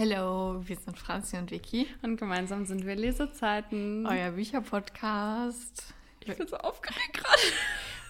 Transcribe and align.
Hello, 0.00 0.60
wir 0.64 0.76
sind 0.76 0.96
Franzi 0.96 1.38
und 1.38 1.50
Vicky. 1.50 1.88
Und 2.02 2.18
gemeinsam 2.18 2.64
sind 2.66 2.86
wir 2.86 2.94
Lesezeiten. 2.94 4.06
Euer 4.06 4.30
Bücherpodcast. 4.30 5.92
Ich 6.20 6.36
bin 6.36 6.46
so 6.46 6.56
aufgeregt 6.56 7.14
gerade. 7.14 7.42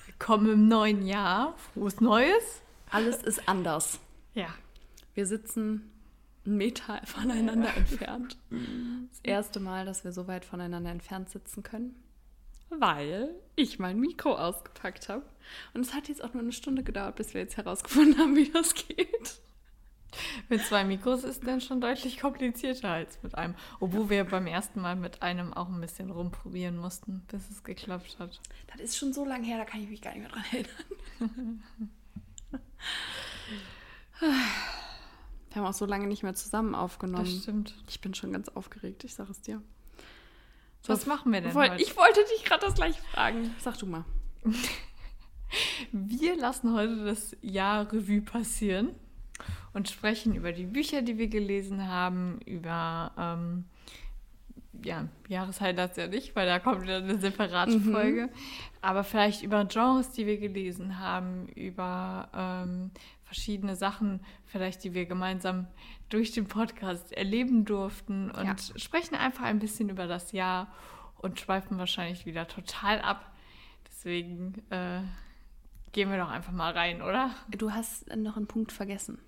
Willkommen 0.05 0.53
im 0.53 0.69
neuen 0.69 1.07
Jahr. 1.07 1.57
Frohes 1.57 2.03
Neues. 2.03 2.61
Alles 2.91 3.23
ist 3.23 3.49
anders. 3.49 4.01
Ja. 4.35 4.49
Wir 5.15 5.25
sitzen 5.25 5.91
einen 6.45 6.59
Meter 6.59 7.01
voneinander 7.07 7.75
entfernt. 7.75 8.37
Das 8.51 9.21
erste 9.23 9.59
Mal, 9.59 9.87
dass 9.87 10.05
wir 10.05 10.13
so 10.13 10.29
weit 10.29 10.45
voneinander 10.45 10.91
entfernt 10.91 11.31
sitzen 11.31 11.63
können. 11.63 11.95
Weil 12.69 13.31
ich 13.57 13.79
mein 13.79 13.99
Mikro 13.99 14.35
ausgepackt 14.37 15.09
habe. 15.09 15.25
Und 15.73 15.87
es 15.87 15.95
hat 15.95 16.09
jetzt 16.09 16.23
auch 16.23 16.35
nur 16.35 16.43
eine 16.43 16.53
Stunde 16.53 16.83
gedauert, 16.83 17.17
bis 17.17 17.33
wir 17.33 17.41
jetzt 17.41 17.57
herausgefunden 17.57 18.19
haben, 18.19 18.37
wie 18.37 18.51
das 18.51 18.75
geht. 18.75 19.41
Mit 20.49 20.63
zwei 20.63 20.85
Mikros 20.85 21.23
ist 21.25 21.47
dann 21.47 21.61
schon 21.61 21.81
deutlich 21.81 22.19
komplizierter 22.19 22.91
als 22.91 23.23
mit 23.23 23.35
einem. 23.35 23.55
Obwohl 23.81 24.09
wir 24.11 24.25
beim 24.25 24.47
ersten 24.47 24.81
Mal 24.81 24.97
mit 24.97 25.23
einem 25.23 25.53
auch 25.53 25.69
ein 25.69 25.81
bisschen 25.81 26.11
rumprobieren 26.11 26.77
mussten, 26.77 27.21
bis 27.29 27.51
es 27.51 27.63
geklappt 27.63 28.17
hat. 28.19 28.41
Das 28.73 28.81
ist 28.81 28.97
schon 28.97 29.13
so 29.13 29.25
lange 29.25 29.47
her, 29.47 29.59
da 29.59 29.65
kann 29.65 29.83
ich 29.83 29.89
mich 29.89 30.01
gar 30.03 30.13
nicht 30.15 30.21
mehr 30.23 30.31
dran 30.31 30.45
erinnern. 30.51 31.63
Wir 35.51 35.63
haben 35.63 35.67
auch 35.67 35.73
so 35.75 35.87
lange 35.87 36.07
nicht 36.07 36.23
mehr 36.23 36.35
zusammen 36.35 36.75
aufgenommen. 36.75 37.25
Das 37.25 37.43
stimmt. 37.43 37.75
Ich 37.89 38.01
bin 38.01 38.15
schon 38.15 38.33
ganz 38.33 38.49
aufgeregt, 38.49 39.05
ich 39.05 39.15
sage 39.15 39.31
es 39.31 39.41
dir. 39.41 39.63
Was 40.87 41.07
machen 41.07 41.33
wir 41.33 41.41
denn 41.41 41.55
Woll- 41.55 41.71
heute? 41.71 41.83
Ich 41.83 41.97
wollte 41.97 42.21
dich 42.35 42.45
gerade 42.45 42.65
das 42.65 42.75
gleich 42.75 42.99
fragen. 43.01 43.55
Sag 43.61 43.77
du 43.79 43.87
mal. 43.87 44.05
Wir 45.93 46.37
lassen 46.37 46.75
heute 46.75 47.05
das 47.05 47.37
Jahr 47.41 47.91
Revue 47.93 48.21
passieren 48.21 48.95
und 49.73 49.89
sprechen 49.89 50.35
über 50.35 50.53
die 50.53 50.67
Bücher, 50.67 51.03
die 51.03 51.19
wir 51.19 51.29
gelesen 51.29 51.89
haben, 51.89 52.41
über 52.47 53.13
ähm, 53.19 53.65
ja, 54.85 55.09
Jahreshighlights 55.29 55.97
ja 55.97 56.07
nicht, 56.07 56.37
weil 56.37 56.47
da 56.47 56.59
kommt 56.59 56.83
wieder 56.83 56.99
eine 56.99 57.19
separate 57.19 57.79
Mhm. 57.79 57.93
Folge. 57.93 58.29
Aber 58.81 59.03
vielleicht 59.05 59.43
über 59.43 59.65
Genres, 59.65 60.13
die 60.13 60.27
wir 60.27 60.39
gelesen 60.39 60.99
haben, 61.01 61.49
über 61.49 62.29
ähm, 62.35 62.91
verschiedene 63.25 63.75
Sachen, 63.77 64.21
vielleicht 64.47 64.85
die 64.85 64.95
wir 64.95 65.07
gemeinsam 65.07 65.67
durch 66.09 66.33
den 66.33 66.47
Podcast 66.47 67.13
erleben 67.13 67.65
durften 67.65 68.31
und 68.31 68.45
Ja. 68.47 68.57
sprechen 68.79 69.15
einfach 69.17 69.45
ein 69.45 69.59
bisschen 69.59 69.89
über 69.91 70.07
das 70.07 70.33
Jahr 70.33 70.73
und 71.17 71.41
schweifen 71.41 71.77
wahrscheinlich 71.79 72.25
wieder 72.25 72.47
total 72.47 73.01
ab. 73.01 73.33
Deswegen 73.89 74.55
äh, 74.71 75.01
gehen 75.93 76.09
wir 76.11 76.19
doch 76.19 76.31
einfach 76.31 76.53
mal 76.53 76.73
rein, 76.73 77.03
oder? 77.03 77.31
Du 77.51 77.73
hast 77.73 78.15
noch 78.17 78.37
einen 78.37 78.47
Punkt 78.47 78.71
vergessen. 78.71 79.19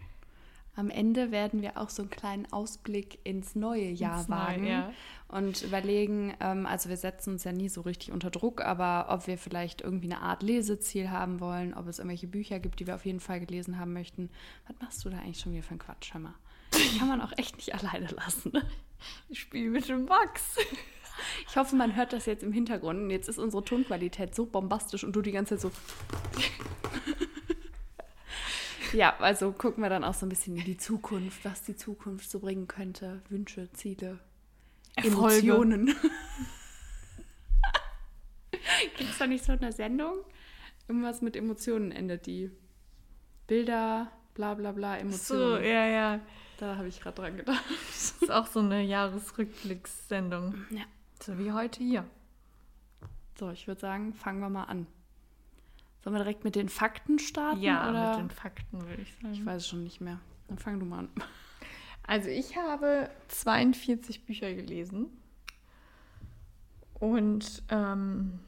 Am 0.77 0.89
Ende 0.89 1.31
werden 1.31 1.63
wir 1.63 1.77
auch 1.77 1.91
so 1.91 2.03
einen 2.03 2.11
kleinen 2.11 2.51
Ausblick 2.53 3.19
ins 3.25 3.55
neue 3.55 3.91
Jahr 3.91 4.21
Ins 4.21 4.29
neue, 4.29 4.39
wagen 4.39 4.67
ja. 4.67 4.93
und 5.29 5.63
überlegen, 5.63 6.35
ähm, 6.41 6.65
also 6.65 6.89
wir 6.89 6.97
setzen 6.97 7.35
uns 7.35 7.45
ja 7.45 7.53
nie 7.53 7.69
so 7.69 7.81
richtig 7.83 8.13
unter 8.13 8.31
Druck, 8.31 8.63
aber 8.63 9.07
ob 9.09 9.27
wir 9.27 9.37
vielleicht 9.37 9.81
irgendwie 9.83 10.11
eine 10.11 10.23
Art 10.23 10.43
Leseziel 10.43 11.11
haben 11.11 11.41
wollen, 11.41 11.75
ob 11.75 11.89
es 11.89 11.99
irgendwelche 11.99 12.29
Bücher 12.29 12.61
gibt, 12.61 12.81
die 12.81 12.87
wir 12.87 12.95
auf 12.95 13.05
jeden 13.05 13.21
Fall 13.21 13.41
gelesen 13.41 13.79
haben 13.79 13.93
möchten. 13.93 14.31
Was 14.69 14.77
machst 14.81 15.05
du 15.05 15.11
da 15.11 15.19
eigentlich 15.19 15.41
schon 15.41 15.53
wieder 15.53 15.65
für 15.65 15.71
einen 15.71 15.81
Quatsch, 15.81 16.15
mal? 16.15 16.35
Kann 16.99 17.09
man 17.09 17.21
auch 17.21 17.33
echt 17.37 17.57
nicht 17.57 17.75
alleine 17.83 18.07
lassen. 18.09 18.53
Ich 19.29 19.41
spiele 19.41 19.71
mit 19.71 19.89
dem 19.89 20.05
Max. 20.05 20.57
Ich 21.49 21.57
hoffe, 21.57 21.77
man 21.77 21.97
hört 21.97 22.13
das 22.13 22.27
jetzt 22.27 22.43
im 22.43 22.53
Hintergrund. 22.53 23.01
Und 23.01 23.11
jetzt 23.11 23.29
ist 23.29 23.39
unsere 23.39 23.65
Tonqualität 23.65 24.35
so 24.35 24.47
bombastisch 24.47 25.05
und 25.05 25.15
du 25.15 25.23
die 25.23 25.33
ganze 25.33 25.57
Zeit 25.57 25.73
so. 25.73 25.73
Ja, 28.93 29.17
also 29.19 29.53
gucken 29.53 29.83
wir 29.83 29.91
dann 29.91 30.05
auch 30.05 30.15
so 30.15 30.27
ein 30.27 30.29
bisschen 30.29 30.57
in 30.57 30.65
die 30.65 30.77
Zukunft, 30.77 31.45
was 31.45 31.63
die 31.63 31.77
Zukunft 31.77 32.31
so 32.31 32.41
bringen 32.41 32.69
könnte. 32.69 33.23
Wünsche, 33.29 33.71
Ziele, 33.73 34.19
Erfolge. 34.97 35.39
Emotionen. 35.53 35.87
Gibt 38.97 39.11
es 39.11 39.19
da 39.19 39.27
nicht 39.27 39.45
so 39.45 39.53
eine 39.53 39.73
Sendung? 39.73 40.17
Irgendwas 40.89 41.23
mit 41.23 41.37
Emotionen 41.37 41.93
endet 41.93 42.27
die. 42.27 42.51
Bilder, 43.47 44.11
bla 44.35 44.55
bla 44.55 44.73
bla, 44.73 44.95
So, 44.95 45.01
Emotionen. 45.01 45.65
ja, 45.65 45.87
ja. 45.87 46.21
Da 46.59 46.77
habe 46.77 46.89
ich 46.89 47.01
gerade 47.01 47.17
dran 47.21 47.37
gedacht. 47.37 47.65
Das 47.91 48.13
ist 48.21 48.31
auch 48.31 48.47
so 48.47 48.61
eine 48.61 48.83
Jahresrückblickssendung. 48.83 50.55
Ja. 50.71 50.85
So 51.23 51.39
wie 51.39 51.53
heute 51.53 51.83
hier. 51.83 52.05
So, 53.39 53.51
ich 53.51 53.67
würde 53.67 53.81
sagen, 53.81 54.13
fangen 54.13 54.41
wir 54.41 54.51
mal 54.51 54.65
an. 54.65 54.87
Sollen 56.03 56.15
wir 56.15 56.23
direkt 56.23 56.45
mit 56.45 56.55
den 56.55 56.69
Fakten 56.69 57.19
starten? 57.19 57.61
Ja, 57.61 57.91
oder? 57.91 58.11
mit 58.11 58.19
den 58.19 58.31
Fakten 58.31 58.81
würde 58.87 59.03
ich 59.03 59.15
sagen. 59.17 59.35
Ich 59.35 59.45
weiß 59.45 59.63
es 59.63 59.69
schon 59.69 59.83
nicht 59.85 60.01
mehr. 60.01 60.21
Dann 60.49 60.59
fang 60.59 60.81
du 60.81 60.87
mal 60.87 61.01
an. 61.01 61.09
Also 62.03 62.29
ich 62.29 62.57
habe 62.57 63.11
42 63.29 64.25
Bücher 64.25 64.53
gelesen 64.53 65.07
und 66.95 67.63
ähm, 67.69 68.41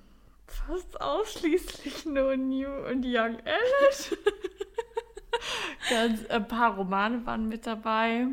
fast 0.46 1.00
ausschließlich 1.00 2.06
nur 2.06 2.36
New 2.36 2.68
und 2.68 3.04
Young 3.04 3.36
Adult. 3.40 4.18
Ganz, 5.90 6.26
ein 6.26 6.48
paar 6.48 6.76
Romane 6.76 7.24
waren 7.26 7.48
mit 7.48 7.66
dabei, 7.66 8.26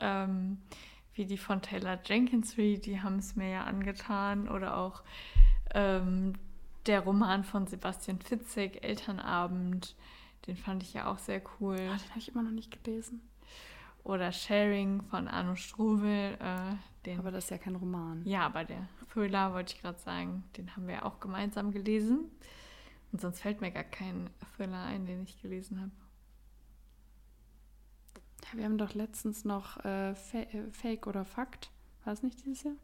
ähm, 0.00 0.58
wie 1.14 1.26
die 1.26 1.38
von 1.38 1.62
Taylor 1.62 1.98
Jenkins 2.04 2.56
Reid, 2.58 2.86
die 2.86 3.00
haben 3.00 3.18
es 3.18 3.36
mir 3.36 3.50
ja 3.50 3.64
angetan, 3.64 4.48
oder 4.48 4.76
auch 4.76 5.02
ähm, 5.74 6.34
der 6.86 7.00
Roman 7.00 7.44
von 7.44 7.66
Sebastian 7.66 8.20
Fitzek, 8.20 8.82
Elternabend, 8.84 9.94
den 10.46 10.56
fand 10.56 10.82
ich 10.82 10.94
ja 10.94 11.10
auch 11.10 11.18
sehr 11.18 11.42
cool. 11.60 11.76
Ah, 11.76 11.96
den 11.96 12.08
habe 12.10 12.18
ich 12.18 12.28
immer 12.28 12.42
noch 12.42 12.50
nicht 12.50 12.82
gelesen. 12.82 13.20
Oder 14.04 14.32
Sharing 14.32 15.02
von 15.02 15.28
Arno 15.28 15.54
Strobel. 15.54 16.36
Äh, 16.40 17.16
Aber 17.16 17.30
das 17.30 17.44
ist 17.44 17.50
ja 17.50 17.58
kein 17.58 17.76
Roman. 17.76 18.24
ja, 18.26 18.46
aber 18.46 18.64
der 18.64 18.88
Thriller, 19.12 19.52
wollte 19.52 19.74
ich 19.74 19.82
gerade 19.82 19.98
sagen, 19.98 20.42
den 20.56 20.74
haben 20.74 20.88
wir 20.88 21.04
auch 21.06 21.20
gemeinsam 21.20 21.70
gelesen. 21.70 22.30
Und 23.12 23.20
sonst 23.20 23.40
fällt 23.40 23.60
mir 23.60 23.70
gar 23.70 23.84
kein 23.84 24.30
Thriller 24.56 24.82
ein, 24.84 25.06
den 25.06 25.22
ich 25.22 25.40
gelesen 25.40 25.80
habe. 25.80 25.90
Ja, 28.50 28.58
wir 28.58 28.64
haben 28.64 28.78
doch 28.78 28.94
letztens 28.94 29.44
noch 29.44 29.76
äh, 29.84 30.12
äh, 30.12 30.70
Fake 30.72 31.06
oder 31.06 31.24
Fakt. 31.24 31.70
War 32.04 32.12
es 32.14 32.22
nicht 32.22 32.40
dieses 32.44 32.64
Jahr? 32.64 32.74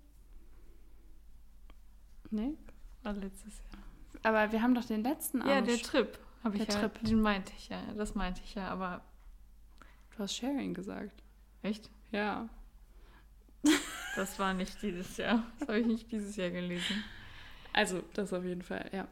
Nee? 2.30 2.54
War 3.02 3.14
letztes 3.14 3.58
Jahr. 3.58 3.82
Aber 4.22 4.52
wir 4.52 4.62
haben 4.62 4.74
doch 4.74 4.84
den 4.84 5.02
letzten 5.02 5.38
Ja, 5.40 5.56
Arno 5.56 5.66
der 5.66 5.78
Trip. 5.78 6.18
Ich 6.52 6.64
Der 6.64 6.74
ja, 6.74 6.88
Trip. 6.88 7.04
Den 7.04 7.20
meinte 7.20 7.52
ich 7.56 7.68
ja. 7.68 7.80
Das 7.96 8.14
meinte 8.14 8.40
ich 8.44 8.54
ja, 8.54 8.68
aber 8.68 9.02
Du 10.16 10.22
hast 10.24 10.34
Sharing 10.34 10.74
gesagt. 10.74 11.22
echt? 11.62 11.90
Ja. 12.10 12.48
Das 14.16 14.38
war 14.38 14.52
nicht 14.54 14.82
dieses 14.82 15.16
Jahr. 15.16 15.44
Das 15.60 15.68
habe 15.68 15.78
ich 15.80 15.86
nicht 15.86 16.10
dieses 16.10 16.34
Jahr 16.36 16.50
gelesen. 16.50 17.04
Also, 17.72 18.02
das 18.14 18.32
auf 18.32 18.42
jeden 18.44 18.62
Fall, 18.62 18.88
ja. 18.92 19.06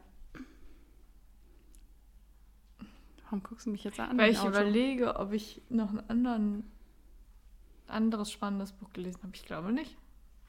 Warum 3.23 3.43
guckst 3.43 3.67
du 3.67 3.71
mich 3.71 3.83
jetzt 3.83 3.99
an? 3.99 4.17
Weil 4.17 4.31
ich 4.31 4.39
Auto? 4.39 4.49
überlege, 4.49 5.15
ob 5.17 5.31
ich 5.31 5.61
noch 5.69 5.91
ein 5.91 6.09
anderen, 6.09 6.63
anderes 7.87 8.31
spannendes 8.31 8.71
Buch 8.73 8.91
gelesen 8.93 9.21
habe. 9.23 9.35
Ich 9.35 9.45
glaube 9.45 9.71
nicht. 9.71 9.97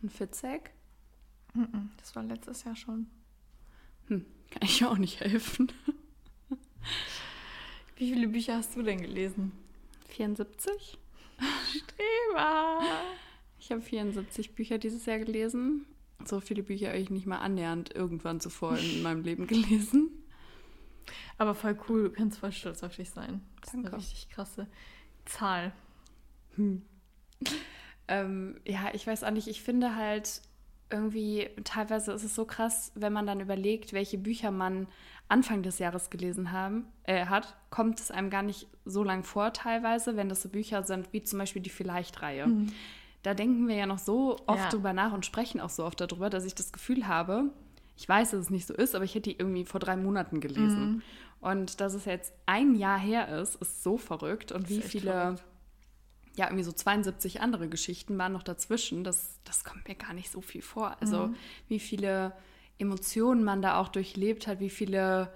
Ein 0.02 0.10
Fitzek? 0.10 0.72
Das 1.98 2.14
war 2.16 2.22
letztes 2.22 2.64
Jahr 2.64 2.76
schon. 2.76 3.08
Hm, 4.08 4.24
kann 4.50 4.62
ich 4.62 4.84
auch 4.84 4.98
nicht 4.98 5.20
helfen. 5.20 5.72
Wie 7.96 8.12
viele 8.12 8.28
Bücher 8.28 8.56
hast 8.56 8.76
du 8.76 8.82
denn 8.82 9.00
gelesen? 9.00 9.52
74? 10.08 10.98
Streber! 11.68 12.80
Ich 13.58 13.70
habe 13.70 13.82
74 13.82 14.54
Bücher 14.54 14.78
dieses 14.78 15.06
Jahr 15.06 15.18
gelesen. 15.18 15.84
So 16.24 16.40
viele 16.40 16.62
Bücher 16.62 16.88
habe 16.88 16.98
ich 16.98 17.10
nicht 17.10 17.26
mal 17.26 17.38
annähernd 17.38 17.94
irgendwann 17.94 18.40
zuvor 18.40 18.78
in 18.78 19.02
meinem 19.02 19.22
Leben 19.22 19.46
gelesen. 19.46 20.10
Aber 21.38 21.54
voll 21.54 21.78
cool, 21.88 22.04
du 22.04 22.10
kannst 22.10 22.38
voll 22.38 22.52
stolz 22.52 22.82
auf 22.82 22.96
dich 22.96 23.10
sein. 23.10 23.40
Das 23.60 23.68
ist 23.68 23.74
Danke. 23.74 23.88
eine 23.88 23.98
richtig 23.98 24.28
krasse 24.30 24.66
Zahl. 25.24 25.72
Ähm, 28.08 28.60
ja, 28.64 28.90
ich 28.92 29.06
weiß 29.06 29.24
auch 29.24 29.30
nicht, 29.30 29.48
ich 29.48 29.62
finde 29.62 29.94
halt 29.94 30.42
irgendwie, 30.90 31.48
teilweise 31.64 32.12
ist 32.12 32.24
es 32.24 32.34
so 32.34 32.44
krass, 32.44 32.92
wenn 32.94 33.12
man 33.12 33.26
dann 33.26 33.40
überlegt, 33.40 33.92
welche 33.92 34.18
Bücher 34.18 34.50
man 34.50 34.86
Anfang 35.28 35.62
des 35.62 35.78
Jahres 35.78 36.08
gelesen 36.10 36.52
haben, 36.52 36.86
äh, 37.04 37.26
hat, 37.26 37.56
kommt 37.70 38.00
es 38.00 38.10
einem 38.10 38.30
gar 38.30 38.42
nicht 38.42 38.66
so 38.86 39.04
lang 39.04 39.24
vor 39.24 39.52
teilweise, 39.52 40.16
wenn 40.16 40.28
das 40.30 40.42
so 40.42 40.48
Bücher 40.48 40.82
sind, 40.84 41.12
wie 41.12 41.22
zum 41.22 41.38
Beispiel 41.38 41.60
die 41.60 41.68
Vielleicht-Reihe. 41.70 42.50
Da 43.22 43.34
denken 43.34 43.68
wir 43.68 43.76
ja 43.76 43.86
noch 43.86 43.98
so 43.98 44.36
oft 44.46 44.58
Ja. 44.64 44.68
drüber 44.70 44.92
nach 44.92 45.12
und 45.12 45.26
sprechen 45.26 45.60
auch 45.60 45.70
so 45.70 45.84
oft 45.84 46.00
darüber, 46.00 46.30
dass 46.30 46.44
ich 46.44 46.54
das 46.54 46.72
Gefühl 46.72 47.06
habe, 47.06 47.50
ich 47.96 48.08
weiß, 48.08 48.30
dass 48.30 48.40
es 48.40 48.50
nicht 48.50 48.66
so 48.66 48.74
ist, 48.74 48.94
aber 48.94 49.04
ich 49.04 49.14
hätte 49.14 49.28
die 49.30 49.38
irgendwie 49.38 49.64
vor 49.64 49.80
drei 49.80 49.96
Monaten 49.96 50.40
gelesen. 50.40 51.02
Und 51.40 51.80
dass 51.80 51.94
es 51.94 52.04
jetzt 52.04 52.32
ein 52.46 52.74
Jahr 52.76 52.98
her 52.98 53.40
ist, 53.40 53.56
ist 53.56 53.82
so 53.82 53.96
verrückt. 53.98 54.52
Und 54.52 54.62
Das 54.64 54.70
wie 54.70 54.80
viele 54.82 55.10
verrückt. 55.12 55.44
Ja, 56.38 56.46
irgendwie 56.46 56.62
so 56.64 56.72
72 56.72 57.40
andere 57.40 57.68
Geschichten 57.68 58.16
waren 58.16 58.32
noch 58.32 58.42
dazwischen. 58.44 59.02
Das, 59.04 59.38
das 59.44 59.64
kommt 59.64 59.86
mir 59.88 59.96
gar 59.96 60.12
nicht 60.14 60.30
so 60.30 60.40
viel 60.40 60.62
vor. 60.62 60.96
Also, 61.00 61.34
wie 61.66 61.80
viele 61.80 62.32
Emotionen 62.78 63.42
man 63.44 63.60
da 63.60 63.78
auch 63.80 63.88
durchlebt 63.88 64.46
hat, 64.46 64.60
wie 64.60 64.70
viele 64.70 65.32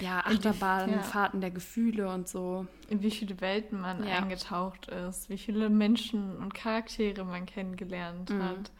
Ja, 0.00 0.20
In 0.20 0.38
die- 0.40 0.48
Achterbahn, 0.48 0.90
ja. 0.92 1.02
Fahrten 1.02 1.40
der 1.40 1.50
Gefühle 1.50 2.08
und 2.12 2.28
so. 2.28 2.66
in 2.88 3.02
wie 3.02 3.10
viele 3.10 3.40
Welten 3.40 3.80
man 3.80 4.04
Ja. 4.06 4.18
eingetaucht 4.18 4.86
ist, 4.88 5.28
wie 5.28 5.38
viele 5.38 5.68
Menschen 5.70 6.36
und 6.36 6.54
Charaktere 6.54 7.24
man 7.24 7.46
kennengelernt 7.46 8.30
Mhm. 8.30 8.42
hat. 8.42 8.70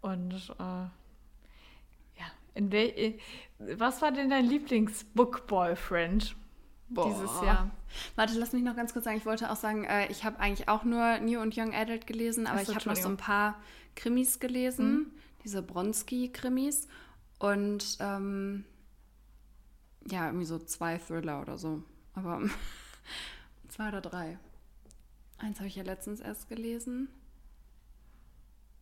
Und 0.00 0.34
äh, 0.58 0.62
ja, 2.18 2.26
in 2.54 2.70
wel 2.72 2.88
äh, 2.96 3.18
was 3.76 4.02
war 4.02 4.12
denn 4.12 4.30
dein 4.30 4.46
Lieblings-Book-Boyfriend 4.46 6.36
dieses 6.88 7.42
Jahr? 7.42 7.70
Warte, 8.14 8.38
lass 8.38 8.52
mich 8.52 8.62
noch 8.62 8.76
ganz 8.76 8.92
kurz 8.92 9.04
sagen. 9.04 9.16
Ich 9.16 9.26
wollte 9.26 9.50
auch 9.50 9.56
sagen, 9.56 9.84
äh, 9.84 10.06
ich 10.08 10.24
habe 10.24 10.38
eigentlich 10.38 10.68
auch 10.68 10.84
nur 10.84 11.18
New 11.18 11.40
und 11.40 11.56
Young 11.56 11.74
Adult 11.74 12.06
gelesen, 12.06 12.46
aber 12.46 12.64
so, 12.64 12.72
ich 12.72 12.76
habe 12.76 12.88
noch 12.88 12.96
so 12.96 13.08
ein 13.08 13.16
paar 13.16 13.60
Krimis 13.94 14.38
gelesen, 14.40 15.12
diese 15.44 15.62
Bronski-Krimis 15.62 16.88
und 17.38 17.96
ähm, 18.00 18.64
ja, 20.08 20.26
irgendwie 20.26 20.46
so 20.46 20.58
zwei 20.58 20.98
Thriller 20.98 21.40
oder 21.42 21.58
so. 21.58 21.82
Aber 22.14 22.40
zwei 23.68 23.88
oder 23.88 24.00
drei. 24.00 24.38
Eins 25.38 25.58
habe 25.58 25.68
ich 25.68 25.76
ja 25.76 25.82
letztens 25.82 26.20
erst 26.20 26.48
gelesen. 26.48 27.08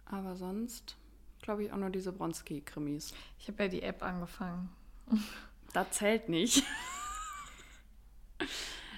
Aber 0.04 0.36
sonst 0.36 0.96
glaube 1.42 1.64
ich 1.64 1.72
auch 1.72 1.76
nur 1.76 1.90
diese 1.90 2.12
Bronski-Krimis. 2.12 3.14
Ich 3.38 3.48
habe 3.48 3.64
ja 3.64 3.68
die 3.68 3.82
App 3.82 4.02
angefangen. 4.02 4.70
Das 5.72 5.90
zählt 5.92 6.28
nicht. 6.28 6.62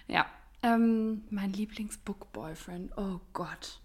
ja. 0.08 0.26
Ähm, 0.62 1.24
mein 1.30 1.52
Lieblings-Book-Boyfriend. 1.52 2.96
Oh 2.96 3.20
Gott. 3.32 3.80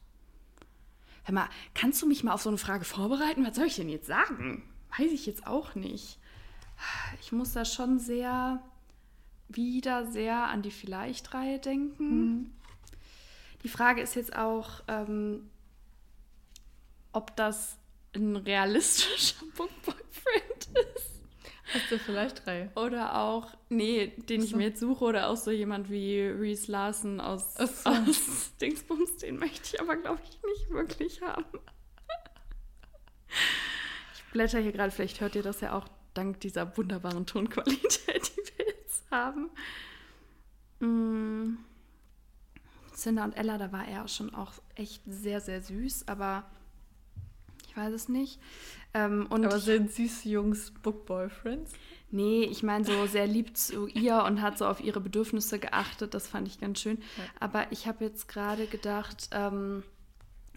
Hör 1.23 1.35
mal, 1.35 1.49
kannst 1.73 2.01
du 2.01 2.07
mich 2.07 2.23
mal 2.23 2.33
auf 2.33 2.41
so 2.41 2.49
eine 2.49 2.57
Frage 2.57 2.85
vorbereiten? 2.85 3.45
Was 3.45 3.55
soll 3.55 3.67
ich 3.67 3.75
denn 3.75 3.89
jetzt 3.89 4.07
sagen? 4.07 4.63
Weiß 4.97 5.11
ich 5.11 5.25
jetzt 5.25 5.45
auch 5.45 5.75
nicht. 5.75 6.17
Ich 7.21 7.31
muss 7.31 7.53
da 7.53 7.65
schon 7.65 7.99
sehr, 7.99 8.61
wieder 9.47 10.05
sehr 10.11 10.47
an 10.47 10.61
die 10.61 10.71
Vielleicht-Reihe 10.71 11.59
denken. 11.59 12.55
Die 13.63 13.69
Frage 13.69 14.01
ist 14.01 14.15
jetzt 14.15 14.35
auch, 14.35 14.81
ähm, 14.87 15.49
ob 17.11 17.35
das 17.35 17.77
ein 18.15 18.35
realistischer 18.35 19.45
Book-Boyfriend 19.55 20.79
ist. 20.95 21.20
Hast 21.73 21.91
du 21.91 21.99
vielleicht 21.99 22.45
drei? 22.45 22.69
Oder 22.75 23.15
auch, 23.15 23.55
nee, 23.69 24.07
den 24.29 24.43
ich 24.43 24.51
so. 24.51 24.57
mir 24.57 24.67
jetzt 24.69 24.79
suche, 24.79 25.05
oder 25.05 25.29
auch 25.29 25.37
so 25.37 25.51
jemand 25.51 25.89
wie 25.89 26.19
Reese 26.19 26.71
Larson 26.71 27.19
aus, 27.19 27.55
so. 27.55 27.89
aus 27.89 28.51
Dingsbums, 28.59 29.17
den 29.17 29.37
möchte 29.37 29.61
ich 29.75 29.81
aber, 29.81 29.95
glaube 29.95 30.21
ich, 30.23 30.39
nicht 30.43 30.69
wirklich 30.69 31.21
haben. 31.21 31.59
Ich 34.15 34.23
blätter 34.33 34.59
hier 34.59 34.71
gerade, 34.71 34.91
vielleicht 34.91 35.21
hört 35.21 35.35
ihr 35.35 35.43
das 35.43 35.61
ja 35.61 35.73
auch 35.73 35.87
dank 36.13 36.39
dieser 36.41 36.75
wunderbaren 36.77 37.25
Tonqualität, 37.25 38.31
die 38.35 38.57
wir 38.57 38.65
jetzt 38.67 39.09
haben. 39.09 39.49
Mm. 40.79 41.57
Cinder 42.93 43.23
und 43.23 43.33
Ella, 43.33 43.57
da 43.57 43.71
war 43.71 43.87
er 43.87 44.07
schon 44.07 44.35
auch 44.35 44.53
echt 44.75 45.01
sehr, 45.05 45.41
sehr 45.41 45.63
süß, 45.63 46.07
aber 46.07 46.43
ich 47.67 47.77
weiß 47.77 47.93
es 47.93 48.09
nicht. 48.09 48.39
Ähm, 48.93 49.27
und 49.29 49.45
Aber 49.45 49.59
sind 49.59 49.91
süße 49.91 50.29
Jungs 50.29 50.71
Book-Boyfriends? 50.81 51.73
Nee, 52.11 52.43
ich 52.43 52.61
meine 52.61 52.83
so 52.83 53.05
sehr 53.05 53.25
lieb 53.25 53.55
zu 53.55 53.87
ihr 53.87 54.23
und 54.23 54.41
hat 54.41 54.57
so 54.57 54.65
auf 54.65 54.81
ihre 54.81 54.99
Bedürfnisse 54.99 55.59
geachtet. 55.59 56.13
Das 56.13 56.27
fand 56.27 56.47
ich 56.47 56.59
ganz 56.59 56.81
schön. 56.81 56.97
Ja. 56.97 57.23
Aber 57.39 57.71
ich 57.71 57.87
habe 57.87 58.03
jetzt 58.03 58.27
gerade 58.27 58.67
gedacht, 58.67 59.29
ähm, 59.31 59.83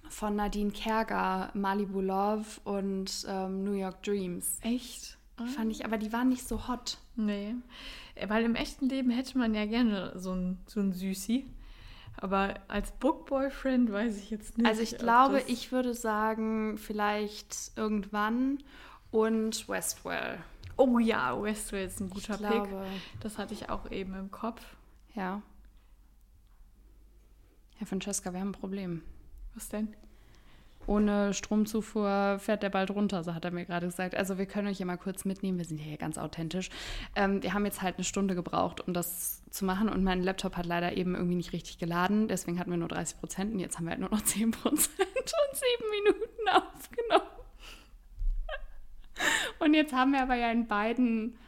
von 0.09 0.35
Nadine 0.35 0.73
Kerger, 0.73 1.51
Malibu 1.55 2.01
Love 2.01 2.45
und 2.65 3.25
ähm, 3.29 3.63
New 3.63 3.73
York 3.73 4.03
Dreams. 4.03 4.59
Echt? 4.63 5.17
Die 5.41 5.49
fand 5.49 5.73
ich, 5.73 5.85
aber 5.85 5.99
die 5.99 6.13
waren 6.13 6.29
nicht 6.29 6.47
so 6.47 6.69
hot. 6.69 6.99
Nee. 7.17 7.55
Weil 8.29 8.45
im 8.45 8.55
echten 8.55 8.89
Leben 8.89 9.11
hätte 9.11 9.37
man 9.39 9.55
ja 9.55 9.67
gerne 9.67 10.13
so 10.17 10.33
ein, 10.33 10.59
so 10.67 10.81
ein 10.81 10.93
Süßi. 10.93 11.47
Aber 12.25 12.55
als 12.69 12.91
Book-Boyfriend 12.93 13.93
weiß 13.93 14.17
ich 14.17 14.31
jetzt 14.31 14.57
nicht. 14.57 14.67
Also 14.67 14.81
ich 14.81 14.97
glaube, 14.97 15.43
ich 15.47 15.73
würde 15.73 15.93
sagen, 15.93 16.79
vielleicht 16.79 17.73
irgendwann 17.77 18.63
und 19.11 19.69
Westwell. 19.69 20.39
Oh 20.79 20.99
ja, 20.99 21.43
Westwell 21.43 21.85
ist 21.87 22.01
ein 22.01 22.09
guter 22.09 22.37
ich 22.37 22.41
Pick. 22.41 22.49
glaube, 22.49 22.87
Das 23.21 23.37
hatte 23.37 23.53
ich 23.53 23.69
auch 23.69 23.91
eben 23.91 24.15
im 24.15 24.31
Kopf. 24.31 24.63
ja. 25.15 25.43
Herr 27.77 27.87
Francesca, 27.87 28.33
wir 28.33 28.41
haben 28.41 28.49
ein 28.49 28.53
Problem. 28.53 29.03
Was 29.55 29.69
denn? 29.69 29.95
Ohne 30.87 31.35
Stromzufuhr 31.35 32.39
fährt 32.39 32.63
der 32.63 32.71
bald 32.71 32.91
runter, 32.91 33.25
so 33.25 33.35
hat 33.35 33.45
er 33.45 33.51
mir 33.51 33.65
gerade 33.65 33.87
gesagt. 33.87 34.15
Also 34.15 34.39
wir 34.39 34.47
können 34.47 34.69
euch 34.69 34.77
hier 34.77 34.87
mal 34.87 34.97
kurz 34.97 35.25
mitnehmen, 35.25 35.59
wir 35.59 35.65
sind 35.65 35.79
hier 35.79 35.97
ganz 35.97 36.19
authentisch. 36.19 36.71
Ähm, 37.17 37.43
wir 37.43 37.55
haben 37.55 37.65
jetzt 37.65 37.83
halt 37.83 37.97
eine 37.97 38.05
Stunde 38.05 38.35
gebraucht, 38.35 38.87
um 38.87 38.95
das 38.95 39.43
zu 39.51 39.65
machen 39.65 39.89
und 39.89 40.03
mein 40.05 40.23
Laptop 40.23 40.57
hat 40.57 40.67
leider 40.67 40.97
eben 40.97 41.15
irgendwie 41.15 41.37
nicht 41.37 41.53
richtig 41.53 41.79
geladen. 41.79 42.29
Deswegen 42.29 42.59
hatten 42.59 42.71
wir 42.71 42.79
nur 42.79 42.89
30 42.89 43.19
Prozent 43.19 43.53
und 43.53 43.61
jetzt 43.61 43.79
haben 43.79 43.85
wir 43.85 43.91
halt 43.91 44.01
nur 44.01 44.11
noch 44.11 44.23
10 44.25 44.51
Prozent 44.51 44.99
und 44.99 45.57
sieben 45.57 45.91
Minuten 45.91 46.49
aufgenommen. 46.49 47.31
Und 49.61 49.75
jetzt 49.75 49.93
haben 49.93 50.13
wir 50.13 50.23
aber 50.23 50.35
ja 50.35 50.51
in 50.51 50.67
beiden 50.67 51.39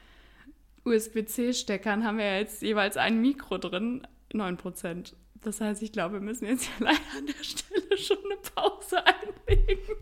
USB-C-Steckern 0.84 2.04
haben 2.04 2.18
wir 2.18 2.24
ja 2.24 2.38
jetzt 2.38 2.62
jeweils 2.62 2.96
ein 2.96 3.20
Mikro 3.20 3.58
drin, 3.58 4.06
9 4.32 4.56
Prozent. 4.56 5.16
Das 5.46 5.60
heißt, 5.60 5.80
ich 5.82 5.92
glaube, 5.92 6.14
wir 6.14 6.20
müssen 6.20 6.44
jetzt 6.46 6.66
ja 6.66 6.72
leider 6.80 6.98
an 7.16 7.24
der 7.26 7.44
Stelle 7.44 7.96
schon 7.96 8.16
eine 8.24 8.36
Pause 8.36 8.98
einlegen. 9.06 9.94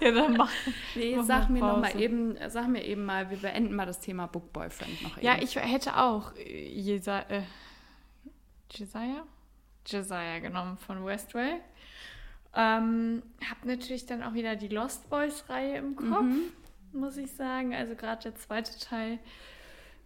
Ja, 0.00 0.12
dann 0.12 0.36
mach. 0.36 0.50
Nee, 0.94 1.16
Mach 1.16 1.24
sag 1.24 1.50
mir 1.50 1.58
noch 1.58 1.78
mal 1.78 1.90
Pause. 1.90 2.04
eben, 2.04 2.36
sag 2.48 2.68
mir 2.68 2.84
eben 2.84 3.04
mal, 3.04 3.28
wir 3.28 3.38
beenden 3.38 3.74
mal 3.74 3.84
das 3.86 3.98
Thema 3.98 4.26
Book 4.28 4.52
Boyfriend 4.52 5.02
noch 5.02 5.16
eben. 5.16 5.26
Ja, 5.26 5.38
ich 5.42 5.56
hätte 5.56 5.96
auch 5.96 6.36
äh, 6.36 6.68
Jesa 6.68 7.18
äh, 7.22 7.42
Jesiah? 8.70 9.24
Jesiah 9.86 10.38
genommen 10.38 10.78
von 10.78 11.04
Westwell. 11.04 11.58
Ähm, 12.54 13.24
hab 13.50 13.64
natürlich 13.64 14.06
dann 14.06 14.22
auch 14.22 14.34
wieder 14.34 14.54
die 14.54 14.68
Lost 14.68 15.10
Boys-Reihe 15.10 15.78
im 15.78 15.96
Kopf, 15.96 16.22
Mhm. 16.22 16.52
muss 16.92 17.16
ich 17.16 17.32
sagen. 17.32 17.74
Also 17.74 17.96
gerade 17.96 18.22
der 18.22 18.36
zweite 18.36 18.78
Teil 18.78 19.18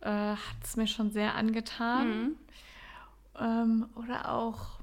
äh, 0.01 0.09
hat 0.09 0.57
es 0.65 0.77
mir 0.77 0.87
schon 0.87 1.11
sehr 1.11 1.35
angetan. 1.35 2.09
Mhm. 2.09 2.37
Ähm, 3.39 3.89
oder 3.97 4.33
auch 4.33 4.76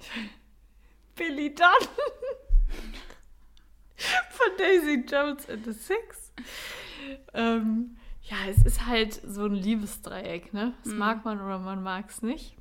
Billy 1.16 1.54
Dunn 1.54 1.66
von 4.30 4.56
Daisy 4.58 5.04
Jones 5.06 5.48
and 5.48 5.64
the 5.64 5.72
Six. 5.72 6.32
Ähm, 7.34 7.96
ja, 8.22 8.36
es 8.48 8.62
ist 8.64 8.86
halt 8.86 9.14
so 9.26 9.44
ein 9.44 9.54
Liebesdreieck, 9.54 10.52
ne? 10.54 10.74
Das 10.84 10.92
Mhm. 10.92 10.98
mag 10.98 11.24
man 11.24 11.40
oder 11.40 11.58
man 11.58 11.82
mag 11.82 12.08
es 12.10 12.22
nicht. 12.22 12.56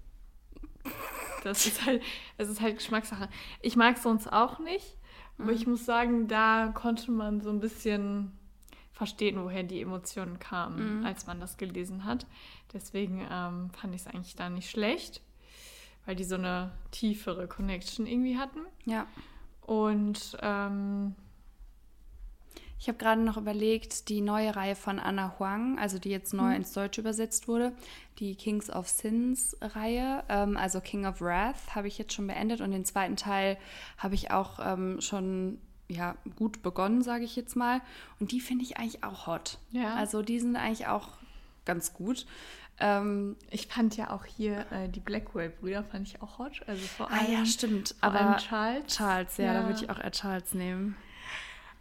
Das 1.43 1.65
ist 1.65 1.85
halt, 1.85 2.01
es 2.37 2.49
ist 2.49 2.59
halt 2.61 2.77
Geschmackssache. 2.77 3.29
Ich 3.61 3.75
mag 3.75 3.95
es 3.97 4.03
sonst 4.03 4.27
auch 4.31 4.59
nicht, 4.59 4.97
aber 5.37 5.51
Mhm. 5.51 5.57
ich 5.57 5.67
muss 5.67 5.85
sagen, 5.85 6.27
da 6.27 6.71
konnte 6.73 7.11
man 7.11 7.39
so 7.41 7.49
ein 7.49 7.59
bisschen 7.59 8.31
verstehen, 8.91 9.41
woher 9.41 9.63
die 9.63 9.81
Emotionen 9.81 10.39
kamen, 10.39 10.99
Mhm. 10.99 11.05
als 11.05 11.27
man 11.27 11.39
das 11.39 11.55
gelesen 11.57 12.03
hat. 12.03 12.25
Deswegen 12.73 13.25
ähm, 13.31 13.69
fand 13.71 13.95
ich 13.95 14.01
es 14.01 14.07
eigentlich 14.07 14.35
da 14.35 14.49
nicht 14.49 14.69
schlecht, 14.69 15.21
weil 16.09 16.15
die 16.15 16.23
so 16.23 16.33
eine 16.33 16.71
tiefere 16.89 17.47
Connection 17.47 18.07
irgendwie 18.07 18.39
hatten. 18.39 18.61
Ja. 18.85 19.05
Und 19.61 20.35
ähm, 20.41 21.13
Ich 22.79 22.87
habe 22.87 22.97
gerade 22.97 23.21
noch 23.21 23.37
überlegt, 23.37 24.09
die 24.09 24.21
neue 24.21 24.55
Reihe 24.55 24.75
von 24.75 24.97
Anna 24.99 25.35
Huang, 25.37 25.77
also 25.77 25.99
die 25.99 26.09
jetzt 26.09 26.33
neu 26.33 26.49
Mhm. 26.51 26.55
ins 26.55 26.73
Deutsche 26.73 27.01
übersetzt 27.01 27.47
wurde, 27.47 27.73
die 28.17 28.35
Kings 28.35 28.69
of 28.71 28.87
Sins 28.89 29.55
Reihe, 29.61 30.23
ähm, 30.29 30.57
also 30.57 30.79
King 30.81 31.05
of 31.05 31.21
Wrath, 31.21 31.75
habe 31.75 31.87
ich 31.89 31.99
jetzt 31.99 32.13
schon 32.13 32.25
beendet 32.25 32.61
und 32.61 32.71
den 32.71 32.85
zweiten 32.85 33.15
Teil 33.17 33.57
habe 33.97 34.15
ich 34.15 34.31
auch 34.31 34.59
ähm, 34.65 35.01
schon 35.01 35.59
ja, 35.89 36.15
gut 36.37 36.63
begonnen, 36.63 37.03
sage 37.03 37.23
ich 37.25 37.35
jetzt 37.35 37.55
mal. 37.55 37.81
Und 38.19 38.31
die 38.31 38.39
finde 38.39 38.63
ich 38.63 38.77
eigentlich 38.77 39.03
auch 39.03 39.27
hot. 39.27 39.59
Ja. 39.71 39.93
Also 39.95 40.21
die 40.23 40.39
sind 40.39 40.55
eigentlich 40.55 40.87
auch 40.87 41.09
ganz 41.65 41.93
gut. 41.93 42.25
Ähm, 42.81 43.35
ich 43.49 43.67
fand 43.67 43.97
ja 43.97 44.11
auch 44.11 44.25
hier 44.25 44.65
äh, 44.71 44.87
die 44.87 44.99
Blackwell-Brüder, 45.01 45.83
fand 45.83 46.07
ich 46.07 46.21
auch 46.21 46.39
hot. 46.39 46.61
Also 46.67 46.85
vor 46.87 47.11
ah 47.11 47.17
allem, 47.17 47.31
ja, 47.33 47.45
stimmt. 47.45 47.93
Aber 48.01 48.37
Charles. 48.37 48.95
Charles, 48.95 49.37
ja, 49.37 49.53
da 49.53 49.61
Ja. 49.61 49.67
würde 49.67 49.79
ich 49.83 49.89
auch 49.89 49.99
eher 49.99 50.11
Charles 50.11 50.53
nehmen. 50.53 50.95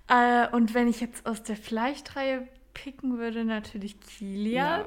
Äh, 0.09 0.49
und 0.49 0.75
wenn 0.75 0.89
ich 0.89 1.01
jetzt 1.01 1.27
aus 1.27 1.43
der 1.43 1.57
Fleischreihe 1.57 2.49
picken 2.75 3.19
würde, 3.19 3.45
natürlich 3.45 4.01
Kilian. 4.01 4.85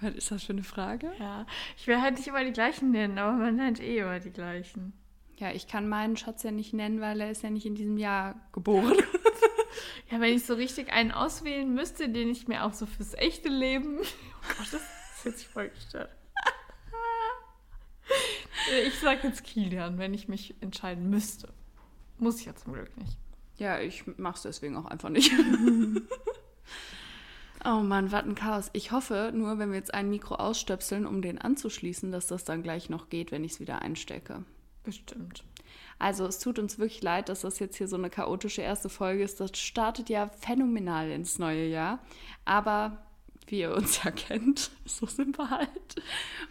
Was 0.00 0.14
ist 0.14 0.30
das 0.30 0.42
für 0.44 0.52
eine 0.52 0.62
Frage? 0.62 1.10
Ja. 1.18 1.46
Ich 1.76 1.86
will 1.86 2.00
halt 2.00 2.16
nicht 2.16 2.28
immer 2.28 2.44
die 2.44 2.52
gleichen 2.52 2.90
nennen, 2.90 3.18
aber 3.18 3.32
man 3.32 3.56
nennt 3.56 3.80
eh 3.80 3.98
immer 3.98 4.20
die 4.20 4.30
gleichen. 4.30 4.92
Ja, 5.38 5.50
ich 5.50 5.66
kann 5.68 5.88
meinen 5.88 6.16
Schatz 6.16 6.42
ja 6.42 6.50
nicht 6.50 6.72
nennen, 6.72 7.00
weil 7.00 7.20
er 7.20 7.30
ist 7.30 7.42
ja 7.42 7.50
nicht 7.50 7.66
in 7.66 7.74
diesem 7.74 7.98
Jahr 7.98 8.36
geboren. 8.52 8.94
Ja, 10.10 10.20
wenn 10.20 10.34
ich 10.34 10.46
so 10.46 10.54
richtig 10.54 10.92
einen 10.92 11.12
auswählen 11.12 11.72
müsste, 11.72 12.08
den 12.08 12.28
ich 12.28 12.48
mir 12.48 12.64
auch 12.64 12.72
so 12.72 12.86
fürs 12.86 13.14
echte 13.14 13.48
Leben. 13.48 13.98
Oh 14.48 14.54
Gott, 14.58 14.66
das 14.72 14.80
ist 14.80 15.24
jetzt 15.24 15.44
voll 15.44 15.68
gestört. 15.70 16.08
Ich 18.86 18.94
sag 19.00 19.24
jetzt 19.24 19.42
Kilian, 19.42 19.98
wenn 19.98 20.14
ich 20.14 20.28
mich 20.28 20.54
entscheiden 20.60 21.10
müsste. 21.10 21.52
Muss 22.18 22.38
ich 22.38 22.46
ja 22.46 22.54
zum 22.54 22.74
Glück 22.74 22.96
nicht. 22.96 23.18
Ja, 23.56 23.80
ich 23.80 24.04
mach's 24.18 24.42
deswegen 24.42 24.76
auch 24.76 24.84
einfach 24.84 25.08
nicht. 25.08 25.32
Oh 27.68 27.80
Mann, 27.80 28.12
was 28.12 28.22
ein 28.22 28.36
Chaos. 28.36 28.70
Ich 28.74 28.92
hoffe 28.92 29.32
nur, 29.34 29.58
wenn 29.58 29.70
wir 29.70 29.78
jetzt 29.78 29.92
ein 29.92 30.08
Mikro 30.08 30.36
ausstöpseln, 30.36 31.04
um 31.04 31.20
den 31.20 31.40
anzuschließen, 31.40 32.12
dass 32.12 32.28
das 32.28 32.44
dann 32.44 32.62
gleich 32.62 32.90
noch 32.90 33.08
geht, 33.08 33.32
wenn 33.32 33.42
ich 33.42 33.52
es 33.52 33.60
wieder 33.60 33.82
einstecke. 33.82 34.44
Bestimmt. 34.84 35.42
Also 35.98 36.26
es 36.26 36.38
tut 36.38 36.58
uns 36.58 36.78
wirklich 36.78 37.02
leid, 37.02 37.28
dass 37.28 37.40
das 37.40 37.58
jetzt 37.58 37.76
hier 37.76 37.88
so 37.88 37.96
eine 37.96 38.10
chaotische 38.10 38.62
erste 38.62 38.88
Folge 38.88 39.22
ist. 39.22 39.40
Das 39.40 39.56
startet 39.58 40.08
ja 40.08 40.28
phänomenal 40.28 41.10
ins 41.10 41.38
neue 41.38 41.66
Jahr. 41.66 42.00
Aber 42.44 43.06
wie 43.46 43.60
ihr 43.60 43.74
uns 43.74 44.02
ja 44.04 44.10
kennt, 44.10 44.70
so 44.84 45.06
sind 45.06 45.38
wir 45.38 45.50
halt. 45.50 45.96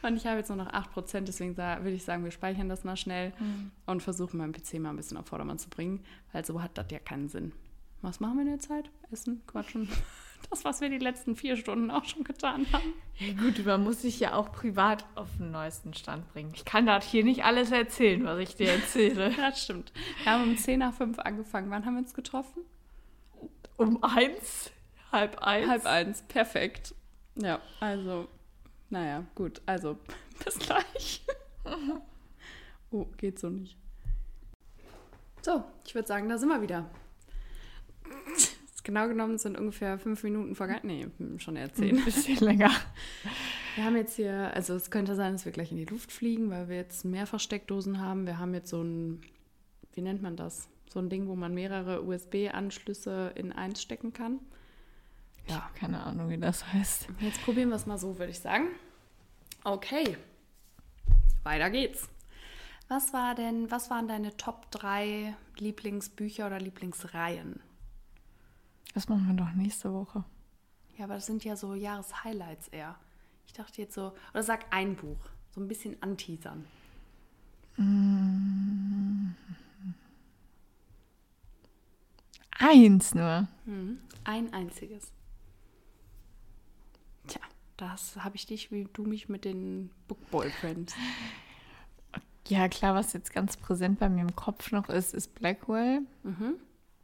Und 0.01 0.15
ich 0.15 0.25
habe 0.25 0.37
jetzt 0.37 0.49
nur 0.49 0.57
noch 0.57 0.71
8%, 0.71 1.21
deswegen 1.21 1.57
würde 1.57 1.91
ich 1.91 2.03
sagen, 2.03 2.23
wir 2.23 2.31
speichern 2.31 2.69
das 2.69 2.83
mal 2.83 2.97
schnell 2.97 3.33
mhm. 3.39 3.71
und 3.85 4.01
versuchen 4.01 4.37
meinen 4.37 4.53
PC 4.53 4.75
mal 4.75 4.89
ein 4.89 4.95
bisschen 4.95 5.17
auf 5.17 5.27
Vordermann 5.27 5.59
zu 5.59 5.69
bringen, 5.69 6.03
weil 6.31 6.45
so 6.45 6.61
hat 6.61 6.77
das 6.77 6.87
ja 6.91 6.99
keinen 6.99 7.29
Sinn. 7.29 7.51
Was 8.01 8.19
machen 8.19 8.37
wir 8.37 8.43
in 8.43 8.49
der 8.49 8.59
Zeit? 8.59 8.89
Essen, 9.11 9.41
quatschen. 9.47 9.89
Das, 10.49 10.63
was 10.63 10.81
wir 10.81 10.89
die 10.89 10.97
letzten 10.97 11.35
vier 11.35 11.57
Stunden 11.57 11.91
auch 11.91 12.05
schon 12.05 12.23
getan 12.23 12.65
haben. 12.71 12.93
Ja 13.19 13.33
gut, 13.33 13.65
man 13.65 13.83
muss 13.83 14.01
sich 14.01 14.19
ja 14.19 14.33
auch 14.33 14.51
privat 14.51 15.05
auf 15.15 15.27
den 15.37 15.51
neuesten 15.51 15.93
Stand 15.93 16.31
bringen. 16.31 16.51
Ich 16.53 16.65
kann 16.65 16.85
das 16.85 17.05
hier 17.05 17.23
nicht 17.23 17.43
alles 17.43 17.71
erzählen, 17.71 18.23
was 18.25 18.39
ich 18.39 18.55
dir 18.55 18.71
erzähle. 18.71 19.31
das 19.37 19.63
stimmt. 19.63 19.91
Wir 20.23 20.31
haben 20.31 20.43
um 20.43 20.57
10 20.57 20.79
nach 20.79 20.93
5 20.93 21.19
angefangen. 21.19 21.69
Wann 21.71 21.85
haben 21.85 21.95
wir 21.95 22.01
uns 22.01 22.13
getroffen? 22.13 22.63
Um 23.77 24.03
eins, 24.03 24.71
halb 25.11 25.37
eins. 25.39 25.67
Halb 25.67 25.85
eins, 25.85 26.21
perfekt. 26.23 26.95
Ja, 27.35 27.59
also, 27.79 28.27
naja, 28.89 29.25
gut. 29.35 29.61
Also, 29.65 29.97
bis 30.45 30.57
gleich. 30.59 31.25
oh, 32.91 33.05
geht 33.17 33.39
so 33.39 33.49
nicht. 33.49 33.77
So, 35.41 35.63
ich 35.85 35.93
würde 35.93 36.07
sagen, 36.07 36.29
da 36.29 36.37
sind 36.37 36.49
wir 36.49 36.61
wieder. 36.61 36.89
Genau 38.85 39.07
genommen 39.07 39.39
sind 39.39 39.57
ungefähr 39.57 39.97
fünf 39.97 40.21
Minuten 40.21 40.53
vergangen. 40.53 40.81
Nee, 40.83 41.39
schon 41.39 41.55
eher 41.55 41.73
zehn. 41.73 41.97
Ein 41.97 42.05
bisschen 42.05 42.37
länger. 42.37 42.69
Wir 43.73 43.83
haben 43.83 43.97
jetzt 43.97 44.15
hier, 44.15 44.53
also 44.53 44.75
es 44.75 44.91
könnte 44.91 45.15
sein, 45.15 45.33
dass 45.33 45.43
wir 45.43 45.51
gleich 45.51 45.71
in 45.71 45.77
die 45.77 45.85
Luft 45.85 46.11
fliegen, 46.11 46.51
weil 46.51 46.69
wir 46.69 46.75
jetzt 46.75 47.03
mehr 47.03 47.25
Versteckdosen 47.25 47.99
haben. 47.99 48.27
Wir 48.27 48.37
haben 48.37 48.53
jetzt 48.53 48.69
so 48.69 48.83
ein, 48.83 49.21
wie 49.93 50.01
nennt 50.01 50.21
man 50.21 50.37
das? 50.37 50.69
So 50.87 50.99
ein 50.99 51.09
Ding, 51.09 51.27
wo 51.27 51.35
man 51.35 51.55
mehrere 51.55 52.03
USB-Anschlüsse 52.03 53.31
in 53.33 53.51
eins 53.51 53.81
stecken 53.81 54.13
kann. 54.13 54.39
Ja. 55.47 55.67
keine 55.75 56.03
Ahnung, 56.03 56.29
wie 56.29 56.37
das 56.37 56.71
heißt. 56.71 57.07
Jetzt 57.21 57.41
probieren 57.41 57.69
wir 57.69 57.75
es 57.75 57.87
mal 57.87 57.97
so, 57.97 58.19
würde 58.19 58.31
ich 58.31 58.39
sagen. 58.39 58.67
Okay. 59.63 60.15
Weiter 61.41 61.71
geht's. 61.71 62.07
Was 62.87 63.13
war 63.13 63.33
denn, 63.33 63.71
was 63.71 63.89
waren 63.89 64.07
deine 64.07 64.37
Top 64.37 64.69
3 64.69 65.35
Lieblingsbücher 65.57 66.45
oder 66.45 66.59
Lieblingsreihen? 66.59 67.59
Das 68.95 69.09
machen 69.09 69.27
wir 69.27 69.33
doch 69.35 69.51
nächste 69.51 69.93
Woche. 69.93 70.23
Ja, 70.97 71.03
aber 71.03 71.15
das 71.15 71.25
sind 71.25 71.43
ja 71.43 71.57
so 71.57 71.75
Jahreshighlights 71.75 72.69
eher. 72.69 72.95
Ich 73.45 73.51
dachte 73.51 73.81
jetzt 73.81 73.93
so, 73.93 74.13
oder 74.31 74.41
sag 74.41 74.73
ein 74.73 74.95
Buch, 74.95 75.19
so 75.51 75.59
ein 75.59 75.67
bisschen 75.67 76.01
anteasern. 76.01 76.65
Mm. 77.75 79.35
Eins 82.57 83.13
nur. 83.13 83.49
Mhm. 83.65 83.99
Ein 84.23 84.53
einziges. 84.53 85.11
Tja, 87.27 87.41
das 87.75 88.15
habe 88.15 88.37
ich 88.37 88.45
dich, 88.45 88.71
wie 88.71 88.87
du 88.93 89.03
mich 89.03 89.27
mit 89.27 89.43
den 89.43 89.91
Book 90.07 90.31
Boyfriends. 90.31 90.95
Ja, 92.47 92.69
klar, 92.69 92.95
was 92.95 93.11
jetzt 93.11 93.33
ganz 93.33 93.57
präsent 93.57 93.99
bei 93.99 94.07
mir 94.07 94.21
im 94.21 94.37
Kopf 94.37 94.71
noch 94.71 94.87
ist, 94.87 95.13
ist 95.13 95.35
Blackwell. 95.35 96.03
Mhm. 96.23 96.55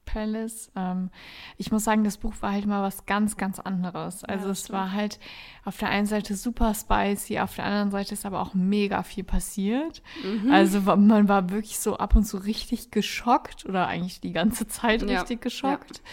Palace. 0.05 0.71
Ähm, 0.75 1.09
ich 1.57 1.71
muss 1.71 1.83
sagen, 1.83 2.03
das 2.03 2.17
Buch 2.17 2.33
war 2.41 2.51
halt 2.51 2.65
mal 2.65 2.81
was 2.81 3.05
ganz, 3.05 3.37
ganz 3.37 3.59
anderes. 3.59 4.23
Also 4.23 4.45
ja, 4.45 4.51
es 4.51 4.61
stimmt. 4.61 4.79
war 4.79 4.91
halt 4.91 5.19
auf 5.63 5.77
der 5.77 5.89
einen 5.89 6.07
Seite 6.07 6.35
super 6.35 6.73
spicy, 6.73 7.39
auf 7.39 7.55
der 7.55 7.65
anderen 7.65 7.91
Seite 7.91 8.13
ist 8.13 8.25
aber 8.25 8.41
auch 8.41 8.53
mega 8.53 9.03
viel 9.03 9.23
passiert. 9.23 10.01
Mhm. 10.23 10.51
Also 10.51 10.81
man 10.81 11.27
war 11.27 11.49
wirklich 11.49 11.79
so 11.79 11.97
ab 11.97 12.15
und 12.15 12.25
zu 12.25 12.37
richtig 12.37 12.91
geschockt 12.91 13.65
oder 13.65 13.87
eigentlich 13.87 14.21
die 14.21 14.33
ganze 14.33 14.67
Zeit 14.67 15.01
ja. 15.03 15.19
richtig 15.19 15.41
geschockt. 15.41 15.97
Ja. 15.97 16.03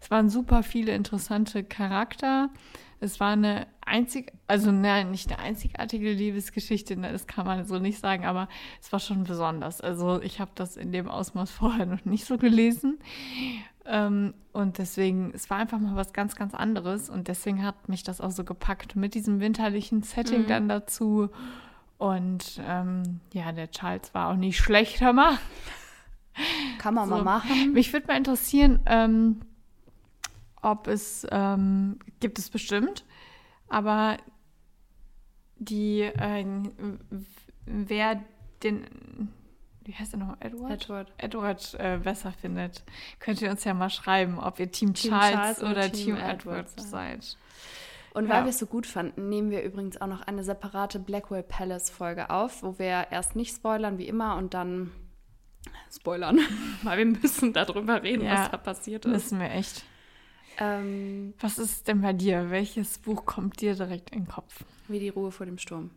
Es 0.00 0.10
waren 0.10 0.30
super 0.30 0.62
viele 0.62 0.94
interessante 0.94 1.62
Charakter. 1.62 2.50
Es 3.02 3.18
war 3.18 3.32
eine 3.32 3.66
einzig, 3.84 4.32
also 4.46 4.70
nein, 4.70 5.10
nicht 5.10 5.30
eine 5.30 5.40
einzigartige 5.40 6.12
Liebesgeschichte, 6.12 6.96
ne, 6.96 7.10
das 7.10 7.26
kann 7.26 7.44
man 7.44 7.66
so 7.66 7.78
nicht 7.78 7.98
sagen, 7.98 8.24
aber 8.24 8.48
es 8.80 8.92
war 8.92 9.00
schon 9.00 9.24
besonders. 9.24 9.80
Also 9.80 10.22
ich 10.22 10.40
habe 10.40 10.52
das 10.54 10.76
in 10.76 10.92
dem 10.92 11.08
Ausmaß 11.08 11.50
vorher 11.58 11.86
noch 11.86 12.04
nicht 12.04 12.24
so 12.24 12.38
gelesen. 12.38 12.98
Ähm, 13.84 14.34
und 14.52 14.78
deswegen, 14.78 15.32
es 15.34 15.50
war 15.50 15.58
einfach 15.58 15.80
mal 15.80 15.96
was 15.96 16.12
ganz, 16.12 16.36
ganz 16.36 16.54
anderes. 16.54 17.10
Und 17.10 17.26
deswegen 17.26 17.64
hat 17.64 17.88
mich 17.88 18.04
das 18.04 18.20
auch 18.20 18.30
so 18.30 18.44
gepackt 18.44 18.94
mit 18.94 19.14
diesem 19.14 19.40
winterlichen 19.40 20.02
Setting 20.02 20.42
mhm. 20.42 20.46
dann 20.46 20.68
dazu. 20.68 21.28
Und 21.98 22.60
ähm, 22.66 23.20
ja, 23.32 23.50
der 23.52 23.70
Charles 23.70 24.14
war 24.14 24.28
auch 24.28 24.36
nicht 24.36 24.58
schlechter 24.58 25.12
mal. 25.12 25.38
Kann 26.78 26.94
man 26.94 27.08
so. 27.08 27.16
mal 27.16 27.24
machen. 27.24 27.72
Mich 27.72 27.92
würde 27.92 28.06
mal 28.06 28.16
interessieren, 28.16 28.80
ähm, 28.86 29.40
ob 30.62 30.86
es, 30.86 31.26
ähm, 31.30 31.98
gibt 32.20 32.38
es 32.38 32.48
bestimmt, 32.48 33.04
aber 33.68 34.16
die, 35.56 36.00
äh, 36.00 36.44
wer 37.66 38.22
den, 38.62 39.28
wie 39.84 39.94
heißt 39.94 40.14
er 40.14 40.18
noch, 40.18 40.36
Edward? 40.40 40.70
Edward, 40.70 41.12
Edward 41.18 41.74
äh, 41.78 41.98
besser 42.02 42.32
findet, 42.32 42.84
könnt 43.18 43.42
ihr 43.42 43.50
uns 43.50 43.64
ja 43.64 43.74
mal 43.74 43.90
schreiben, 43.90 44.38
ob 44.38 44.58
ihr 44.60 44.70
Team, 44.70 44.94
Team 44.94 45.10
Charles, 45.10 45.32
Charles, 45.32 45.62
oder, 45.62 45.92
Team, 45.92 46.16
Team 46.16 46.16
Edward, 46.16 46.70
Edward 46.70 46.80
seid. 46.80 47.36
Und 48.14 48.28
weil 48.28 48.40
ja. 48.40 48.44
wir 48.44 48.50
es 48.50 48.58
so 48.58 48.66
gut 48.66 48.86
fanden, 48.86 49.30
nehmen 49.30 49.50
wir 49.50 49.62
übrigens 49.62 50.00
auch 50.00 50.06
noch 50.06 50.20
eine 50.22 50.44
separate 50.44 50.98
Blackwell 50.98 51.42
Palace 51.42 51.90
Folge 51.90 52.28
auf, 52.28 52.62
wo 52.62 52.78
wir 52.78 53.06
erst 53.10 53.36
nicht 53.36 53.54
spoilern 53.54 53.96
wie 53.96 54.06
immer 54.06 54.36
und 54.36 54.52
dann 54.52 54.92
spoilern, 55.90 56.38
weil 56.82 56.98
wir 56.98 57.06
müssen 57.06 57.52
darüber 57.52 58.02
reden, 58.02 58.24
ja, 58.24 58.34
was 58.34 58.50
da 58.50 58.56
passiert 58.58 59.06
ist. 59.06 59.12
Müssen 59.12 59.40
wir 59.40 59.50
echt. 59.50 59.84
Ähm, 60.58 61.34
Was 61.40 61.58
ist 61.58 61.88
denn 61.88 62.00
bei 62.00 62.12
dir? 62.12 62.50
Welches 62.50 62.98
Buch 62.98 63.24
kommt 63.24 63.60
dir 63.60 63.74
direkt 63.74 64.10
in 64.10 64.24
den 64.24 64.28
Kopf? 64.28 64.64
Wie 64.88 64.98
die 64.98 65.08
Ruhe 65.08 65.30
vor 65.30 65.46
dem 65.46 65.58
Sturm. 65.58 65.90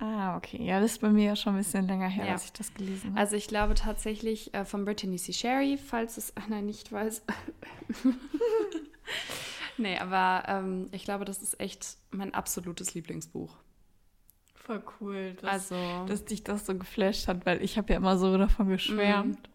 Ah, 0.00 0.36
okay. 0.36 0.64
Ja, 0.64 0.80
das 0.80 0.92
ist 0.92 1.00
bei 1.00 1.10
mir 1.10 1.26
ja 1.26 1.36
schon 1.36 1.54
ein 1.54 1.58
bisschen 1.58 1.86
länger 1.86 2.08
her, 2.08 2.24
ja. 2.24 2.32
dass 2.32 2.46
ich 2.46 2.52
das 2.52 2.72
gelesen 2.72 3.10
habe. 3.10 3.20
Also 3.20 3.36
ich 3.36 3.48
glaube 3.48 3.74
tatsächlich 3.74 4.54
äh, 4.54 4.64
von 4.64 4.86
Brittany 4.86 5.16
C. 5.16 5.34
Sherry, 5.34 5.76
falls 5.76 6.16
es 6.16 6.34
einer 6.36 6.62
nicht 6.62 6.90
weiß. 6.90 7.22
nee, 9.76 9.98
aber 9.98 10.44
ähm, 10.48 10.88
ich 10.92 11.04
glaube, 11.04 11.26
das 11.26 11.42
ist 11.42 11.60
echt 11.60 11.98
mein 12.10 12.32
absolutes 12.32 12.94
Lieblingsbuch. 12.94 13.54
Voll 14.54 14.82
cool, 15.00 15.34
dass, 15.42 15.70
also, 15.70 16.06
dass 16.06 16.24
dich 16.24 16.44
das 16.44 16.64
so 16.64 16.74
geflasht 16.74 17.28
hat, 17.28 17.44
weil 17.44 17.62
ich 17.62 17.76
habe 17.76 17.92
ja 17.92 17.98
immer 17.98 18.16
so 18.16 18.38
davon 18.38 18.68
geschwärmt. 18.68 19.49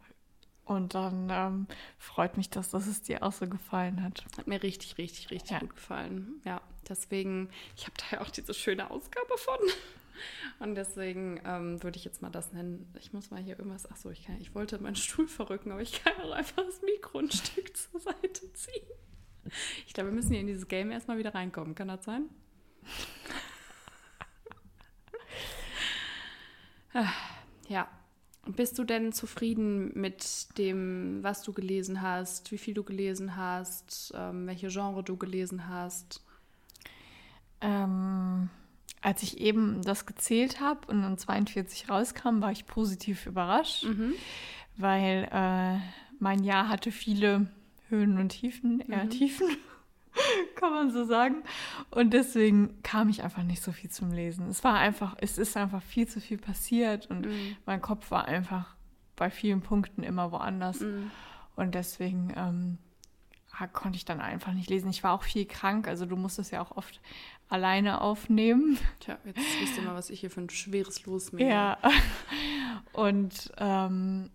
Und 0.65 0.95
dann 0.95 1.29
ähm, 1.31 1.67
freut 1.99 2.37
mich 2.37 2.49
das, 2.49 2.71
dass 2.71 2.87
es 2.87 3.03
dir 3.03 3.21
auch 3.21 3.31
so 3.31 3.47
gefallen 3.47 4.01
hat. 4.01 4.25
Hat 4.37 4.47
mir 4.47 4.63
richtig, 4.63 4.97
richtig, 4.97 5.29
richtig 5.29 5.51
ja. 5.51 5.59
gut 5.59 5.75
gefallen. 5.75 6.41
Ja, 6.43 6.59
deswegen, 6.89 7.49
ich 7.77 7.83
habe 7.83 7.93
da 7.97 8.17
ja 8.17 8.21
auch 8.21 8.31
diese 8.31 8.53
schöne 8.55 8.89
Ausgabe 8.89 9.37
von. 9.37 9.59
Und 10.59 10.75
deswegen 10.75 11.39
ähm, 11.45 11.83
würde 11.83 11.97
ich 11.97 12.05
jetzt 12.05 12.21
mal 12.23 12.31
das 12.31 12.51
nennen. 12.51 12.91
Ich 12.99 13.13
muss 13.13 13.29
mal 13.29 13.41
hier 13.41 13.59
irgendwas. 13.59 13.89
Achso, 13.91 14.09
ich, 14.09 14.25
kann, 14.25 14.41
ich 14.41 14.55
wollte 14.55 14.79
meinen 14.79 14.95
Stuhl 14.95 15.27
verrücken, 15.27 15.71
aber 15.71 15.81
ich 15.81 16.03
kann 16.03 16.13
auch 16.23 16.31
einfach 16.31 16.63
das 16.65 16.81
Mikro 16.81 17.19
ein 17.19 17.29
Stück 17.31 17.77
zur 17.77 17.99
Seite 17.99 18.51
ziehen. 18.53 18.87
Ich 19.85 19.93
glaube, 19.93 20.09
wir 20.09 20.15
müssen 20.15 20.31
hier 20.31 20.39
in 20.39 20.47
dieses 20.47 20.67
Game 20.67 20.89
erstmal 20.89 21.19
wieder 21.19 21.35
reinkommen. 21.35 21.75
Kann 21.75 21.87
das 21.87 22.03
sein? 22.03 22.29
Ja, 27.67 27.89
bist 28.45 28.77
du 28.77 28.83
denn 28.83 29.11
zufrieden 29.11 29.91
mit 29.93 30.57
dem, 30.57 31.23
was 31.23 31.41
du 31.41 31.53
gelesen 31.53 32.01
hast, 32.01 32.51
wie 32.51 32.57
viel 32.57 32.73
du 32.73 32.83
gelesen 32.83 33.35
hast, 33.35 34.13
ähm, 34.15 34.47
welche 34.47 34.67
Genre 34.67 35.03
du 35.03 35.17
gelesen 35.17 35.67
hast? 35.67 36.21
Ähm, 37.61 38.49
als 39.01 39.23
ich 39.23 39.39
eben 39.39 39.81
das 39.83 40.05
gezählt 40.05 40.59
habe 40.59 40.87
und 40.87 41.01
dann 41.01 41.17
42 41.17 41.89
rauskam, 41.89 42.41
war 42.41 42.51
ich 42.51 42.65
positiv 42.65 43.25
überrascht, 43.25 43.83
mhm. 43.83 44.13
weil 44.77 45.27
äh, 45.31 45.79
mein 46.19 46.43
Jahr 46.43 46.69
hatte 46.69 46.91
viele 46.91 47.47
Höhen 47.89 48.17
und 48.17 48.29
Tiefen, 48.29 48.81
eher 48.81 49.05
mhm. 49.05 49.09
Tiefen. 49.09 49.47
kann 50.55 50.71
man 50.71 50.91
so 50.91 51.05
sagen. 51.05 51.43
Und 51.91 52.13
deswegen 52.13 52.81
kam 52.83 53.09
ich 53.09 53.23
einfach 53.23 53.43
nicht 53.43 53.61
so 53.61 53.71
viel 53.71 53.89
zum 53.89 54.11
Lesen. 54.11 54.47
Es 54.49 54.63
war 54.63 54.75
einfach, 54.75 55.15
es 55.19 55.37
ist 55.37 55.57
einfach 55.57 55.81
viel 55.81 56.07
zu 56.07 56.19
viel 56.21 56.37
passiert 56.37 57.09
und 57.09 57.25
mhm. 57.25 57.55
mein 57.65 57.81
Kopf 57.81 58.11
war 58.11 58.25
einfach 58.25 58.75
bei 59.15 59.29
vielen 59.29 59.61
Punkten 59.61 60.03
immer 60.03 60.31
woanders. 60.31 60.81
Mhm. 60.81 61.11
Und 61.55 61.75
deswegen 61.75 62.33
ähm, 62.35 62.77
konnte 63.71 63.97
ich 63.97 64.05
dann 64.05 64.19
einfach 64.19 64.53
nicht 64.53 64.69
lesen. 64.69 64.89
Ich 64.89 65.03
war 65.03 65.13
auch 65.13 65.23
viel 65.23 65.45
krank, 65.45 65.87
also 65.87 66.05
du 66.05 66.15
musstest 66.15 66.51
ja 66.51 66.61
auch 66.61 66.75
oft 66.75 66.99
alleine 67.47 68.01
aufnehmen. 68.01 68.77
Tja, 68.99 69.17
jetzt 69.23 69.39
wisst 69.61 69.77
ihr 69.77 69.83
mal, 69.83 69.95
was 69.95 70.09
ich 70.09 70.19
hier 70.19 70.31
für 70.31 70.41
ein 70.41 70.49
schweres 70.49 71.05
Los 71.05 71.31
mir. 71.31 71.47
Ja. 71.47 71.77
Und 72.91 73.51
ähm, 73.57 74.29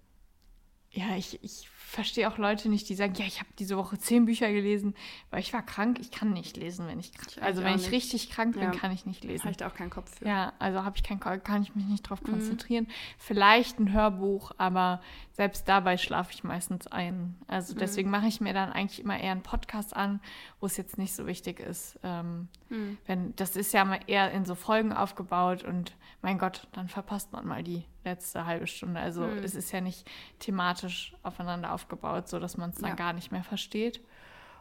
ja, 0.93 1.17
ich, 1.17 1.39
ich 1.43 1.69
verstehe 1.91 2.29
auch 2.29 2.39
Leute 2.39 2.69
nicht, 2.69 2.89
die 2.89 2.95
sagen, 2.95 3.15
ja, 3.15 3.25
ich 3.25 3.39
habe 3.39 3.49
diese 3.59 3.77
Woche 3.77 3.99
zehn 3.99 4.25
Bücher 4.25 4.53
gelesen, 4.53 4.95
weil 5.31 5.41
ich 5.41 5.53
war 5.53 5.63
krank. 5.63 5.99
Ich 6.01 6.11
kann 6.11 6.33
nicht 6.33 6.57
lesen, 6.57 6.87
wenn 6.89 6.99
ich 6.99 7.13
krank 7.13 7.35
bin. 7.35 7.45
Also 7.45 7.63
wenn 7.63 7.77
ich 7.77 7.83
nicht. 7.83 7.93
richtig 7.93 8.31
krank 8.31 8.55
bin, 8.55 8.63
ja. 8.63 8.71
kann 8.71 8.91
ich 8.93 9.07
nicht 9.07 9.23
lesen. 9.25 9.43
Habe 9.43 9.53
ich 9.53 9.57
da 9.57 9.69
auch 9.69 9.75
keinen 9.75 9.91
Kopf 9.91 10.19
für. 10.19 10.27
Ja, 10.27 10.53
also 10.59 10.85
habe 10.85 10.97
ich 10.97 11.03
keinen 11.03 11.21
kann 11.21 11.63
ich 11.63 11.75
mich 11.75 11.87
nicht 11.87 12.07
darauf 12.07 12.23
mhm. 12.23 12.33
konzentrieren. 12.33 12.89
Vielleicht 13.19 13.79
ein 13.79 13.93
Hörbuch, 13.93 14.53
aber 14.59 15.01
selbst 15.41 15.67
dabei 15.71 15.97
schlafe 15.97 16.35
ich 16.35 16.45
meistens 16.45 16.87
ein. 16.87 17.35
Also 17.47 17.73
mhm. 17.73 17.79
deswegen 17.79 18.11
mache 18.11 18.27
ich 18.27 18.43
mir 18.43 18.53
dann 18.53 18.71
eigentlich 18.71 19.01
immer 19.01 19.19
eher 19.19 19.33
einen 19.33 19.43
Podcast 19.43 19.97
an, 19.97 20.21
wo 20.61 20.67
es 20.67 20.77
jetzt 20.77 20.99
nicht 20.99 21.15
so 21.15 21.27
wichtig 21.27 21.61
ist. 21.61 21.99
Ähm, 22.03 22.49
mhm. 22.69 22.99
wenn, 23.07 23.35
das 23.37 23.57
ist 23.57 23.73
ja 23.73 23.87
mal 23.87 24.01
eher 24.07 24.33
in 24.33 24.45
so 24.45 24.55
Folgen 24.55 24.93
aufgebaut 24.93 25.65
und 25.65 25.97
mein 26.21 26.37
Gott, 26.37 26.69
dann 26.73 26.89
verpasst 26.89 27.33
man 27.33 27.47
mal 27.47 27.63
die 27.63 27.87
letzte 28.05 28.45
halbe 28.45 28.67
Stunde. 28.67 29.01
Also 29.01 29.23
mhm. 29.23 29.39
es 29.39 29.55
ist 29.55 29.73
ja 29.73 29.81
nicht 29.81 30.07
thematisch 30.41 31.15
aufeinander 31.23 31.73
aufgebaut, 31.73 32.29
so 32.29 32.39
dass 32.39 32.59
man 32.59 32.69
es 32.69 32.77
dann 32.77 32.91
ja. 32.91 32.97
gar 32.97 33.15
nicht 33.15 33.33
mehr 33.33 33.43
versteht. 33.43 34.03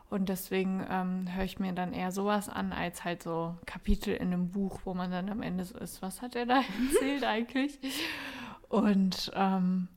Und 0.09 0.29
deswegen 0.29 0.87
ähm, 0.89 1.27
höre 1.35 1.43
ich 1.43 1.59
mir 1.59 1.73
dann 1.73 1.91
eher 1.91 2.13
sowas 2.13 2.47
an, 2.47 2.71
als 2.71 3.03
halt 3.03 3.21
so 3.21 3.57
Kapitel 3.65 4.13
in 4.13 4.31
einem 4.31 4.51
Buch, 4.51 4.79
wo 4.85 4.93
man 4.93 5.11
dann 5.11 5.27
am 5.27 5.41
Ende 5.41 5.65
so 5.65 5.77
ist, 5.77 6.01
was 6.01 6.21
hat 6.21 6.37
er 6.37 6.45
da 6.45 6.61
erzählt 6.89 7.25
eigentlich? 7.25 7.77
Und 8.69 9.29
ähm, 9.35 9.89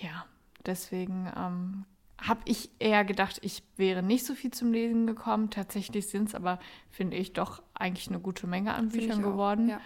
ja, 0.00 0.24
deswegen 0.64 1.30
ähm, 1.36 1.84
habe 2.20 2.40
ich 2.44 2.70
eher 2.78 3.04
gedacht, 3.04 3.38
ich 3.42 3.62
wäre 3.76 4.02
nicht 4.02 4.26
so 4.26 4.34
viel 4.34 4.50
zum 4.50 4.72
Lesen 4.72 5.06
gekommen. 5.06 5.50
Tatsächlich 5.50 6.08
sind 6.08 6.28
es 6.28 6.34
aber, 6.34 6.58
finde 6.90 7.16
ich, 7.16 7.32
doch 7.32 7.62
eigentlich 7.74 8.08
eine 8.08 8.18
gute 8.18 8.46
Menge 8.46 8.74
an 8.74 8.88
Büchern 8.88 9.22
geworden. 9.22 9.68
Ja. 9.68 9.80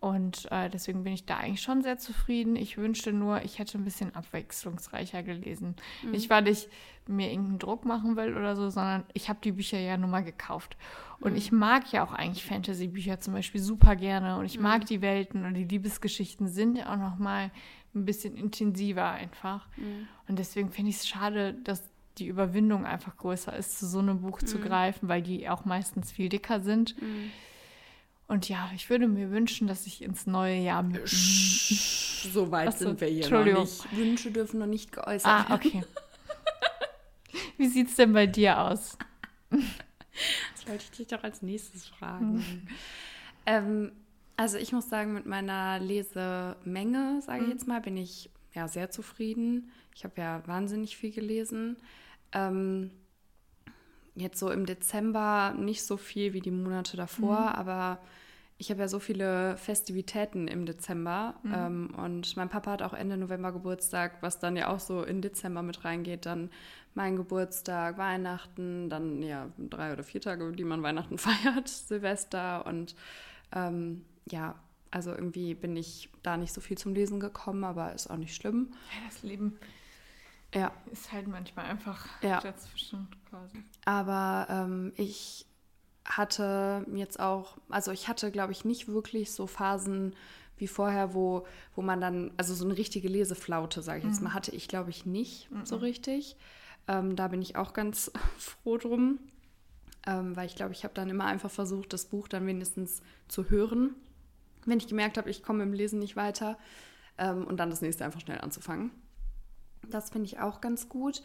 Und 0.00 0.50
äh, 0.52 0.70
deswegen 0.70 1.02
bin 1.02 1.12
ich 1.12 1.26
da 1.26 1.38
eigentlich 1.38 1.60
schon 1.60 1.82
sehr 1.82 1.98
zufrieden. 1.98 2.54
Ich 2.54 2.78
wünschte 2.78 3.12
nur, 3.12 3.42
ich 3.42 3.58
hätte 3.58 3.78
ein 3.78 3.84
bisschen 3.84 4.14
abwechslungsreicher 4.14 5.24
gelesen. 5.24 5.74
Mhm. 6.02 6.12
Nicht, 6.12 6.30
weil 6.30 6.46
ich 6.46 6.68
mir 7.08 7.30
irgendeinen 7.30 7.58
Druck 7.58 7.84
machen 7.84 8.16
will 8.16 8.36
oder 8.36 8.54
so, 8.54 8.70
sondern 8.70 9.04
ich 9.12 9.28
habe 9.28 9.40
die 9.42 9.52
Bücher 9.52 9.78
ja 9.78 9.96
nun 9.96 10.10
mal 10.10 10.22
gekauft. 10.22 10.76
Und 11.20 11.32
mhm. 11.32 11.38
ich 11.38 11.50
mag 11.50 11.90
ja 11.90 12.04
auch 12.04 12.12
eigentlich 12.12 12.44
Fantasy-Bücher 12.44 13.18
zum 13.18 13.34
Beispiel 13.34 13.60
super 13.60 13.96
gerne. 13.96 14.38
Und 14.38 14.44
ich 14.44 14.58
mhm. 14.58 14.64
mag 14.64 14.86
die 14.86 15.00
Welten 15.00 15.44
und 15.44 15.54
die 15.54 15.64
Liebesgeschichten 15.64 16.46
sind 16.46 16.76
ja 16.76 16.92
auch 16.92 16.98
noch 16.98 17.18
mal 17.18 17.50
ein 17.94 18.04
bisschen 18.04 18.36
intensiver 18.36 19.10
einfach. 19.10 19.66
Mhm. 19.76 20.08
Und 20.28 20.38
deswegen 20.38 20.70
finde 20.70 20.90
ich 20.90 20.96
es 20.96 21.08
schade, 21.08 21.54
dass 21.64 21.82
die 22.18 22.26
Überwindung 22.26 22.84
einfach 22.84 23.16
größer 23.16 23.56
ist, 23.56 23.78
zu 23.78 23.86
so 23.86 24.00
einem 24.00 24.20
Buch 24.20 24.42
zu 24.42 24.58
mhm. 24.58 24.62
greifen, 24.62 25.08
weil 25.08 25.22
die 25.22 25.48
auch 25.48 25.64
meistens 25.64 26.10
viel 26.10 26.28
dicker 26.28 26.60
sind. 26.60 27.00
Mhm. 27.00 27.30
Und 28.26 28.48
ja, 28.48 28.70
ich 28.74 28.90
würde 28.90 29.08
mir 29.08 29.30
wünschen, 29.30 29.66
dass 29.68 29.86
ich 29.86 30.02
ins 30.02 30.26
neue 30.26 30.58
Jahr 30.58 30.82
mit. 30.82 31.08
So 31.08 32.50
weit 32.50 32.68
Achso, 32.68 32.86
sind 32.86 33.00
wir 33.00 33.08
hier 33.08 33.30
noch 33.30 33.44
nicht. 33.44 33.96
Wünsche 33.96 34.30
dürfen 34.30 34.58
noch 34.58 34.66
nicht 34.66 34.92
geäußert 34.92 35.30
ah, 35.48 35.54
okay. 35.54 35.82
Wie 37.56 37.68
sieht 37.68 37.88
es 37.88 37.96
denn 37.96 38.12
bei 38.12 38.26
dir 38.26 38.60
aus? 38.60 38.98
Das 39.50 40.66
wollte 40.66 40.84
ich 40.84 40.90
dich 40.90 41.06
doch 41.06 41.22
als 41.22 41.42
nächstes 41.42 41.86
fragen. 41.86 42.44
Hm. 42.44 42.68
Ähm, 43.46 43.92
also 44.38 44.56
ich 44.56 44.72
muss 44.72 44.88
sagen, 44.88 45.14
mit 45.14 45.26
meiner 45.26 45.80
Lesemenge, 45.80 47.20
sage 47.22 47.40
ich 47.40 47.46
hm. 47.46 47.50
jetzt 47.50 47.66
mal, 47.66 47.80
bin 47.80 47.96
ich 47.96 48.30
ja 48.54 48.68
sehr 48.68 48.88
zufrieden. 48.88 49.72
Ich 49.96 50.04
habe 50.04 50.14
ja 50.16 50.46
wahnsinnig 50.46 50.96
viel 50.96 51.10
gelesen. 51.10 51.76
Ähm, 52.30 52.92
jetzt 54.14 54.38
so 54.38 54.48
im 54.52 54.64
Dezember 54.64 55.54
nicht 55.58 55.82
so 55.84 55.96
viel 55.96 56.34
wie 56.34 56.40
die 56.40 56.52
Monate 56.52 56.96
davor, 56.96 57.40
mhm. 57.40 57.48
aber 57.48 57.98
ich 58.58 58.70
habe 58.70 58.80
ja 58.80 58.88
so 58.88 59.00
viele 59.00 59.56
Festivitäten 59.56 60.46
im 60.46 60.66
Dezember 60.66 61.34
mhm. 61.42 61.54
ähm, 61.54 61.94
und 61.96 62.36
mein 62.36 62.48
Papa 62.48 62.70
hat 62.70 62.82
auch 62.82 62.94
Ende 62.94 63.16
November 63.16 63.50
Geburtstag, 63.50 64.22
was 64.22 64.38
dann 64.38 64.56
ja 64.56 64.68
auch 64.68 64.80
so 64.80 65.02
in 65.02 65.20
Dezember 65.20 65.62
mit 65.62 65.84
reingeht. 65.84 66.26
Dann 66.26 66.50
mein 66.94 67.16
Geburtstag, 67.16 67.98
Weihnachten, 67.98 68.88
dann 68.88 69.20
ja 69.20 69.48
drei 69.58 69.92
oder 69.92 70.04
vier 70.04 70.20
Tage, 70.20 70.52
die 70.52 70.64
man 70.64 70.84
Weihnachten 70.84 71.18
feiert, 71.18 71.66
Silvester 71.66 72.66
und 72.66 72.94
ähm, 73.52 74.04
ja, 74.30 74.58
also 74.90 75.10
irgendwie 75.10 75.54
bin 75.54 75.76
ich 75.76 76.10
da 76.22 76.36
nicht 76.36 76.52
so 76.52 76.60
viel 76.60 76.78
zum 76.78 76.94
Lesen 76.94 77.20
gekommen, 77.20 77.64
aber 77.64 77.92
ist 77.92 78.10
auch 78.10 78.16
nicht 78.16 78.34
schlimm. 78.34 78.72
Das 79.06 79.22
Leben 79.22 79.58
ja. 80.54 80.72
ist 80.90 81.12
halt 81.12 81.28
manchmal 81.28 81.66
einfach 81.66 82.06
ja. 82.22 82.40
dazwischen 82.40 83.08
quasi. 83.28 83.62
Aber 83.84 84.46
ähm, 84.48 84.92
ich 84.96 85.46
hatte 86.04 86.86
jetzt 86.94 87.20
auch, 87.20 87.58
also 87.68 87.92
ich 87.92 88.08
hatte, 88.08 88.30
glaube 88.30 88.52
ich, 88.52 88.64
nicht 88.64 88.88
wirklich 88.88 89.30
so 89.32 89.46
Phasen 89.46 90.14
wie 90.56 90.66
vorher, 90.66 91.14
wo, 91.14 91.46
wo 91.74 91.82
man 91.82 92.00
dann, 92.00 92.32
also 92.36 92.54
so 92.54 92.64
eine 92.64 92.76
richtige 92.76 93.08
Leseflaute, 93.08 93.82
sage 93.82 94.00
ich 94.00 94.04
jetzt 94.04 94.18
mhm. 94.18 94.28
mal, 94.28 94.34
hatte 94.34 94.54
ich, 94.54 94.68
glaube 94.68 94.90
ich, 94.90 95.06
nicht 95.06 95.50
mhm. 95.50 95.66
so 95.66 95.76
richtig. 95.76 96.36
Ähm, 96.88 97.14
da 97.14 97.28
bin 97.28 97.42
ich 97.42 97.56
auch 97.56 97.74
ganz 97.74 98.10
froh 98.38 98.78
drum, 98.78 99.18
ähm, 100.06 100.34
weil 100.34 100.46
ich 100.46 100.56
glaube, 100.56 100.72
ich 100.72 100.84
habe 100.84 100.94
dann 100.94 101.10
immer 101.10 101.26
einfach 101.26 101.50
versucht, 101.50 101.92
das 101.92 102.06
Buch 102.06 102.26
dann 102.26 102.46
wenigstens 102.46 103.02
zu 103.28 103.50
hören, 103.50 103.94
wenn 104.68 104.78
ich 104.78 104.88
gemerkt 104.88 105.18
habe, 105.18 105.30
ich 105.30 105.42
komme 105.42 105.62
im 105.62 105.72
Lesen 105.72 105.98
nicht 105.98 106.16
weiter 106.16 106.58
ähm, 107.18 107.46
und 107.46 107.58
dann 107.58 107.70
das 107.70 107.80
nächste 107.80 108.04
einfach 108.04 108.20
schnell 108.20 108.40
anzufangen. 108.40 108.90
Das 109.88 110.10
finde 110.10 110.26
ich 110.26 110.40
auch 110.40 110.60
ganz 110.60 110.88
gut. 110.88 111.22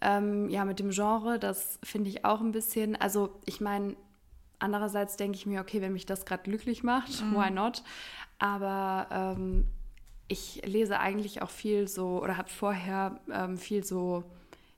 Ähm, 0.00 0.48
ja, 0.48 0.64
mit 0.64 0.78
dem 0.78 0.90
Genre, 0.90 1.38
das 1.38 1.78
finde 1.82 2.08
ich 2.10 2.24
auch 2.24 2.40
ein 2.40 2.52
bisschen, 2.52 2.96
also 2.96 3.40
ich 3.44 3.60
meine, 3.60 3.96
Andererseits 4.60 5.16
denke 5.16 5.36
ich 5.36 5.46
mir, 5.46 5.60
okay, 5.60 5.80
wenn 5.80 5.92
mich 5.92 6.06
das 6.06 6.26
gerade 6.26 6.42
glücklich 6.42 6.82
macht, 6.82 7.22
mhm. 7.22 7.34
why 7.34 7.50
not? 7.50 7.84
Aber 8.38 9.06
ähm, 9.10 9.68
ich 10.26 10.62
lese 10.66 10.98
eigentlich 10.98 11.42
auch 11.42 11.50
viel 11.50 11.86
so 11.86 12.22
oder 12.22 12.36
habe 12.36 12.48
vorher 12.48 13.20
ähm, 13.32 13.56
viel 13.56 13.84
so, 13.84 14.24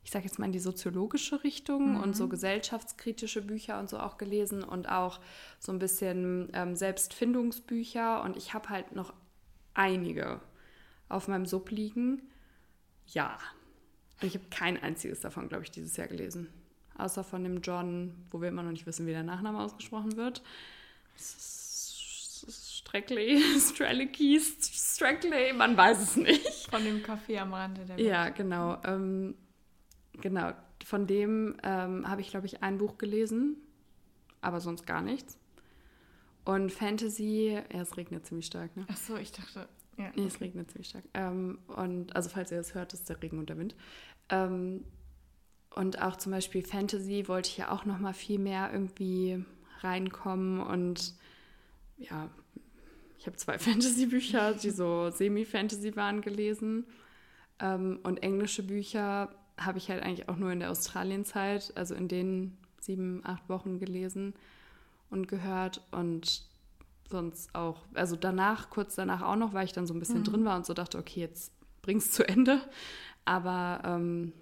ich 0.02 0.10
sage 0.10 0.24
jetzt 0.24 0.38
mal 0.38 0.46
in 0.46 0.52
die 0.52 0.58
soziologische 0.58 1.44
Richtung 1.44 1.94
mhm. 1.94 2.00
und 2.00 2.16
so 2.16 2.28
gesellschaftskritische 2.28 3.42
Bücher 3.42 3.78
und 3.78 3.90
so 3.90 3.98
auch 3.98 4.16
gelesen 4.18 4.64
und 4.64 4.88
auch 4.88 5.20
so 5.58 5.72
ein 5.72 5.78
bisschen 5.78 6.48
ähm, 6.54 6.74
Selbstfindungsbücher. 6.74 8.22
Und 8.22 8.36
ich 8.36 8.54
habe 8.54 8.70
halt 8.70 8.94
noch 8.94 9.12
einige 9.74 10.40
auf 11.08 11.28
meinem 11.28 11.46
Sub 11.46 11.70
liegen. 11.70 12.22
Ja. 13.08 13.38
Und 14.20 14.28
ich 14.28 14.34
habe 14.34 14.44
kein 14.50 14.82
einziges 14.82 15.20
davon, 15.20 15.48
glaube 15.48 15.64
ich, 15.64 15.70
dieses 15.70 15.96
Jahr 15.96 16.08
gelesen 16.08 16.48
außer 17.00 17.24
von 17.24 17.42
dem 17.42 17.60
John, 17.62 18.14
wo 18.30 18.40
wir 18.40 18.48
immer 18.48 18.62
noch 18.62 18.70
nicht 18.70 18.86
wissen, 18.86 19.06
wie 19.06 19.12
der 19.12 19.22
Nachname 19.22 19.60
ausgesprochen 19.60 20.16
wird. 20.16 20.42
Streckley, 22.46 23.40
Strelicky, 23.60 24.40
Strackley, 24.40 25.52
man 25.52 25.76
weiß 25.76 26.00
es 26.02 26.16
nicht. 26.16 26.70
Von 26.70 26.84
dem 26.84 27.02
Café 27.02 27.38
am 27.38 27.52
Rande 27.54 27.84
der 27.84 27.96
Welt. 27.96 28.06
Ja, 28.06 28.28
genau. 28.30 28.78
Ähm, 28.84 29.34
genau, 30.12 30.52
von 30.84 31.06
dem 31.06 31.56
ähm, 31.62 32.08
habe 32.08 32.20
ich, 32.20 32.30
glaube 32.30 32.46
ich, 32.46 32.62
ein 32.62 32.78
Buch 32.78 32.98
gelesen, 32.98 33.56
aber 34.40 34.60
sonst 34.60 34.86
gar 34.86 35.02
nichts. 35.02 35.38
Und 36.44 36.72
Fantasy, 36.72 37.60
ja, 37.72 37.80
es 37.80 37.96
regnet 37.96 38.26
ziemlich 38.26 38.46
stark, 38.46 38.76
ne? 38.76 38.86
Ach 38.88 38.96
so, 38.96 39.16
ich 39.16 39.32
dachte, 39.32 39.68
ja. 40.00 40.10
Nee, 40.14 40.26
es 40.26 40.40
regnet 40.40 40.70
ziemlich 40.70 40.88
stark. 40.88 41.04
Ähm, 41.14 41.58
und 41.66 42.16
also, 42.16 42.30
falls 42.30 42.50
ihr 42.50 42.56
das 42.56 42.74
hört, 42.74 42.94
ist 42.94 43.08
der 43.08 43.22
Regen 43.22 43.38
und 43.38 43.50
der 43.50 43.58
Wind. 43.58 43.74
Ähm, 44.30 44.84
und 45.74 46.00
auch 46.00 46.16
zum 46.16 46.32
Beispiel 46.32 46.62
Fantasy 46.62 47.28
wollte 47.28 47.50
ich 47.50 47.58
ja 47.58 47.70
auch 47.70 47.84
noch 47.84 47.98
mal 47.98 48.14
viel 48.14 48.38
mehr 48.38 48.70
irgendwie 48.72 49.44
reinkommen. 49.80 50.60
Und 50.60 51.14
ja, 51.98 52.30
ich 53.18 53.26
habe 53.26 53.36
zwei 53.36 53.58
Fantasy-Bücher, 53.58 54.54
die 54.54 54.70
so 54.70 55.10
Semi-Fantasy 55.10 55.94
waren, 55.96 56.22
gelesen. 56.22 56.86
Ähm, 57.58 58.00
und 58.02 58.22
englische 58.22 58.62
Bücher 58.62 59.28
habe 59.60 59.78
ich 59.78 59.90
halt 59.90 60.02
eigentlich 60.02 60.28
auch 60.28 60.36
nur 60.36 60.50
in 60.52 60.60
der 60.60 60.70
Australienzeit, 60.70 61.72
also 61.76 61.94
in 61.94 62.08
den 62.08 62.56
sieben, 62.80 63.20
acht 63.24 63.48
Wochen 63.48 63.78
gelesen 63.78 64.34
und 65.10 65.28
gehört. 65.28 65.82
Und 65.90 66.42
sonst 67.08 67.54
auch, 67.54 67.84
also 67.94 68.16
danach, 68.16 68.70
kurz 68.70 68.94
danach 68.94 69.22
auch 69.22 69.36
noch, 69.36 69.52
weil 69.52 69.66
ich 69.66 69.72
dann 69.72 69.86
so 69.86 69.94
ein 69.94 70.00
bisschen 70.00 70.20
mhm. 70.20 70.24
drin 70.24 70.44
war 70.44 70.56
und 70.56 70.66
so 70.66 70.74
dachte, 70.74 70.98
okay, 70.98 71.20
jetzt 71.20 71.52
bring's 71.82 72.10
zu 72.10 72.26
Ende. 72.26 72.60
Aber 73.24 73.82
ähm, 73.84 74.32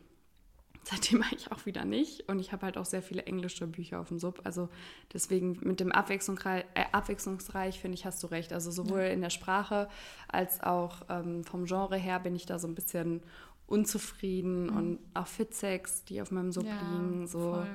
seitdem 0.84 1.22
eigentlich 1.22 1.52
auch 1.52 1.66
wieder 1.66 1.84
nicht. 1.84 2.28
Und 2.28 2.38
ich 2.38 2.52
habe 2.52 2.66
halt 2.66 2.78
auch 2.78 2.84
sehr 2.84 3.02
viele 3.02 3.24
englische 3.24 3.66
Bücher 3.66 4.00
auf 4.00 4.08
dem 4.08 4.18
Sub. 4.18 4.40
Also 4.44 4.68
deswegen 5.12 5.58
mit 5.62 5.80
dem 5.80 5.92
Abwechslungsreich, 5.92 6.64
äh, 6.74 6.84
abwechslungsreich 6.92 7.80
finde 7.80 7.96
ich, 7.96 8.06
hast 8.06 8.22
du 8.22 8.28
recht. 8.28 8.52
Also 8.52 8.70
sowohl 8.70 9.00
ja. 9.00 9.08
in 9.08 9.20
der 9.20 9.30
Sprache 9.30 9.88
als 10.28 10.62
auch 10.62 11.02
ähm, 11.08 11.44
vom 11.44 11.64
Genre 11.64 11.96
her 11.96 12.20
bin 12.20 12.34
ich 12.34 12.46
da 12.46 12.58
so 12.58 12.68
ein 12.68 12.74
bisschen 12.74 13.22
unzufrieden. 13.68 14.66
Mhm. 14.66 14.76
Und 14.76 14.98
auch 15.14 15.26
Fitsex, 15.26 16.04
die 16.04 16.20
auf 16.20 16.30
meinem 16.30 16.50
Sub 16.50 16.66
ja, 16.66 16.74
liegen. 16.80 17.26
So. 17.26 17.54
Voll. 17.54 17.68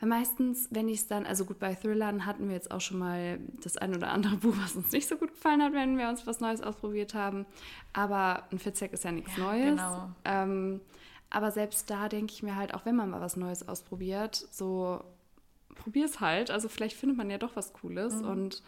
Weil 0.00 0.08
meistens, 0.08 0.68
wenn 0.70 0.88
ich 0.88 1.00
es 1.00 1.06
dann, 1.06 1.26
also 1.26 1.44
gut, 1.44 1.58
bei 1.58 1.74
Thrillern 1.74 2.24
hatten 2.24 2.48
wir 2.48 2.54
jetzt 2.54 2.70
auch 2.70 2.80
schon 2.80 2.98
mal 2.98 3.38
das 3.62 3.76
ein 3.76 3.94
oder 3.94 4.10
andere 4.10 4.36
Buch, 4.36 4.54
was 4.58 4.74
uns 4.74 4.90
nicht 4.92 5.06
so 5.06 5.16
gut 5.16 5.34
gefallen 5.34 5.62
hat, 5.62 5.72
wenn 5.74 5.98
wir 5.98 6.08
uns 6.08 6.26
was 6.26 6.40
Neues 6.40 6.62
ausprobiert 6.62 7.14
haben. 7.14 7.46
Aber 7.92 8.44
ein 8.50 8.58
Fitzek 8.58 8.92
ist 8.92 9.04
ja 9.04 9.12
nichts 9.12 9.36
ja, 9.36 9.44
Neues. 9.44 9.70
Genau. 9.70 10.10
Ähm, 10.24 10.80
aber 11.28 11.50
selbst 11.52 11.90
da 11.90 12.08
denke 12.08 12.32
ich 12.32 12.42
mir 12.42 12.56
halt, 12.56 12.74
auch 12.74 12.86
wenn 12.86 12.96
man 12.96 13.10
mal 13.10 13.20
was 13.20 13.36
Neues 13.36 13.68
ausprobiert, 13.68 14.34
so 14.50 15.04
probier 15.76 16.06
es 16.06 16.20
halt. 16.20 16.50
Also 16.50 16.68
vielleicht 16.68 16.96
findet 16.96 17.18
man 17.18 17.30
ja 17.30 17.38
doch 17.38 17.54
was 17.54 17.74
Cooles. 17.74 18.22
Mhm. 18.22 18.28
Und 18.28 18.62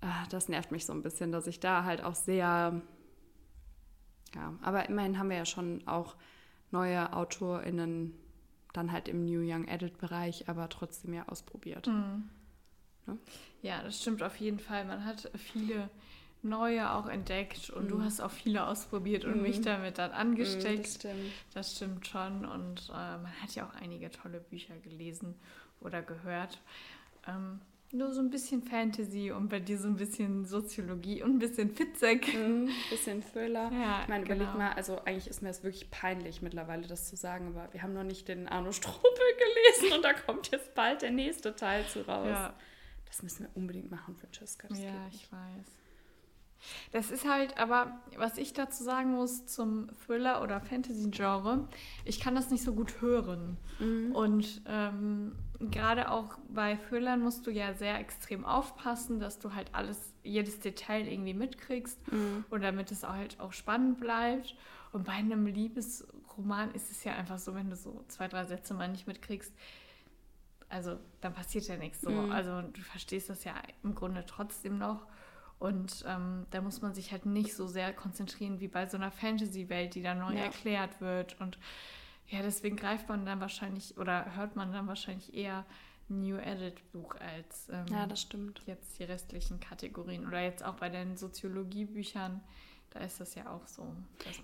äh, 0.00 0.28
das 0.30 0.48
nervt 0.48 0.72
mich 0.72 0.86
so 0.86 0.94
ein 0.94 1.02
bisschen, 1.02 1.30
dass 1.30 1.46
ich 1.46 1.60
da 1.60 1.84
halt 1.84 2.02
auch 2.02 2.14
sehr 2.14 2.80
Ja, 4.34 4.54
aber 4.62 4.88
immerhin 4.88 5.18
haben 5.18 5.30
wir 5.30 5.36
ja 5.36 5.46
schon 5.46 5.86
auch 5.86 6.16
neue 6.70 7.12
AutorInnen 7.12 8.14
dann 8.72 8.90
halt 8.90 9.08
im 9.08 9.24
New 9.24 9.40
Young 9.40 9.68
Adult 9.68 9.98
Bereich, 9.98 10.48
aber 10.48 10.68
trotzdem 10.68 11.14
ja 11.14 11.28
ausprobiert. 11.28 11.86
Mhm. 11.86 12.28
Ne? 13.06 13.18
Ja, 13.62 13.82
das 13.82 14.00
stimmt 14.00 14.22
auf 14.22 14.36
jeden 14.36 14.58
Fall. 14.58 14.84
Man 14.84 15.04
hat 15.04 15.30
viele 15.36 15.88
neue 16.42 16.92
auch 16.92 17.06
entdeckt 17.06 17.70
und 17.70 17.84
mhm. 17.84 17.88
du 17.88 18.02
hast 18.02 18.20
auch 18.20 18.30
viele 18.30 18.66
ausprobiert 18.66 19.24
und 19.24 19.36
mhm. 19.36 19.42
mich 19.42 19.60
damit 19.62 19.98
dann 19.98 20.12
angesteckt. 20.12 20.78
Mhm, 20.78 20.82
das, 20.82 20.94
stimmt. 20.94 21.32
das 21.54 21.76
stimmt 21.76 22.06
schon 22.06 22.44
und 22.44 22.88
äh, 22.90 22.92
man 22.92 23.32
hat 23.42 23.54
ja 23.54 23.66
auch 23.66 23.74
einige 23.74 24.10
tolle 24.10 24.40
Bücher 24.40 24.76
gelesen 24.78 25.34
oder 25.80 26.02
gehört. 26.02 26.60
Ähm, 27.26 27.60
nur 27.94 28.12
so 28.12 28.20
ein 28.20 28.30
bisschen 28.30 28.62
Fantasy 28.62 29.30
und 29.30 29.48
bei 29.48 29.60
dir 29.60 29.78
so 29.78 29.88
ein 29.88 29.96
bisschen 29.96 30.44
Soziologie 30.44 31.22
und 31.22 31.36
ein 31.36 31.38
bisschen 31.38 31.74
Fitzek. 31.74 32.34
Mhm, 32.34 32.68
ein 32.68 32.90
bisschen 32.90 33.22
Thriller. 33.22 33.70
Ja, 33.72 34.02
ich 34.02 34.08
meine, 34.08 34.24
genau. 34.24 34.36
überleg 34.36 34.58
mal, 34.58 34.72
also 34.72 34.98
eigentlich 35.04 35.28
ist 35.28 35.42
mir 35.42 35.48
das 35.48 35.62
wirklich 35.62 35.90
peinlich 35.90 36.42
mittlerweile, 36.42 36.86
das 36.86 37.08
zu 37.08 37.16
sagen, 37.16 37.48
aber 37.48 37.72
wir 37.72 37.82
haben 37.82 37.94
noch 37.94 38.04
nicht 38.04 38.28
den 38.28 38.48
Arno 38.48 38.72
Strobel 38.72 39.00
gelesen 39.78 39.96
und 39.96 40.04
da 40.04 40.12
kommt 40.12 40.50
jetzt 40.50 40.74
bald 40.74 41.02
der 41.02 41.10
nächste 41.10 41.54
Teil 41.54 41.86
zu 41.86 42.06
raus. 42.06 42.28
Ja. 42.28 42.54
Das 43.06 43.22
müssen 43.22 43.44
wir 43.44 43.50
unbedingt 43.54 43.90
machen, 43.90 44.16
Francesca. 44.16 44.66
ja, 44.74 45.08
ich 45.12 45.30
weiß. 45.30 45.83
Das 46.92 47.10
ist 47.10 47.28
halt, 47.28 47.58
aber 47.58 48.00
was 48.16 48.38
ich 48.38 48.52
dazu 48.52 48.84
sagen 48.84 49.12
muss 49.12 49.46
zum 49.46 49.88
Thriller- 50.06 50.42
oder 50.42 50.60
Fantasy-Genre, 50.60 51.68
ich 52.04 52.20
kann 52.20 52.34
das 52.34 52.50
nicht 52.50 52.62
so 52.62 52.72
gut 52.74 53.00
hören. 53.00 53.56
Mhm. 53.78 54.12
Und 54.12 54.62
ähm, 54.66 55.32
gerade 55.70 56.10
auch 56.10 56.38
bei 56.48 56.76
Thrillern 56.76 57.20
musst 57.20 57.46
du 57.46 57.50
ja 57.50 57.74
sehr 57.74 57.98
extrem 57.98 58.44
aufpassen, 58.44 59.20
dass 59.20 59.38
du 59.38 59.54
halt 59.54 59.70
alles, 59.72 60.14
jedes 60.22 60.60
Detail 60.60 61.06
irgendwie 61.06 61.34
mitkriegst 61.34 62.00
mhm. 62.12 62.44
und 62.50 62.62
damit 62.62 62.90
es 62.90 63.04
auch 63.04 63.14
halt 63.14 63.40
auch 63.40 63.52
spannend 63.52 64.00
bleibt. 64.00 64.54
Und 64.92 65.04
bei 65.04 65.12
einem 65.12 65.46
Liebesroman 65.46 66.72
ist 66.72 66.90
es 66.90 67.02
ja 67.04 67.14
einfach 67.14 67.38
so, 67.38 67.54
wenn 67.54 67.68
du 67.68 67.76
so 67.76 68.04
zwei, 68.08 68.28
drei 68.28 68.44
Sätze 68.44 68.74
mal 68.74 68.88
nicht 68.88 69.06
mitkriegst, 69.06 69.52
also 70.68 70.98
dann 71.20 71.34
passiert 71.34 71.66
ja 71.68 71.76
nichts 71.76 72.00
so. 72.00 72.10
Mhm. 72.10 72.32
Also 72.32 72.62
du 72.62 72.80
verstehst 72.80 73.30
das 73.30 73.44
ja 73.44 73.54
im 73.82 73.94
Grunde 73.94 74.24
trotzdem 74.26 74.78
noch. 74.78 75.06
Und 75.58 76.04
ähm, 76.06 76.46
da 76.50 76.60
muss 76.60 76.82
man 76.82 76.94
sich 76.94 77.12
halt 77.12 77.26
nicht 77.26 77.54
so 77.54 77.66
sehr 77.66 77.92
konzentrieren 77.92 78.60
wie 78.60 78.68
bei 78.68 78.86
so 78.86 78.96
einer 78.96 79.10
Fantasy-Welt, 79.10 79.94
die 79.94 80.02
da 80.02 80.14
neu 80.14 80.34
ja. 80.34 80.44
erklärt 80.44 81.00
wird. 81.00 81.40
Und 81.40 81.58
ja, 82.28 82.42
deswegen 82.42 82.76
greift 82.76 83.08
man 83.08 83.24
dann 83.24 83.40
wahrscheinlich 83.40 83.96
oder 83.96 84.36
hört 84.36 84.56
man 84.56 84.72
dann 84.72 84.86
wahrscheinlich 84.86 85.34
eher 85.34 85.64
New 86.08 86.36
Edit 86.36 86.92
Buch 86.92 87.14
als 87.16 87.68
ähm, 87.70 87.86
ja, 87.90 88.06
das 88.06 88.20
stimmt. 88.20 88.62
jetzt 88.66 88.98
die 88.98 89.04
restlichen 89.04 89.60
Kategorien. 89.60 90.26
Oder 90.26 90.42
jetzt 90.42 90.64
auch 90.64 90.74
bei 90.74 90.88
den 90.88 91.16
Soziologiebüchern, 91.16 92.40
da 92.90 93.00
ist 93.00 93.20
das 93.20 93.34
ja 93.34 93.50
auch 93.50 93.66
so. 93.66 93.86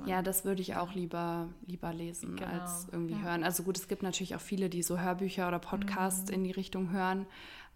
ja, 0.06 0.22
das 0.22 0.44
würde 0.44 0.62
ich 0.62 0.76
auch 0.76 0.94
lieber, 0.94 1.48
lieber 1.66 1.92
lesen 1.92 2.36
genau. 2.36 2.50
als 2.50 2.88
irgendwie 2.90 3.14
ja. 3.14 3.20
hören. 3.20 3.44
Also 3.44 3.62
gut, 3.62 3.78
es 3.78 3.88
gibt 3.88 4.02
natürlich 4.02 4.34
auch 4.34 4.40
viele, 4.40 4.68
die 4.70 4.82
so 4.82 4.98
Hörbücher 4.98 5.48
oder 5.48 5.58
Podcasts 5.58 6.30
mhm. 6.30 6.34
in 6.34 6.44
die 6.44 6.50
Richtung 6.50 6.90
hören, 6.90 7.26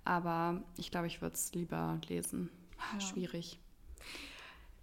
aber 0.05 0.63
ich 0.77 0.91
glaube, 0.91 1.07
ich 1.07 1.23
würde 1.23 1.35
es 1.35 1.53
lieber 1.55 2.01
lesen. 2.09 2.51
Ja. 2.93 3.01
Schwierig. 3.01 3.59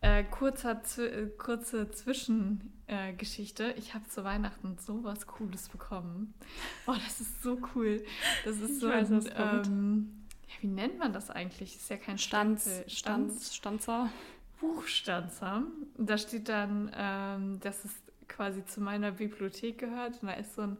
Äh, 0.03 0.23
kurzer, 0.23 0.81
äh, 0.97 1.27
kurze 1.37 1.91
Zwischengeschichte. 1.91 3.75
Äh, 3.75 3.77
ich 3.77 3.93
habe 3.93 4.07
zu 4.07 4.23
Weihnachten 4.23 4.77
so 4.79 5.03
was 5.03 5.27
Cooles 5.27 5.69
bekommen. 5.69 6.33
Oh, 6.87 6.95
das 7.05 7.21
ist 7.21 7.43
so 7.43 7.59
cool. 7.75 8.03
Das 8.43 8.57
ist 8.57 8.79
so 8.79 8.89
weiß, 8.89 9.11
ein, 9.11 9.29
ähm, 9.35 10.25
ja, 10.47 10.55
wie 10.61 10.67
nennt 10.67 10.97
man 10.97 11.13
das 11.13 11.29
eigentlich? 11.29 11.75
Ist 11.75 11.89
ja 11.91 11.97
kein 11.97 12.17
Stanz, 12.17 12.83
Stanz, 12.87 13.55
Stanzer. 13.55 14.09
Buchstanzer. 14.59 15.63
Da 15.97 16.17
steht 16.17 16.49
dann, 16.49 16.91
ähm, 16.95 17.59
dass 17.59 17.85
es 17.85 17.91
quasi 18.27 18.65
zu 18.65 18.81
meiner 18.81 19.11
Bibliothek 19.11 19.77
gehört. 19.77 20.21
Und 20.21 20.29
da 20.29 20.33
ist 20.33 20.55
so 20.55 20.63
ein 20.63 20.77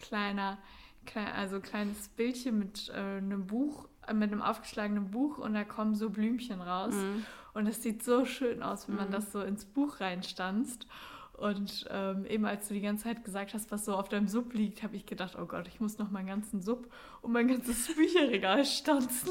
kleiner, 0.00 0.58
klein, 1.06 1.28
also 1.28 1.60
kleines 1.60 2.08
Bildchen 2.08 2.58
mit 2.58 2.88
äh, 2.88 3.18
einem 3.18 3.46
Buch 3.46 3.88
mit 4.12 4.32
einem 4.32 4.42
aufgeschlagenen 4.42 5.10
Buch 5.10 5.38
und 5.38 5.54
da 5.54 5.64
kommen 5.64 5.94
so 5.94 6.10
Blümchen 6.10 6.60
raus. 6.60 6.94
Mhm. 6.94 7.24
Und 7.54 7.66
es 7.66 7.82
sieht 7.82 8.02
so 8.02 8.24
schön 8.24 8.62
aus, 8.62 8.88
wenn 8.88 8.96
man 8.96 9.08
mhm. 9.08 9.12
das 9.12 9.32
so 9.32 9.40
ins 9.40 9.64
Buch 9.64 10.00
reinstanzt. 10.00 10.86
Und 11.34 11.86
ähm, 11.90 12.26
eben 12.26 12.46
als 12.46 12.68
du 12.68 12.74
die 12.74 12.80
ganze 12.80 13.04
Zeit 13.04 13.24
gesagt 13.24 13.54
hast, 13.54 13.72
was 13.72 13.84
so 13.84 13.96
auf 13.96 14.08
deinem 14.08 14.28
Sub 14.28 14.54
liegt, 14.54 14.84
habe 14.84 14.94
ich 14.94 15.04
gedacht, 15.04 15.36
oh 15.36 15.46
Gott, 15.46 15.66
ich 15.66 15.80
muss 15.80 15.98
noch 15.98 16.10
meinen 16.10 16.28
ganzen 16.28 16.62
Sub 16.62 16.88
und 17.22 17.32
mein 17.32 17.48
ganzes 17.48 17.92
Bücherregal 17.96 18.64
stanzen. 18.64 19.30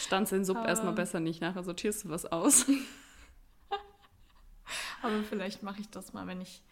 Stanze 0.00 0.36
den 0.36 0.44
Sub 0.44 0.58
Aber, 0.58 0.68
erstmal 0.68 0.92
besser 0.92 1.20
nicht, 1.20 1.40
nachher 1.40 1.62
sortierst 1.62 2.04
du 2.04 2.10
was 2.10 2.26
aus. 2.26 2.66
Aber 5.02 5.22
vielleicht 5.24 5.62
mache 5.62 5.80
ich 5.80 5.90
das 5.90 6.12
mal, 6.12 6.26
wenn 6.26 6.40
ich 6.40 6.62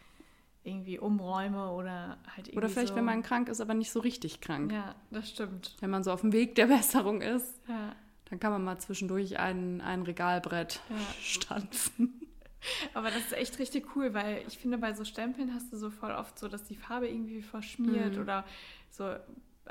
irgendwie 0.63 0.99
umräume 0.99 1.71
oder 1.71 2.19
halt 2.27 2.49
irgendwie 2.49 2.59
Oder 2.59 2.69
vielleicht, 2.69 2.89
so. 2.91 2.97
wenn 2.97 3.05
man 3.05 3.23
krank 3.23 3.49
ist, 3.49 3.61
aber 3.61 3.75
nicht 3.75 3.91
so 3.91 4.01
richtig 4.01 4.41
krank. 4.41 4.73
Ja, 4.73 4.95
das 5.11 5.31
stimmt. 5.31 5.77
Wenn 5.81 5.91
man 5.91 6.05
so 6.05 6.13
auf 6.13 6.21
dem 6.21 6.33
Weg 6.33 6.55
der 6.55 6.67
Besserung 6.67 7.23
ist, 7.23 7.59
ja. 7.69 7.95
dann 8.29 8.41
kann 8.41 8.53
man 8.53 8.63
mal 8.63 8.79
zwischendurch 8.79 9.39
ein, 9.39 9.81
ein 9.81 10.03
Regalbrett 10.03 10.81
ja. 10.91 10.97
stanzen. 11.23 12.21
Aber 12.95 13.09
das 13.09 13.21
ist 13.21 13.33
echt 13.33 13.59
richtig 13.59 13.97
cool, 13.97 14.13
weil 14.13 14.43
ich 14.47 14.59
finde, 14.59 14.77
bei 14.77 14.93
so 14.93 15.05
Stempeln 15.05 15.55
hast 15.55 15.73
du 15.73 15.79
so 15.79 15.89
voll 15.89 16.11
oft 16.11 16.39
so, 16.39 16.47
dass 16.47 16.65
die 16.65 16.77
Farbe 16.77 17.09
irgendwie 17.09 17.41
verschmiert 17.41 18.17
mhm. 18.17 18.23
oder 18.23 18.45
so 18.91 19.15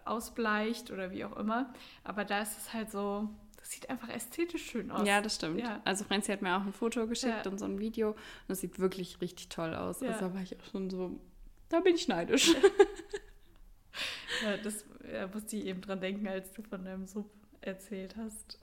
ausbleicht 0.06 0.90
oder 0.90 1.12
wie 1.12 1.24
auch 1.24 1.38
immer. 1.38 1.72
Aber 2.04 2.26
da 2.26 2.42
ist 2.42 2.58
es 2.58 2.74
halt 2.74 2.90
so, 2.90 3.30
sieht 3.70 3.90
einfach 3.90 4.10
ästhetisch 4.10 4.66
schön 4.66 4.90
aus. 4.90 5.08
Ja, 5.08 5.22
das 5.22 5.36
stimmt. 5.36 5.60
Ja. 5.60 5.82
Also 5.86 6.04
Franzi 6.04 6.32
hat 6.32 6.42
mir 6.42 6.58
auch 6.58 6.66
ein 6.66 6.74
Foto 6.74 7.06
geschickt 7.06 7.46
ja. 7.46 7.52
und 7.52 7.60
so 7.60 7.66
ein 7.66 7.80
Video. 7.80 8.10
Und 8.12 8.18
das 8.48 8.62
sieht 8.62 8.80
wirklich 8.80 9.22
richtig 9.22 9.50
toll 9.50 9.76
aus. 9.76 10.02
Ja. 10.02 10.10
Also 10.10 10.28
da 10.28 10.34
war 10.34 10.42
ich 10.42 10.60
auch 10.60 10.66
schon 10.72 10.90
so, 10.90 11.20
da 11.70 11.80
bin 11.80 11.96
ich 11.96 12.08
neidisch. 12.08 12.54
ja, 14.44 14.58
das 14.58 14.86
ja, 15.12 15.28
musste 15.28 15.56
ich 15.56 15.66
eben 15.66 15.82
dran 15.82 16.02
denken, 16.02 16.28
als 16.28 16.52
du 16.54 16.64
von 16.64 16.84
deinem 16.84 17.06
Sub 17.06 17.30
erzählt 17.62 18.16
hast. 18.18 18.60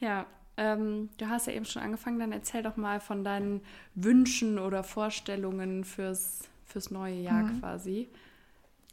Ja, 0.00 0.26
ähm, 0.56 1.10
du 1.18 1.28
hast 1.28 1.46
ja 1.46 1.52
eben 1.52 1.64
schon 1.66 1.82
angefangen, 1.82 2.18
dann 2.18 2.32
erzähl 2.32 2.62
doch 2.62 2.76
mal 2.76 3.00
von 3.00 3.22
deinen 3.22 3.60
Wünschen 3.94 4.58
oder 4.58 4.82
Vorstellungen 4.82 5.84
fürs, 5.84 6.48
fürs 6.64 6.90
neue 6.90 7.16
Jahr 7.20 7.42
mhm. 7.42 7.60
quasi. 7.60 8.08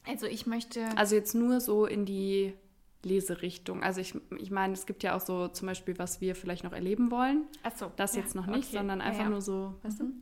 Also 0.06 0.26
ich 0.26 0.48
möchte. 0.48 0.86
Also 0.98 1.16
jetzt 1.16 1.36
nur 1.36 1.62
so 1.62 1.86
in 1.86 2.06
die 2.06 2.54
Leserichtung. 3.04 3.84
Also 3.84 4.02
ich, 4.02 4.16
ich 4.38 4.52
meine, 4.52 4.74
es 4.74 4.86
gibt 4.86 5.04
ja 5.04 5.16
auch 5.16 5.22
so 5.22 5.48
zum 5.48 5.68
Beispiel, 5.68 5.98
was 5.98 6.22
wir 6.22 6.36
vielleicht 6.36 6.64
noch 6.64 6.74
erleben 6.74 7.12
wollen. 7.12 7.46
Ach 7.64 7.76
so. 7.76 7.92
Das 7.96 8.16
ja, 8.16 8.22
jetzt 8.22 8.36
noch 8.36 8.48
nicht, 8.48 8.70
okay. 8.70 8.78
sondern 8.78 9.02
einfach 9.02 9.20
ja, 9.20 9.26
ja. 9.26 9.30
nur 9.30 9.42
so, 9.42 9.76
weißt 9.84 10.00
du? 10.02 10.04
Mhm. 10.06 10.22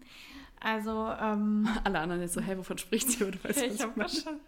Also, 0.59 1.09
ähm, 1.21 1.67
Alle 1.83 1.99
anderen 1.99 2.21
jetzt 2.21 2.33
so, 2.33 2.41
hey, 2.41 2.57
wovon 2.57 2.77
spricht 2.77 3.09
sie? 3.09 3.23
Oder 3.23 3.43
weißt, 3.43 3.61
ich 3.73 3.81
habe 3.81 4.09
schon. 4.09 4.39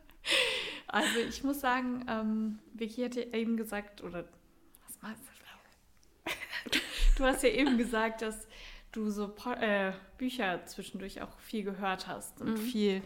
Also 0.87 1.19
ich 1.27 1.43
muss 1.43 1.61
sagen, 1.61 2.05
ähm, 2.07 2.59
Vicky 2.73 3.03
hat 3.03 3.15
ja 3.15 3.23
eben 3.33 3.57
gesagt, 3.57 4.03
oder 4.03 4.25
was 4.85 5.01
meinst 5.01 5.21
du? 5.23 5.31
Du 7.17 7.25
hast 7.25 7.43
ja 7.43 7.49
eben 7.49 7.77
gesagt, 7.77 8.21
dass 8.21 8.47
du 8.91 9.09
so 9.09 9.33
äh, 9.59 9.91
Bücher 10.17 10.65
zwischendurch 10.65 11.21
auch 11.21 11.39
viel 11.39 11.63
gehört 11.63 12.07
hast 12.07 12.41
und 12.41 12.51
mhm. 12.51 12.57
viel 12.57 13.01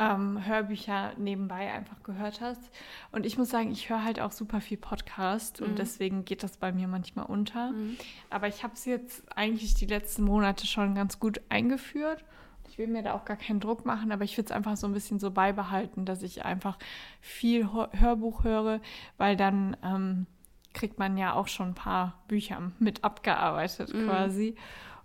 ähm, 0.00 0.44
Hörbücher 0.44 1.12
nebenbei 1.18 1.70
einfach 1.70 2.02
gehört 2.02 2.40
hast. 2.40 2.70
Und 3.12 3.26
ich 3.26 3.36
muss 3.36 3.50
sagen, 3.50 3.70
ich 3.70 3.90
höre 3.90 4.02
halt 4.02 4.18
auch 4.18 4.32
super 4.32 4.62
viel 4.62 4.78
Podcast 4.78 5.60
mhm. 5.60 5.66
und 5.66 5.78
deswegen 5.78 6.24
geht 6.24 6.42
das 6.42 6.56
bei 6.56 6.72
mir 6.72 6.88
manchmal 6.88 7.26
unter. 7.26 7.72
Mhm. 7.72 7.98
Aber 8.30 8.48
ich 8.48 8.64
habe 8.64 8.72
es 8.72 8.86
jetzt 8.86 9.22
eigentlich 9.36 9.74
die 9.74 9.86
letzten 9.86 10.24
Monate 10.24 10.66
schon 10.66 10.94
ganz 10.94 11.20
gut 11.20 11.42
eingeführt. 11.50 12.24
Ich 12.70 12.78
will 12.78 12.86
mir 12.86 13.02
da 13.02 13.12
auch 13.12 13.26
gar 13.26 13.36
keinen 13.36 13.60
Druck 13.60 13.84
machen, 13.84 14.10
aber 14.10 14.24
ich 14.24 14.38
würde 14.38 14.46
es 14.46 14.52
einfach 14.52 14.76
so 14.76 14.86
ein 14.86 14.94
bisschen 14.94 15.18
so 15.20 15.30
beibehalten, 15.30 16.06
dass 16.06 16.22
ich 16.22 16.44
einfach 16.44 16.78
viel 17.20 17.68
Hörbuch 17.70 18.44
höre, 18.44 18.80
weil 19.18 19.36
dann 19.36 19.76
ähm, 19.84 20.26
kriegt 20.72 20.98
man 20.98 21.18
ja 21.18 21.34
auch 21.34 21.48
schon 21.48 21.68
ein 21.68 21.74
paar 21.74 22.22
Bücher 22.26 22.72
mit 22.78 23.04
abgearbeitet 23.04 23.92
mhm. 23.92 24.06
quasi. 24.06 24.56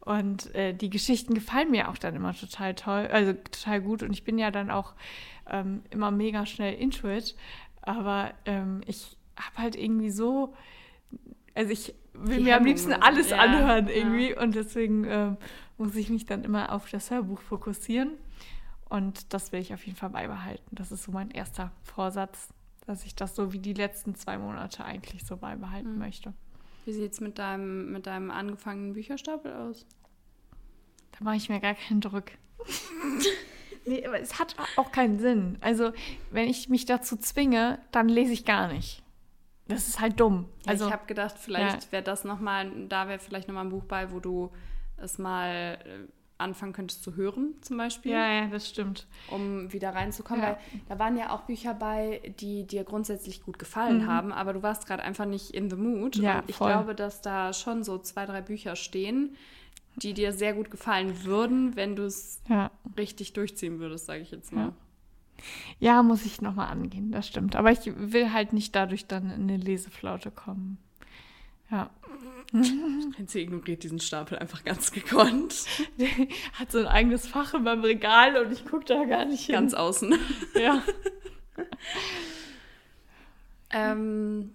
Und 0.06 0.54
äh, 0.54 0.74
die 0.74 0.92
Geschichten 0.92 1.34
gefallen 1.34 1.72
mir 1.72 1.90
auch 1.90 1.98
dann 1.98 2.16
immer 2.16 2.34
total 2.36 2.76
toll, 2.76 3.08
also 3.12 3.34
total 3.34 3.82
gut. 3.82 4.04
Und 4.04 4.14
ich 4.14 4.24
bin 4.24 4.38
ja 4.38 4.52
dann 4.52 4.70
auch 4.70 4.94
ähm, 5.50 5.82
immer 5.90 6.12
mega 6.12 6.46
schnell 6.46 6.76
into 6.76 7.10
it. 7.10 7.36
Aber 7.82 8.32
ähm, 8.46 8.82
ich 8.86 9.18
habe 9.36 9.58
halt 9.58 9.76
irgendwie 9.76 10.12
so, 10.12 10.54
also 11.56 11.72
ich 11.72 11.96
will 12.14 12.38
die 12.38 12.44
mir 12.44 12.58
am 12.58 12.66
liebsten 12.66 12.94
alles 12.94 13.32
ja, 13.32 13.38
anhören 13.38 13.88
irgendwie. 13.88 14.30
Ja. 14.30 14.42
Und 14.42 14.54
deswegen 14.54 15.06
äh, 15.06 15.36
muss 15.78 15.96
ich 15.96 16.10
mich 16.10 16.26
dann 16.26 16.44
immer 16.44 16.72
auf 16.72 16.88
das 16.90 17.10
Hörbuch 17.10 17.42
fokussieren. 17.42 18.12
Und 18.88 19.34
das 19.34 19.52
will 19.52 19.60
ich 19.60 19.74
auf 19.74 19.86
jeden 19.88 19.98
Fall 19.98 20.12
beibehalten. 20.12 20.76
Das 20.76 20.92
ist 20.92 21.04
so 21.04 21.12
mein 21.12 21.32
erster 21.32 21.72
Vorsatz, 21.82 22.50
dass 22.86 23.06
ich 23.06 23.16
das 23.16 23.36
so 23.36 23.52
wie 23.52 23.60
die 23.60 23.74
letzten 23.74 24.14
zwei 24.14 24.38
Monate 24.38 24.86
eigentlich 24.86 25.26
so 25.26 25.38
beibehalten 25.38 25.94
mhm. 25.94 26.00
möchte. 26.00 26.34
Wie 26.86 26.94
sieht 26.94 27.14
es 27.14 27.20
mit 27.20 27.40
deinem, 27.40 27.92
mit 27.92 28.06
deinem 28.06 28.30
angefangenen 28.30 28.94
Bücherstapel 28.94 29.52
aus? 29.54 29.86
Da 31.12 31.24
mache 31.24 31.38
ich 31.38 31.50
mir 31.50 31.60
gar 31.60 31.74
keinen 31.74 32.00
Druck. 32.00 32.26
nee, 33.86 34.06
aber 34.06 34.20
es 34.20 34.40
hat 34.40 34.56
auch 34.76 34.92
keinen 34.92 35.20
Sinn. 35.20 35.58
Also, 35.62 35.92
wenn 36.30 36.48
ich 36.48 36.70
mich 36.70 36.86
dazu 36.86 37.18
zwinge, 37.18 37.80
dann 37.92 38.08
lese 38.08 38.34
ich 38.34 38.46
gar 38.46 38.72
nicht. 38.72 39.02
Das 39.68 39.88
ist 39.88 40.00
halt 40.00 40.20
dumm. 40.20 40.48
Also, 40.68 40.86
ich 40.86 40.94
habe 40.94 41.08
gedacht, 41.08 41.38
vielleicht 41.40 41.86
ja. 41.86 41.92
wäre 41.92 42.04
das 42.04 42.24
nochmal, 42.24 42.72
da 42.88 43.08
wäre 43.08 43.18
vielleicht 43.18 43.48
nochmal 43.48 43.66
ein 43.66 43.72
Buch 43.72 43.86
bei, 43.86 44.12
wo 44.12 44.20
du 44.20 44.52
es 44.98 45.18
mal 45.18 45.80
äh, 45.84 46.08
anfangen 46.38 46.74
könntest 46.74 47.04
zu 47.04 47.16
hören, 47.16 47.56
zum 47.62 47.78
Beispiel. 47.78 48.12
Ja, 48.12 48.32
ja, 48.32 48.48
das 48.48 48.68
stimmt. 48.70 49.08
Um 49.30 49.72
wieder 49.72 49.96
reinzukommen, 49.96 50.44
Ja. 50.44 50.50
weil 50.50 50.58
da 50.90 51.00
waren 51.00 51.18
ja 51.18 51.30
auch 51.34 51.42
Bücher 51.44 51.74
bei, 51.74 52.22
die 52.40 52.66
dir 52.68 52.84
grundsätzlich 52.84 53.42
gut 53.44 53.58
gefallen 53.60 54.00
Mhm. 54.04 54.08
haben, 54.08 54.32
aber 54.34 54.54
du 54.54 54.62
warst 54.64 54.86
gerade 54.88 55.04
einfach 55.04 55.26
nicht 55.26 55.52
in 55.52 55.70
the 55.70 55.76
mood. 55.76 56.16
Ja, 56.18 56.40
und 56.40 56.50
ich 56.50 56.56
voll. 56.58 56.68
glaube, 56.72 56.96
dass 56.96 57.22
da 57.22 57.54
schon 57.54 57.84
so 57.84 57.98
zwei, 57.98 58.26
drei 58.26 58.42
Bücher 58.42 58.76
stehen, 58.76 59.36
die 59.98 60.14
dir 60.14 60.34
sehr 60.34 60.54
gut 60.54 60.70
gefallen 60.72 61.24
würden, 61.24 61.76
wenn 61.78 61.96
du 61.96 62.04
es 62.04 62.42
Ja. 62.50 62.70
richtig 62.98 63.32
durchziehen 63.34 63.80
würdest, 63.80 64.06
sage 64.08 64.22
ich 64.22 64.32
jetzt 64.32 64.52
mal. 64.52 64.74
Ja, 65.80 66.02
muss 66.04 66.26
ich 66.26 66.42
nochmal 66.42 66.70
angehen, 66.70 67.12
das 67.12 67.28
stimmt. 67.28 67.56
Aber 67.56 67.72
ich 67.72 67.80
will 67.96 68.32
halt 68.34 68.54
nicht 68.54 68.76
dadurch 68.76 69.06
dann 69.08 69.26
in 69.32 69.44
eine 69.44 69.58
Leseflaute 69.58 70.32
kommen. 70.32 70.78
Ja. 71.72 71.90
Sie 73.28 73.42
ignoriert 73.42 73.84
diesen 73.84 74.00
Stapel 74.00 74.38
einfach 74.38 74.64
ganz 74.64 74.92
gekonnt. 74.92 75.66
Hat 76.54 76.72
so 76.72 76.80
ein 76.80 76.88
eigenes 76.88 77.28
Fach 77.28 77.54
in 77.54 77.64
meinem 77.64 77.84
Regal 77.84 78.38
und 78.38 78.52
ich 78.52 78.66
gucke 78.66 78.86
da 78.86 79.04
gar 79.06 79.26
nicht 79.26 79.46
hin. 79.46 79.56
Ganz 79.56 79.74
außen. 79.74 80.16
Ja. 80.56 80.82
Ähm, 83.72 84.54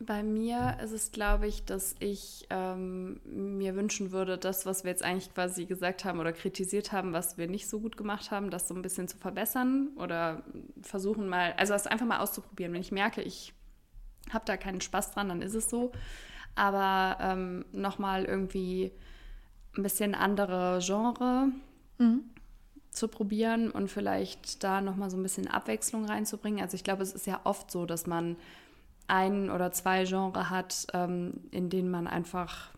bei 0.00 0.22
mir 0.22 0.78
ist 0.82 0.92
es, 0.92 1.12
glaube 1.12 1.46
ich, 1.46 1.64
dass 1.64 1.94
ich 2.00 2.46
ähm, 2.50 3.20
mir 3.24 3.76
wünschen 3.76 4.12
würde, 4.12 4.38
das, 4.38 4.66
was 4.66 4.82
wir 4.84 4.90
jetzt 4.90 5.04
eigentlich 5.04 5.32
quasi 5.34 5.66
gesagt 5.66 6.04
haben 6.04 6.18
oder 6.18 6.32
kritisiert 6.32 6.90
haben, 6.92 7.12
was 7.12 7.38
wir 7.38 7.48
nicht 7.48 7.68
so 7.68 7.80
gut 7.80 7.96
gemacht 7.96 8.30
haben, 8.30 8.50
das 8.50 8.66
so 8.66 8.74
ein 8.74 8.82
bisschen 8.82 9.08
zu 9.08 9.18
verbessern 9.18 9.90
oder 9.96 10.42
versuchen 10.82 11.28
mal, 11.28 11.54
also 11.56 11.72
das 11.72 11.86
einfach 11.86 12.06
mal 12.06 12.18
auszuprobieren. 12.18 12.72
Wenn 12.72 12.80
ich 12.80 12.92
merke, 12.92 13.22
ich 13.22 13.52
habe 14.32 14.44
da 14.46 14.56
keinen 14.56 14.80
Spaß 14.80 15.12
dran, 15.12 15.28
dann 15.28 15.42
ist 15.42 15.54
es 15.54 15.68
so. 15.70 15.92
Aber 16.54 17.16
ähm, 17.20 17.64
nochmal 17.72 18.24
irgendwie 18.24 18.92
ein 19.76 19.82
bisschen 19.82 20.14
andere 20.14 20.80
Genre 20.82 21.48
Mhm. 21.98 22.22
zu 22.90 23.08
probieren 23.08 23.70
und 23.70 23.88
vielleicht 23.90 24.64
da 24.64 24.80
nochmal 24.80 25.10
so 25.10 25.16
ein 25.16 25.22
bisschen 25.22 25.46
Abwechslung 25.48 26.06
reinzubringen. 26.06 26.60
Also 26.60 26.74
ich 26.74 26.82
glaube, 26.84 27.02
es 27.02 27.12
ist 27.12 27.26
ja 27.26 27.40
oft 27.44 27.70
so, 27.70 27.86
dass 27.86 28.06
man 28.06 28.36
ein 29.06 29.50
oder 29.50 29.70
zwei 29.72 30.04
Genre 30.04 30.50
hat, 30.50 30.86
ähm, 30.94 31.34
in 31.50 31.68
denen 31.70 31.90
man 31.90 32.06
einfach 32.06 32.70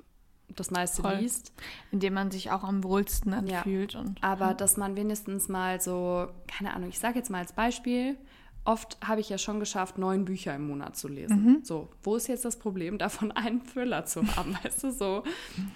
das 0.49 0.71
meiste 0.71 1.01
Voll. 1.03 1.15
liest. 1.17 1.53
Indem 1.93 2.13
man 2.15 2.31
sich 2.31 2.51
auch 2.51 2.63
am 2.65 2.85
wohlsten 2.85 3.33
Ja. 3.47 3.59
anfühlt. 3.61 3.95
Und, 3.95 4.23
Aber 4.23 4.53
dass 4.55 4.77
man 4.77 4.97
wenigstens 4.97 5.49
mal 5.49 5.81
so, 5.81 6.29
keine 6.47 6.75
Ahnung, 6.75 6.89
ich 6.91 6.99
sage 6.99 7.19
jetzt 7.19 7.31
mal 7.31 7.39
als 7.39 7.53
Beispiel, 7.55 8.17
oft 8.65 8.97
habe 9.05 9.21
ich 9.21 9.29
ja 9.29 9.39
schon 9.39 9.61
geschafft, 9.61 9.99
neun 9.99 10.25
Bücher 10.25 10.55
im 10.55 10.67
Monat 10.67 10.97
zu 10.97 11.09
lesen. 11.09 11.61
So, 11.65 11.89
wo 12.03 12.17
ist 12.17 12.29
jetzt 12.29 12.45
das 12.45 12.59
Problem, 12.59 12.99
davon 12.99 13.33
einen 13.33 13.65
Thriller 13.65 14.05
zu 14.05 14.25
haben, 14.37 14.57
weißt 14.63 14.85
du 14.85 14.91
so? 14.93 15.25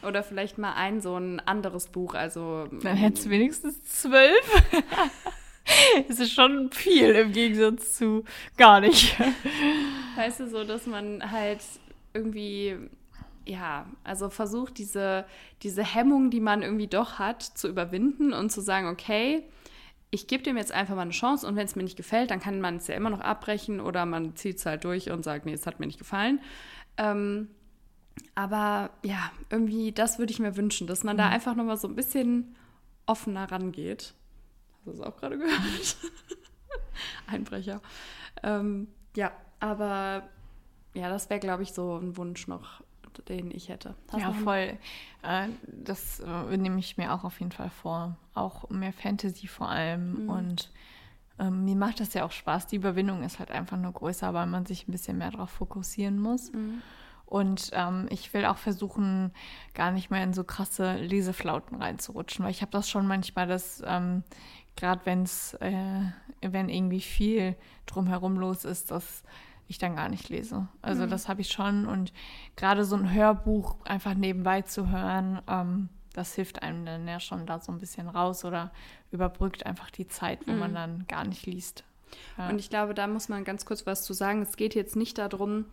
Oder 0.03 0.22
vielleicht 0.22 0.59
mal 0.59 0.75
ein 0.75 1.01
so 1.01 1.16
ein 1.16 1.40
anderes 1.40 1.88
Buch, 1.88 2.14
also 2.14 2.68
Dann 2.83 2.96
hättest 2.96 3.27
du 3.27 3.31
wenigstens 3.31 3.83
zwölf. 3.85 4.62
Es 6.09 6.20
ist 6.20 6.33
schon 6.33 6.70
viel 6.70 7.11
im 7.11 7.33
Gegensatz 7.33 7.94
zu 7.94 8.22
gar 8.57 8.81
nicht. 8.81 9.18
Weißt 10.14 10.38
du, 10.38 10.49
so, 10.49 10.62
dass 10.62 10.87
man 10.87 11.29
halt 11.33 11.59
irgendwie, 12.14 12.77
ja, 13.44 13.87
also 14.05 14.31
versucht, 14.31 14.79
diese, 14.79 15.25
diese 15.62 15.83
Hemmung, 15.83 16.31
die 16.31 16.38
man 16.38 16.62
irgendwie 16.62 16.87
doch 16.87 17.18
hat, 17.18 17.42
zu 17.42 17.66
überwinden 17.66 18.33
und 18.33 18.51
zu 18.51 18.61
sagen, 18.61 18.87
okay, 18.87 19.42
ich 20.16 20.26
gebe 20.26 20.42
dem 20.42 20.57
jetzt 20.57 20.72
einfach 20.72 20.94
mal 20.94 21.02
eine 21.02 21.11
Chance 21.11 21.46
und 21.46 21.57
wenn 21.57 21.66
es 21.66 21.76
mir 21.76 21.83
nicht 21.83 21.96
gefällt, 21.96 22.31
dann 22.31 22.40
kann 22.40 22.61
man 22.61 22.76
es 22.76 22.87
ja 22.87 22.94
immer 22.94 23.11
noch 23.11 23.20
abbrechen 23.20 23.81
oder 23.81 24.07
man 24.07 24.35
zieht 24.35 24.57
es 24.57 24.64
halt 24.66 24.85
durch 24.85 25.11
und 25.11 25.22
sagt, 25.22 25.44
nee, 25.44 25.52
es 25.52 25.66
hat 25.66 25.79
mir 25.79 25.87
nicht 25.87 25.98
gefallen. 25.98 26.40
Ähm, 26.96 27.48
aber 28.35 28.90
ja, 29.05 29.31
irgendwie, 29.50 29.92
das 29.92 30.18
würde 30.18 30.33
ich 30.33 30.38
mir 30.38 30.57
wünschen, 30.57 30.87
dass 30.87 31.05
man 31.05 31.18
da 31.18 31.29
einfach 31.29 31.55
nochmal 31.55 31.76
so 31.76 31.87
ein 31.87 31.94
bisschen 31.94 32.57
offener 33.05 33.52
rangeht. 33.52 34.14
Hast 34.72 34.87
du 34.87 34.90
das 34.92 35.00
auch 35.00 35.18
gerade 35.18 35.37
gehört? 35.38 35.96
Einbrecher. 37.26 37.83
Ähm, 38.42 38.88
ja, 39.16 39.33
aber 39.61 40.31
ja, 40.94 41.11
das 41.11 41.29
wäre, 41.29 41.40
glaube 41.40 41.62
ich, 41.62 41.74
so 41.74 41.98
ein 41.98 42.16
Wunsch 42.16 42.48
noch, 42.48 42.83
den 43.29 43.50
ich 43.50 43.68
hätte. 43.68 43.94
Hast 44.12 44.20
Ja, 44.20 44.33
voll. 44.33 44.79
Äh, 45.22 45.48
das 45.66 46.20
äh, 46.20 46.57
nehme 46.57 46.79
ich 46.79 46.96
mir 46.96 47.12
auch 47.12 47.24
auf 47.24 47.38
jeden 47.40 47.52
Fall 47.52 47.70
vor. 47.70 48.16
Auch 48.35 48.68
mehr 48.70 48.92
Fantasy 48.92 49.46
vor 49.46 49.68
allem. 49.68 50.24
Mhm. 50.24 50.29
Und 50.29 50.70
ähm, 51.38 51.64
mir 51.64 51.76
macht 51.76 52.00
das 52.00 52.14
ja 52.14 52.24
auch 52.24 52.33
Spaß. 52.33 52.66
Die 52.66 52.76
Überwindung 52.76 53.22
ist 53.22 53.38
halt 53.38 53.50
einfach 53.50 53.76
nur 53.76 53.92
größer, 53.92 54.33
weil 54.35 54.46
man 54.46 54.66
sich 54.66 54.88
ein 54.88 54.92
bisschen 54.92 55.18
mehr 55.18 55.31
darauf 55.31 55.50
fokussieren 55.50 56.18
muss. 56.18 56.52
Mhm. 56.52 56.83
Und 57.26 57.70
ähm, 57.72 58.07
ich 58.11 58.33
will 58.33 58.44
auch 58.46 58.57
versuchen, 58.57 59.33
gar 59.74 59.90
nicht 59.90 60.11
mehr 60.11 60.22
in 60.22 60.33
so 60.33 60.44
krasse 60.44 60.94
Leseflauten 60.94 61.83
reinzurutschen, 61.83 62.44
weil 62.44 62.52
ich 62.52 62.62
habe 62.62 62.70
das 62.70 62.88
schon 62.88 63.09
manchmal, 63.09 63.48
dass 63.48 63.83
ähm, 63.85 64.22
gerade 64.76 65.00
wenn 65.05 65.24
es, 65.24 65.55
äh, 65.55 66.05
wenn 66.40 66.68
irgendwie 66.68 67.00
viel 67.00 67.57
drumherum 67.87 68.38
los 68.38 68.64
ist, 68.64 68.92
dass 68.92 69.24
ich 69.68 69.79
dann 69.79 69.96
gar 69.96 70.09
nicht 70.09 70.29
lese. 70.29 70.68
Also 70.83 71.05
Mhm. 71.07 71.11
das 71.11 71.29
habe 71.29 71.40
ich 71.40 71.48
schon 71.50 71.87
und 71.87 72.12
gerade 72.57 72.85
so 72.85 72.96
ein 72.96 73.12
Hörbuch 73.12 73.76
einfach 73.85 74.14
nebenbei 74.14 74.62
zu 74.62 74.90
hören, 74.90 75.40
ähm, 75.48 75.88
das 76.14 76.35
hilft 76.35 76.62
einem 76.62 76.87
dann 76.87 77.07
ja 77.07 77.20
schon 77.20 77.44
da 77.46 77.61
so 77.61 77.70
ein 77.72 77.79
bisschen 77.79 78.09
raus 78.09 78.44
oder 78.44 78.70
überbrückt 79.11 79.66
einfach 79.66 79.90
die 79.90 80.09
Zeit, 80.09 80.40
wo 80.46 80.52
man 80.52 80.74
dann 80.74 81.05
gar 81.09 81.26
nicht 81.26 81.44
liest. 81.46 81.85
Ja. 82.38 82.48
Und 82.48 82.59
ich 82.59 82.70
glaube, 82.70 82.94
da 82.94 83.07
muss 83.07 83.29
man 83.29 83.44
ganz 83.44 83.66
kurz 83.66 83.85
was 83.87 84.02
zu 84.05 84.12
sagen. 84.14 84.40
Es 84.42 84.57
geht 84.57 84.74
jetzt 84.74 84.96
nicht 84.96 85.18
darum, 85.18 85.66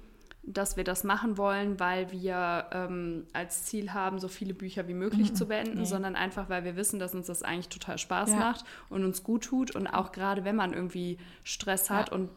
dass 0.45 0.75
wir 0.75 0.84
das 0.84 1.06
machen 1.06 1.38
wollen, 1.38 1.79
weil 1.79 2.12
wir 2.12 2.65
ähm, 2.73 3.25
als 3.32 3.63
Ziel 3.63 3.93
haben, 3.93 4.19
so 4.19 4.27
viele 4.27 4.53
Bücher 4.53 4.89
wie 4.89 4.93
möglich 4.93 5.34
zu 5.36 5.45
beenden, 5.47 5.77
nee. 5.77 5.86
sondern 5.86 6.17
einfach, 6.17 6.49
weil 6.49 6.65
wir 6.65 6.75
wissen, 6.75 6.99
dass 6.99 7.15
uns 7.15 7.27
das 7.27 7.43
eigentlich 7.43 7.69
total 7.69 7.97
Spaß 7.97 8.32
Ja. 8.32 8.36
macht 8.38 8.65
und 8.89 9.06
uns 9.06 9.23
gut 9.23 9.45
tut. 9.45 9.73
Und 9.73 9.88
auch 9.88 10.12
gerade, 10.12 10.43
wenn 10.43 10.58
man 10.58 10.73
irgendwie 10.73 11.17
Stress 11.45 11.89
hat 11.89 12.10
Ja. 12.10 12.15
und 12.17 12.29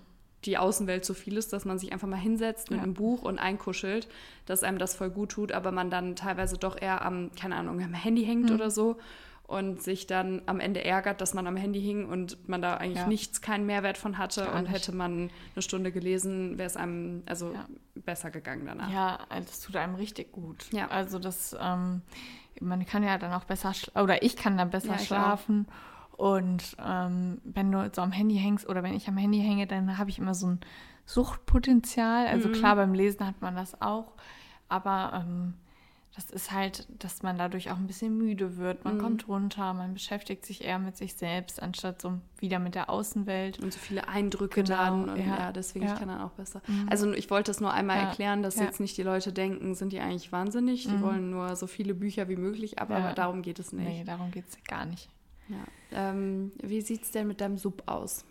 die 0.45 0.59
Außenwelt 0.59 1.05
so 1.05 1.15
viel 1.15 1.37
ist, 1.37 1.53
dass 1.53 1.65
man 1.65 1.79
sich 1.79 1.93
einfach 1.93 2.07
mal 2.09 2.17
hinsetzt 2.17 2.71
mit 2.71 2.79
Ja. 2.79 2.83
einem 2.85 2.95
Buch 2.95 3.23
und 3.23 3.39
einkuschelt, 3.39 4.07
dass 4.45 4.63
einem 4.63 4.79
das 4.79 4.95
voll 4.95 5.11
gut 5.11 5.31
tut, 5.31 5.51
aber 5.53 5.73
man 5.73 5.91
dann 5.91 6.15
teilweise 6.15 6.57
doch 6.59 6.81
eher 6.81 7.05
am, 7.05 7.31
keine 7.41 7.57
Ahnung, 7.57 7.83
am 7.83 7.95
Handy 7.95 8.25
hängt 8.25 8.51
Mhm. 8.51 8.55
oder 8.55 8.71
so 8.71 8.97
und 9.49 9.83
sich 9.83 10.07
dann 10.07 10.43
am 10.47 10.61
Ende 10.61 10.85
ärgert, 10.85 11.21
dass 11.21 11.33
man 11.35 11.47
am 11.47 11.57
Handy 11.57 11.81
hing 11.81 12.07
und 12.07 12.49
man 12.49 12.61
da 12.63 12.77
eigentlich 12.77 12.99
Ja. 12.99 13.07
nichts, 13.07 13.41
keinen 13.41 13.65
Mehrwert 13.67 13.97
von 13.97 14.19
hatte 14.19 14.45
Gar 14.45 14.55
und 14.57 14.65
nicht. 14.65 14.73
hätte 14.73 14.93
man 14.93 15.31
eine 15.55 15.63
Stunde 15.63 15.91
gelesen, 15.91 16.59
wäre 16.59 16.67
es 16.67 16.77
einem 16.77 17.23
also 17.27 17.53
Ja. 17.53 17.65
besser 17.95 18.31
gegangen 18.31 18.67
danach. 18.67 18.91
Ja, 18.93 19.19
das 19.31 19.61
tut 19.61 19.75
einem 19.77 19.95
richtig 19.95 20.33
gut. 20.33 20.67
Ja. 20.73 20.89
Also 20.89 21.19
das, 21.19 21.57
ähm, 21.61 22.03
man 22.61 22.85
kann 22.87 23.03
ja 23.03 23.19
dann 23.19 23.33
auch 23.33 23.45
besser, 23.45 23.73
oder 23.95 24.23
ich 24.23 24.37
kann 24.37 24.59
dann 24.59 24.71
besser 24.71 24.99
schlafen. 24.99 25.67
Und 26.17 26.77
ähm, 26.83 27.39
wenn 27.45 27.71
du 27.71 27.91
so 27.95 28.01
am 28.03 28.13
Handy 28.13 28.37
hängst 28.37 28.69
oder 28.69 28.83
wenn 28.83 28.95
ich 28.95 29.07
am 29.09 29.17
Handy 29.19 29.39
hänge, 29.41 29.67
dann 29.67 29.99
habe 29.99 30.09
ich 30.11 30.19
immer 30.19 30.35
so 30.35 30.47
ein 30.49 30.61
Suchtpotenzial. 31.05 32.27
Also 32.27 32.49
Mhm. 32.49 32.53
klar, 32.53 32.77
beim 32.77 32.95
Lesen 32.95 33.27
hat 33.27 33.41
man 33.43 33.55
das 33.57 33.81
auch, 33.83 34.13
aber 34.69 35.13
ähm, 35.27 35.55
das 36.15 36.31
ist 36.31 36.51
halt, 36.51 36.89
dass 37.03 37.23
man 37.23 37.37
dadurch 37.37 37.71
auch 37.71 37.77
ein 37.77 37.87
bisschen 37.87 38.17
müde 38.17 38.57
wird. 38.57 38.85
Man 38.87 38.95
Mhm. 38.95 39.01
kommt 39.01 39.29
runter, 39.29 39.75
man 39.75 39.93
beschäftigt 39.93 40.47
sich 40.47 40.65
eher 40.65 40.79
mit 40.79 40.97
sich 40.97 41.15
selbst, 41.15 41.63
anstatt 41.63 42.01
so 42.01 42.15
wieder 42.39 42.59
mit 42.59 42.75
der 42.75 42.89
Außenwelt. 42.89 43.63
Und 43.63 43.75
so 43.75 43.79
viele 43.79 44.09
Eindrücke 44.09 44.63
Genau, 44.63 44.77
dann 44.77 45.09
und 45.11 45.19
ja, 45.19 45.37
ja, 45.37 45.53
deswegen 45.53 45.85
ja. 45.85 45.95
kann 45.95 46.09
dann 46.09 46.23
auch 46.23 46.31
besser. 46.33 46.63
Mhm. 46.67 46.87
Also 46.89 47.13
ich 47.13 47.29
wollte 47.29 47.51
es 47.51 47.61
nur 47.61 47.75
einmal 47.75 47.99
Ja, 47.99 48.05
erklären, 48.05 48.43
dass 48.43 48.57
jetzt 48.57 48.81
nicht 48.81 48.97
die 48.97 49.03
Leute 49.03 49.35
denken, 49.35 49.75
sind 49.75 49.93
die 49.93 50.01
eigentlich 50.01 50.33
wahnsinnig, 50.33 50.85
die 50.85 50.93
Mhm. 50.93 51.03
wollen 51.03 51.31
nur 51.31 51.55
so 51.57 51.67
viele 51.67 51.93
Bücher 51.95 52.29
wie 52.31 52.37
möglich, 52.37 52.79
aber 52.79 52.99
Ja. 52.99 53.13
darum 53.13 53.43
geht 53.43 53.59
es 53.59 53.73
nicht. 53.73 53.87
Nee, 53.87 54.05
darum 54.05 54.31
geht 54.31 54.49
es 54.49 54.57
gar 54.65 54.87
nicht. 54.87 55.11
Ja. 55.49 55.65
Ähm, 55.93 56.53
wie 56.63 56.81
sieht 56.81 57.03
es 57.05 57.11
denn 57.11 57.27
mit 57.29 57.41
deinem 57.41 57.59
Sub 57.59 57.83
aus? 57.87 58.25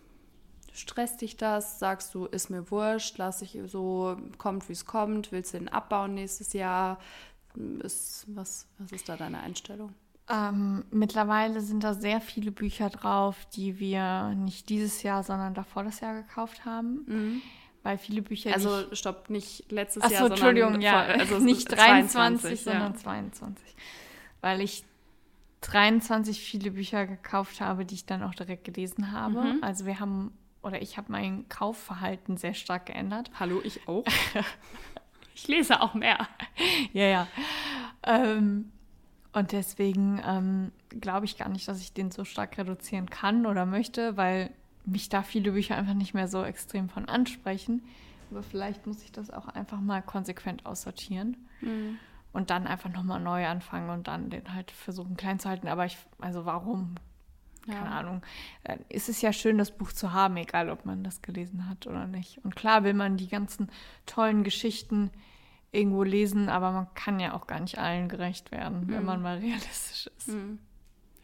Stresst 0.73 1.21
dich 1.21 1.37
das? 1.37 1.79
Sagst 1.79 2.13
du, 2.13 2.25
ist 2.25 2.49
mir 2.49 2.69
wurscht, 2.69 3.17
lass 3.17 3.41
ich 3.41 3.57
so, 3.67 4.17
kommt 4.37 4.67
wie 4.67 4.73
es 4.73 4.85
kommt, 4.85 5.31
willst 5.31 5.53
du 5.53 5.59
den 5.59 5.69
abbauen 5.69 6.15
nächstes 6.15 6.51
Jahr? 6.53 6.99
Ist, 7.81 8.25
was, 8.27 8.67
was 8.77 8.91
ist 8.91 9.07
da 9.07 9.15
deine 9.15 9.39
Einstellung? 9.39 9.93
Ähm, 10.29 10.83
mittlerweile 10.91 11.61
sind 11.61 11.83
da 11.83 11.93
sehr 11.93 12.19
viele 12.19 12.51
Bücher 12.51 12.89
drauf, 12.89 13.45
die 13.55 13.79
wir 13.79 14.33
nicht 14.35 14.67
dieses 14.69 15.03
Jahr, 15.03 15.23
sondern 15.23 15.53
davor 15.53 15.83
das 15.83 16.01
Jahr 16.01 16.15
gekauft 16.15 16.65
haben. 16.65 17.41
Weil 17.83 17.97
viele 17.99 18.21
Bücher. 18.23 18.51
Also 18.53 18.93
stopp, 18.93 19.29
nicht 19.29 19.71
letztes 19.71 20.03
Ach 20.03 20.09
Jahr, 20.09 20.23
so, 20.23 20.27
sondern 20.35 20.57
Entschuldigung, 20.57 20.81
ja. 20.81 21.03
vor- 21.05 21.19
also 21.21 21.37
nicht 21.45 21.71
23, 21.71 22.59
sondern 22.61 22.93
ja. 22.93 22.97
22. 22.99 23.75
Weil 24.41 24.59
ich 24.61 24.83
23 25.65 26.39
viele 26.39 26.71
Bücher 26.71 27.07
gekauft 27.07 27.59
habe, 27.59 27.85
die 27.85 27.95
ich 27.95 28.05
dann 28.05 28.23
auch 28.23 28.35
direkt 28.35 28.63
gelesen 28.65 29.11
habe. 29.11 29.41
Mhm. 29.41 29.63
Also 29.63 29.85
wir 29.85 29.99
haben, 29.99 30.31
oder 30.61 30.81
ich 30.81 30.97
habe 30.97 31.11
mein 31.11 31.49
Kaufverhalten 31.49 32.37
sehr 32.37 32.53
stark 32.53 32.85
geändert. 32.87 33.31
Hallo, 33.39 33.61
ich 33.63 33.87
auch. 33.87 34.05
ich 35.35 35.47
lese 35.47 35.81
auch 35.81 35.95
mehr. 35.95 36.27
Ja, 36.93 37.05
ja. 37.05 37.27
Ähm, 38.03 38.71
und 39.33 39.51
deswegen 39.51 40.21
ähm, 40.25 40.71
glaube 41.01 41.25
ich 41.25 41.37
gar 41.37 41.49
nicht, 41.49 41.67
dass 41.67 41.81
ich 41.81 41.93
den 41.93 42.11
so 42.11 42.25
stark 42.25 42.57
reduzieren 42.57 43.09
kann 43.09 43.45
oder 43.45 43.65
möchte, 43.65 44.17
weil 44.17 44.51
mich 44.85 45.09
da 45.09 45.23
viele 45.23 45.51
Bücher 45.51 45.75
einfach 45.75 45.95
nicht 45.95 46.13
mehr 46.13 46.27
so 46.27 46.43
extrem 46.43 46.89
von 46.89 47.09
ansprechen. 47.09 47.81
Aber 48.29 48.43
vielleicht 48.43 48.85
muss 48.85 49.03
ich 49.03 49.11
das 49.11 49.31
auch 49.31 49.47
einfach 49.47 49.81
mal 49.81 50.01
konsequent 50.01 50.65
aussortieren. 50.65 51.37
Und 52.35 52.49
dann 52.51 52.67
einfach 52.67 52.89
nochmal 52.91 53.19
neu 53.19 53.47
anfangen 53.47 53.89
und 53.89 54.07
dann 54.07 54.29
den 54.29 54.53
halt 54.53 54.69
versuchen 54.71 55.17
klein 55.17 55.39
zu 55.39 55.49
halten. 55.49 55.67
Aber 55.67 55.85
ich, 55.85 55.97
also 56.19 56.45
warum? 56.45 56.95
Keine 57.65 57.85
Ja. 57.89 57.91
Ahnung. 57.99 58.21
Äh, 58.63 58.77
Es 58.89 59.09
ist 59.09 59.21
ja 59.23 59.33
schön, 59.33 59.57
das 59.57 59.71
Buch 59.71 59.91
zu 59.91 60.13
haben, 60.13 60.37
egal 60.37 60.69
ob 60.69 60.85
man 60.85 61.03
das 61.03 61.21
gelesen 61.23 61.67
hat 61.67 61.87
oder 61.87 62.05
nicht. 62.05 62.37
Und 62.43 62.55
klar 62.55 62.83
will 62.83 62.93
man 62.93 63.17
die 63.17 63.27
ganzen 63.27 63.71
tollen 64.05 64.43
Geschichten 64.43 65.09
irgendwo 65.71 66.03
lesen, 66.03 66.47
aber 66.49 66.71
man 66.71 66.93
kann 66.93 67.19
ja 67.19 67.33
auch 67.33 67.47
gar 67.47 67.59
nicht 67.59 67.77
allen 67.79 68.07
gerecht 68.07 68.51
werden, 68.51 68.87
wenn 68.87 68.99
Mhm. 68.99 69.05
man 69.05 69.21
mal 69.21 69.37
realistisch 69.39 70.07
ist. 70.17 70.27
Mhm. 70.27 70.59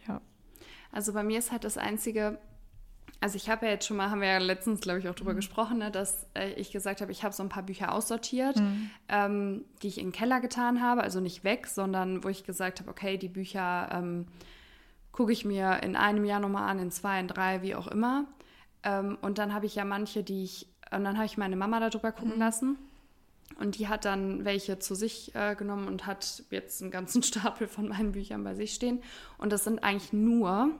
Ja. 0.08 0.20
Also 0.92 1.14
bei 1.14 1.24
mir 1.24 1.38
ist 1.40 1.52
halt 1.52 1.64
das 1.64 1.78
Einzige, 1.78 2.40
also 3.22 3.36
ich 3.38 3.50
habe 3.50 3.66
ja 3.68 3.72
jetzt 3.74 3.86
schon 3.86 3.96
mal, 3.98 4.10
haben 4.10 4.20
wir 4.22 4.28
ja 4.28 4.38
letztens, 4.40 4.82
glaube 4.82 5.00
ich, 5.00 5.08
auch 5.08 5.12
Mhm. 5.14 5.18
drüber 5.18 5.34
gesprochen, 5.36 5.78
ne, 5.78 5.92
dass 5.92 6.26
äh, 6.36 6.52
ich 6.54 6.72
gesagt 6.72 7.02
habe, 7.02 7.12
ich 7.12 7.24
habe 7.24 7.34
so 7.34 7.44
ein 7.44 7.50
paar 7.50 7.64
Bücher 7.64 7.94
aussortiert, 7.94 8.60
Mhm. 8.60 8.90
ähm, 9.08 9.66
die 9.82 9.88
ich 9.88 10.00
in 10.00 10.08
den 10.08 10.12
Keller 10.12 10.42
getan 10.42 10.82
habe, 10.82 11.02
also 11.02 11.20
nicht 11.22 11.44
weg, 11.44 11.68
sondern 11.68 12.24
wo 12.24 12.30
ich 12.30 12.44
gesagt 12.44 12.80
habe, 12.82 12.90
okay, 12.90 13.18
die 13.18 13.30
Bücher 13.30 13.90
ähm, 13.94 14.26
gucke 15.12 15.32
ich 15.32 15.46
mir 15.46 15.82
in 15.84 15.96
einem 15.96 16.26
Jahr 16.26 16.40
nochmal 16.40 16.68
an, 16.70 16.80
in 16.80 16.92
zwei, 16.92 17.20
in 17.20 17.28
drei, 17.28 17.62
wie 17.62 17.76
auch 17.76 17.88
immer. 17.88 18.26
Ähm, 18.84 19.18
und 19.22 19.38
dann 19.38 19.54
habe 19.54 19.66
ich 19.68 19.76
ja 19.76 19.86
manche, 19.86 20.24
die 20.24 20.44
ich, 20.44 20.68
und 20.92 21.04
dann 21.04 21.16
habe 21.18 21.26
ich 21.26 21.38
meine 21.38 21.56
Mama 21.56 21.80
darüber 21.80 22.12
gucken 22.12 22.40
lassen. 22.40 22.78
Und 23.60 23.78
die 23.78 23.88
hat 23.90 24.06
dann 24.06 24.46
welche 24.46 24.80
zu 24.80 24.96
sich 24.96 25.36
äh, 25.36 25.56
genommen 25.56 25.88
und 25.88 26.08
hat 26.08 26.44
jetzt 26.50 26.82
einen 26.82 26.90
ganzen 26.90 27.22
Stapel 27.24 27.68
von 27.68 27.90
meinen 27.90 28.14
Büchern 28.14 28.44
bei 28.44 28.56
sich 28.56 28.74
stehen. 28.74 29.04
Und 29.38 29.52
das 29.52 29.66
sind 29.66 29.84
eigentlich 29.84 30.14
nur, 30.14 30.72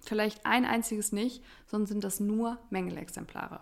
vielleicht 0.00 0.46
ein 0.46 0.64
einziges 0.64 1.12
nicht, 1.12 1.42
sondern 1.66 1.86
sind 1.86 2.04
das 2.04 2.20
nur 2.20 2.58
Mängelexemplare. 2.70 3.60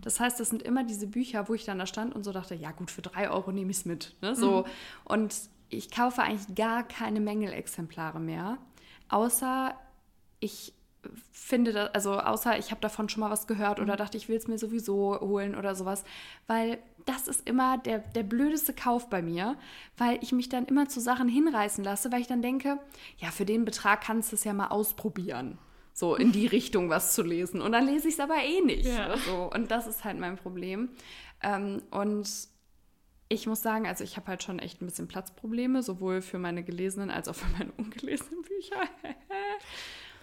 Das 0.00 0.18
heißt, 0.18 0.40
das 0.40 0.48
sind 0.48 0.62
immer 0.62 0.84
diese 0.84 1.06
Bücher, 1.06 1.48
wo 1.48 1.54
ich 1.54 1.64
dann 1.64 1.78
da 1.78 1.86
stand 1.86 2.14
und 2.14 2.24
so 2.24 2.32
dachte, 2.32 2.54
ja 2.54 2.72
gut, 2.72 2.90
für 2.90 3.02
drei 3.02 3.30
Euro 3.30 3.52
nehme 3.52 3.70
ich 3.70 3.78
es 3.78 3.84
mit. 3.84 4.16
Ne? 4.20 4.34
So. 4.34 4.64
Und 5.04 5.34
ich 5.68 5.90
kaufe 5.90 6.22
eigentlich 6.22 6.54
gar 6.54 6.82
keine 6.82 7.20
Mängelexemplare 7.20 8.20
mehr, 8.20 8.58
außer 9.08 9.74
ich 10.40 10.74
finde 11.32 11.72
das, 11.72 11.94
also 11.94 12.20
außer 12.20 12.58
ich 12.58 12.70
habe 12.70 12.80
davon 12.80 13.08
schon 13.08 13.20
mal 13.20 13.30
was 13.30 13.46
gehört 13.46 13.80
oder 13.80 13.96
dachte, 13.96 14.16
ich 14.16 14.28
will 14.28 14.36
es 14.36 14.46
mir 14.46 14.58
sowieso 14.58 15.18
holen 15.20 15.56
oder 15.56 15.74
sowas, 15.74 16.04
weil 16.46 16.78
das 17.06 17.26
ist 17.26 17.48
immer 17.48 17.78
der, 17.78 17.98
der 17.98 18.22
blödeste 18.22 18.72
Kauf 18.72 19.10
bei 19.10 19.22
mir, 19.22 19.56
weil 19.96 20.18
ich 20.22 20.32
mich 20.32 20.48
dann 20.48 20.66
immer 20.66 20.88
zu 20.88 21.00
Sachen 21.00 21.28
hinreißen 21.28 21.82
lasse, 21.82 22.12
weil 22.12 22.20
ich 22.20 22.28
dann 22.28 22.42
denke, 22.42 22.78
ja, 23.18 23.30
für 23.30 23.44
den 23.44 23.64
Betrag 23.64 24.02
kannst 24.02 24.30
du 24.30 24.36
es 24.36 24.44
ja 24.44 24.52
mal 24.52 24.68
ausprobieren. 24.68 25.58
So 25.94 26.14
in 26.16 26.32
die 26.32 26.46
Richtung 26.46 26.88
was 26.88 27.14
zu 27.14 27.22
lesen. 27.22 27.60
Und 27.60 27.72
dann 27.72 27.86
lese 27.86 28.08
ich 28.08 28.14
es 28.14 28.20
aber 28.20 28.36
eh 28.42 28.60
nicht. 28.62 28.86
Ja. 28.86 29.16
So. 29.18 29.50
Und 29.52 29.70
das 29.70 29.86
ist 29.86 30.04
halt 30.04 30.18
mein 30.18 30.36
Problem. 30.36 30.88
Ähm, 31.42 31.82
und 31.90 32.28
ich 33.28 33.46
muss 33.46 33.62
sagen, 33.62 33.86
also 33.86 34.02
ich 34.04 34.16
habe 34.16 34.26
halt 34.28 34.42
schon 34.42 34.58
echt 34.58 34.80
ein 34.82 34.86
bisschen 34.86 35.08
Platzprobleme, 35.08 35.82
sowohl 35.82 36.22
für 36.22 36.38
meine 36.38 36.62
gelesenen 36.62 37.10
als 37.10 37.28
auch 37.28 37.34
für 37.34 37.50
meine 37.58 37.72
ungelesenen 37.76 38.42
Bücher. 38.42 38.76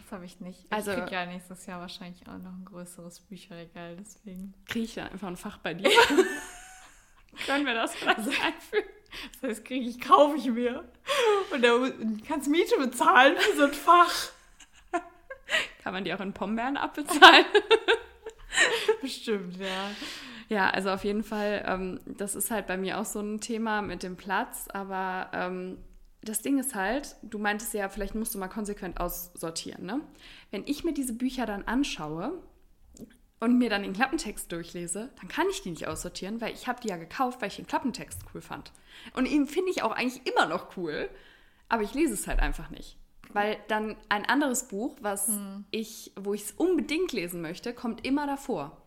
Das 0.04 0.12
habe 0.12 0.26
ich 0.26 0.40
nicht. 0.40 0.66
Also- 0.72 0.92
ich 0.92 0.98
kriege 0.98 1.12
ja 1.12 1.26
nächstes 1.26 1.66
Jahr 1.66 1.80
wahrscheinlich 1.82 2.22
auch 2.28 2.38
noch 2.38 2.52
ein 2.54 2.66
größeres 2.66 3.20
Bücherregal, 3.22 3.96
deswegen. 4.00 4.54
Kriege 4.66 4.86
ich 4.86 4.96
dann 4.96 5.10
einfach 5.10 5.28
ein 5.28 5.38
Fach 5.38 5.58
bei 5.60 5.74
dir. 5.76 5.90
Können 7.46 7.66
wir 7.66 7.76
das 7.76 7.94
vielleicht 7.96 8.20
einführen? 8.20 8.86
Das 9.42 9.50
heißt, 9.52 9.66
kriege 9.66 9.86
ich, 9.88 10.00
kaufe 10.02 10.38
ich 10.38 10.46
mir. 10.46 10.84
Und 11.52 11.64
dann 11.64 12.22
kannst 12.28 12.48
Miete 12.50 12.76
bezahlen 12.78 13.38
für 13.38 13.56
so 13.58 13.64
ein 13.66 13.74
Fach. 13.74 14.30
Kann 15.80 15.94
man 15.94 16.04
die 16.04 16.14
auch 16.14 16.20
in 16.20 16.34
Pombeeren 16.34 16.78
abbezahlen? 16.78 17.46
Bestimmt, 19.02 19.58
ja. 19.58 19.92
Ja, 20.50 20.70
also 20.70 20.90
auf 20.90 21.04
jeden 21.04 21.24
Fall, 21.24 21.64
ähm, 21.68 22.00
das 22.06 22.36
ist 22.36 22.52
halt 22.52 22.68
bei 22.68 22.78
mir 22.78 23.00
auch 23.00 23.06
so 23.06 23.20
ein 23.20 23.40
Thema 23.40 23.82
mit 23.82 24.04
dem 24.04 24.18
Platz, 24.18 24.68
aber 24.74 25.30
ähm, 25.34 25.78
das 26.22 26.42
Ding 26.42 26.60
ist 26.60 26.76
halt, 26.76 27.16
du 27.22 27.38
meintest 27.38 27.74
ja, 27.74 27.88
vielleicht 27.88 28.16
musst 28.16 28.34
du 28.34 28.40
mal 28.40 28.48
konsequent 28.48 29.00
aussortieren, 29.00 29.86
ne? 29.86 30.02
Wenn 30.52 30.64
ich 30.66 30.84
mir 30.84 30.94
diese 30.94 31.14
Bücher 31.14 31.46
dann 31.46 31.64
anschaue 31.64 32.34
und 33.40 33.58
mir 33.58 33.70
dann 33.70 33.84
den 33.84 33.94
Klappentext 33.94 34.52
durchlese, 34.52 35.12
dann 35.20 35.30
kann 35.30 35.48
ich 35.50 35.62
die 35.62 35.70
nicht 35.70 35.88
aussortieren, 35.88 36.42
weil 36.42 36.54
ich 36.54 36.68
habe 36.68 36.82
die 36.82 36.90
ja 36.90 36.98
gekauft, 36.98 37.42
weil 37.42 37.50
ich 37.50 37.56
den 37.56 37.68
Klappentext 37.68 38.24
cool 38.34 38.42
fand. 38.42 38.74
Und 39.14 39.28
ihn 39.28 39.48
finde 39.48 39.72
ich 39.72 39.84
auch 39.84 39.92
eigentlich 39.92 40.28
immer 40.28 40.48
noch 40.48 40.76
cool, 40.76 41.10
aber 41.70 41.84
ich 41.84 41.94
lese 41.94 42.16
es 42.16 42.28
halt 42.28 42.40
einfach 42.40 42.70
nicht. 42.70 42.98
Weil 43.32 43.58
dann 43.68 43.96
ein 44.10 44.26
anderes 44.26 44.68
Buch, 44.68 44.96
was 45.02 45.30
ich, 45.72 46.12
wo 46.16 46.34
ich 46.34 46.46
es 46.46 46.52
unbedingt 46.52 47.12
lesen 47.14 47.42
möchte, 47.42 47.74
kommt 47.74 48.06
immer 48.06 48.26
davor. 48.26 48.78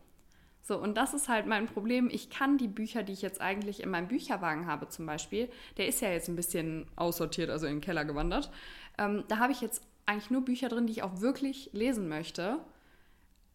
So, 0.65 0.79
und 0.79 0.97
das 0.97 1.13
ist 1.13 1.29
halt 1.29 1.47
mein 1.47 1.67
Problem. 1.67 2.09
Ich 2.11 2.31
kann 2.31 2.57
die 2.57 2.69
Bücher, 2.69 3.03
die 3.03 3.13
ich 3.13 3.23
jetzt 3.23 3.41
eigentlich 3.41 3.83
in 3.83 3.91
meinem 3.91 4.09
Bücherwagen 4.09 4.67
habe, 4.67 4.89
zum 4.89 5.07
Beispiel, 5.07 5.49
der 5.77 5.89
ist 5.89 6.01
ja 6.01 6.11
jetzt 6.11 6.29
ein 6.29 6.37
bisschen 6.37 6.87
aussortiert, 6.95 7.51
also 7.51 7.67
in 7.67 7.77
den 7.77 7.81
Keller 7.81 8.05
gewandert. 8.05 8.51
Ähm, 8.97 9.25
da 9.29 9.39
habe 9.39 9.53
ich 9.53 9.61
jetzt 9.61 9.83
eigentlich 10.07 10.31
nur 10.31 10.45
Bücher 10.45 10.69
drin, 10.69 10.87
die 10.87 10.93
ich 10.93 11.03
auch 11.03 11.21
wirklich 11.21 11.71
lesen 11.73 12.09
möchte. 12.09 12.61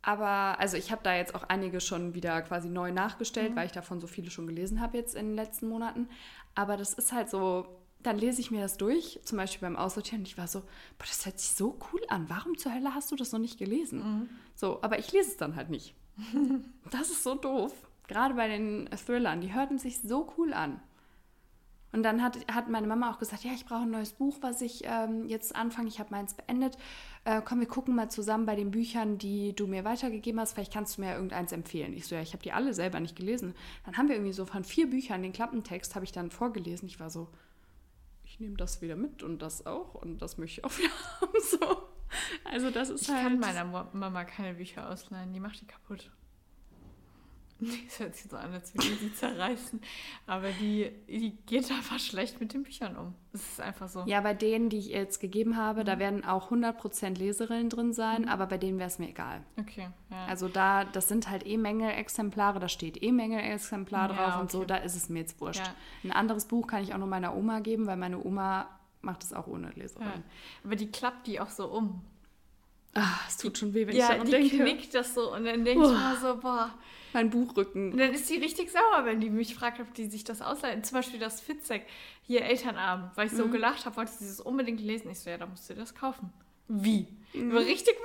Aber, 0.02 0.60
also 0.60 0.78
ich 0.78 0.92
habe 0.92 1.02
da 1.04 1.16
jetzt 1.16 1.36
auch 1.36 1.44
einige 1.44 1.82
schon 1.82 2.14
wieder 2.14 2.42
quasi 2.42 2.70
neu 2.70 2.92
nachgestellt, 2.92 3.56
weil 3.56 3.66
ich 3.66 3.74
davon 3.74 4.00
so 4.00 4.08
viele 4.08 4.30
schon 4.30 4.48
gelesen 4.48 4.80
habe 4.80 4.98
jetzt 4.98 5.16
in 5.16 5.28
den 5.28 5.36
letzten 5.36 5.68
Monaten. 5.68 6.10
Aber 6.56 6.78
das 6.78 6.94
ist 6.94 7.12
halt 7.12 7.30
so, 7.30 7.68
dann 8.04 8.18
lese 8.18 8.42
ich 8.42 8.52
mir 8.52 8.62
das 8.62 8.78
durch, 8.78 9.20
zum 9.24 9.38
Beispiel 9.38 9.62
beim 9.62 9.76
Aussortieren, 9.76 10.22
und 10.22 10.28
ich 10.28 10.38
war 10.38 10.48
so, 10.48 10.62
boah, 10.62 11.06
das 11.08 11.26
hört 11.26 11.40
sich 11.40 11.52
so 11.52 11.78
cool 11.92 12.02
an. 12.10 12.30
Warum 12.30 12.58
zur 12.58 12.74
Hölle 12.74 12.94
hast 12.94 13.12
du 13.12 13.16
das 13.16 13.32
noch 13.32 13.40
nicht 13.40 13.58
gelesen? 13.58 14.02
So, 14.56 14.82
aber 14.82 15.00
ich 15.00 15.12
lese 15.12 15.32
es 15.32 15.38
dann 15.38 15.56
halt 15.56 15.70
nicht. 15.70 15.96
Das 16.90 17.10
ist 17.10 17.24
so 17.24 17.36
doof. 17.36 17.74
Gerade 18.08 18.36
bei 18.36 18.48
den 18.48 18.90
Thrillern, 19.06 19.42
die 19.42 19.54
hörten 19.54 19.78
sich 19.78 20.00
so 20.00 20.34
cool 20.38 20.54
an. 20.54 20.80
Und 21.92 22.04
dann 22.04 22.22
hat, 22.22 22.38
hat 22.54 22.70
meine 22.70 22.88
Mama 22.88 23.12
auch 23.12 23.18
gesagt, 23.18 23.44
ja, 23.44 23.52
ich 23.54 23.66
brauche 23.66 23.84
ein 23.84 23.92
neues 23.92 24.14
Buch, 24.14 24.38
was 24.42 24.62
ich 24.62 24.84
ähm, 24.86 25.28
jetzt 25.28 25.56
anfange. 25.56 25.88
Ich 25.88 26.00
habe 26.00 26.12
meins 26.12 26.34
beendet. 26.34 26.78
Äh, 27.24 27.42
komm, 27.44 27.60
wir 27.60 27.68
gucken 27.68 27.96
mal 27.96 28.10
zusammen 28.10 28.46
bei 28.46 28.56
den 28.56 28.72
Büchern, 28.72 29.18
die 29.18 29.56
du 29.56 29.68
mir 29.68 29.84
weitergegeben 29.84 30.40
hast. 30.40 30.54
Vielleicht 30.54 30.74
kannst 30.74 30.98
du 30.98 31.02
mir 31.02 31.08
ja 31.08 31.16
irgendeins 31.16 31.52
empfehlen. 31.52 31.94
Ich 31.94 32.06
so, 32.06 32.16
ja, 32.16 32.22
ich 32.22 32.34
habe 32.34 32.44
die 32.44 32.52
alle 32.52 32.74
selber 32.74 33.00
nicht 33.00 33.16
gelesen. 33.16 33.56
Dann 33.86 33.98
haben 33.98 34.10
wir 34.10 34.16
irgendwie 34.16 34.34
so 34.34 34.46
von 34.46 34.64
vier 34.64 34.90
Büchern 34.90 35.24
den 35.24 35.34
Klappentext 35.34 35.96
habe 35.96 36.06
ich 36.06 36.12
dann 36.12 36.30
vorgelesen. 36.30 36.88
Ich 36.88 37.00
war 37.00 37.10
so, 37.10 37.30
ich 38.38 38.42
nehme 38.42 38.56
das 38.56 38.84
wieder 38.84 38.96
mit 38.96 39.24
und 39.24 39.42
das 39.42 39.66
auch 39.66 39.96
und 39.96 40.22
das 40.22 40.38
möchte 40.38 40.62
ich 40.62 40.66
auch 40.66 40.72
wieder 40.78 40.92
haben. 41.20 41.42
So. 41.42 41.90
Also 42.44 42.70
das 42.70 42.90
ist 42.90 43.02
Ich 43.02 43.10
halt... 43.10 43.24
kann 43.24 43.40
meiner 43.40 43.66
Mama 43.66 44.24
keine 44.26 44.54
Bücher 44.54 44.90
ausleihen, 44.92 45.34
die 45.34 45.40
macht 45.40 45.60
die 45.60 45.66
kaputt. 45.66 46.12
Das 47.88 48.00
hört 48.00 48.16
sich 48.16 48.30
so 48.30 48.38
an, 48.38 48.54
als 48.54 48.74
würde 48.74 48.96
sie 48.96 49.14
zerreißen. 49.14 49.82
Aber 50.26 50.50
die, 50.52 50.92
die 51.08 51.32
geht 51.46 51.72
einfach 51.72 52.00
schlecht 52.00 52.40
mit 52.40 52.54
den 52.54 52.64
Büchern 52.64 52.96
um. 52.96 53.16
Das 53.32 53.42
ist 53.42 53.62
einfach 53.62 53.88
so. 53.88 54.04
Ja, 54.06 54.22
bei 54.22 54.34
denen, 54.34 54.70
die 54.70 54.78
ich 54.78 54.92
ihr 54.92 55.00
jetzt 55.00 55.20
gegeben 55.20 55.58
habe, 55.58 55.84
da 55.84 56.00
werden 56.00 56.24
auch 56.24 56.52
100% 56.52 57.18
Leserillen 57.18 57.70
drin 57.70 57.94
sein, 57.94 58.28
aber 58.28 58.46
bei 58.48 58.58
denen 58.58 58.80
wäre 58.80 58.88
es 58.88 59.00
mir 59.00 59.10
egal. 59.10 59.44
Okay, 59.60 59.90
ja. 60.10 60.26
Also 60.26 60.48
da, 60.48 60.86
das 60.86 61.08
sind 61.08 61.30
halt 61.30 61.46
eh 61.46 61.58
Mängelexemplare, 61.58 62.60
da 62.60 62.70
steht 62.70 63.02
eh 63.02 63.12
Mängelexemplar 63.12 64.10
drauf 64.10 64.18
Ja, 64.18 64.40
und 64.40 64.52
so, 64.52 64.60
okay. 64.60 64.68
da 64.68 64.76
ist 64.78 64.96
es 64.96 65.10
mir 65.10 65.20
jetzt 65.20 65.40
wurscht. 65.42 65.66
Ja. 65.66 65.74
Ein 66.04 66.12
anderes 66.12 66.46
Buch 66.46 66.68
kann 66.68 66.84
ich 66.84 66.94
auch 66.94 67.00
nur 67.00 67.08
meiner 67.08 67.36
Oma 67.36 67.60
geben, 67.60 67.88
weil 67.88 67.98
meine 67.98 68.24
Oma 68.24 68.68
macht 69.02 69.24
es 69.24 69.34
auch 69.34 69.48
ohne. 69.48 69.72
Leserin. 69.72 70.24
Aber 70.64 70.76
die 70.76 70.92
klappt 70.92 71.28
die 71.28 71.40
auch 71.40 71.50
so 71.50 71.68
um. 71.68 72.02
Ah, 73.00 73.20
es 73.28 73.38
tut 73.38 73.58
schon 73.58 73.74
weh, 73.74 73.86
wenn 73.88 73.96
ja, 73.96 74.06
ich 74.06 74.12
daran 74.12 74.26
die 74.26 74.32
denke. 74.32 74.58
knickt 74.58 74.94
das 74.94 75.14
so 75.14 75.34
und 75.34 75.46
dann 75.46 75.64
denke 75.64 75.86
ich 75.86 75.92
mal 75.92 76.18
so, 76.18 76.38
boah. 76.38 76.74
Mein 77.14 77.30
Buchrücken. 77.30 77.92
Und 77.94 77.98
dann 78.00 78.12
ist 78.14 78.30
die 78.30 78.36
richtig 78.38 78.70
sauer, 78.72 79.06
wenn 79.06 79.20
die 79.20 79.30
mich 79.30 79.56
fragt, 79.56 79.80
ob 79.80 79.94
die 79.94 80.06
sich 80.08 80.24
das 80.24 80.42
ausleihen. 80.42 80.84
Zum 80.84 80.98
Beispiel 80.98 81.20
das 81.20 81.40
Fitzek, 81.40 81.86
hier 82.24 82.44
Elternabend, 82.44 83.12
weil 83.16 83.28
ich 83.28 83.34
Mhm. 83.34 83.38
so 83.38 83.48
gelacht 83.50 83.86
habe, 83.86 83.96
wollte 83.98 84.12
sie 84.12 84.26
das 84.28 84.40
unbedingt 84.42 84.82
lesen. 84.82 85.10
Ich 85.12 85.20
so, 85.20 85.30
ja, 85.30 85.38
da 85.38 85.46
musst 85.46 85.70
du 85.70 85.74
das 85.74 85.96
kaufen. 85.96 86.32
Wie? 86.68 87.08
Ich 87.34 87.42
Mhm. 87.42 87.54
war 87.54 87.62
richtig 87.62 87.96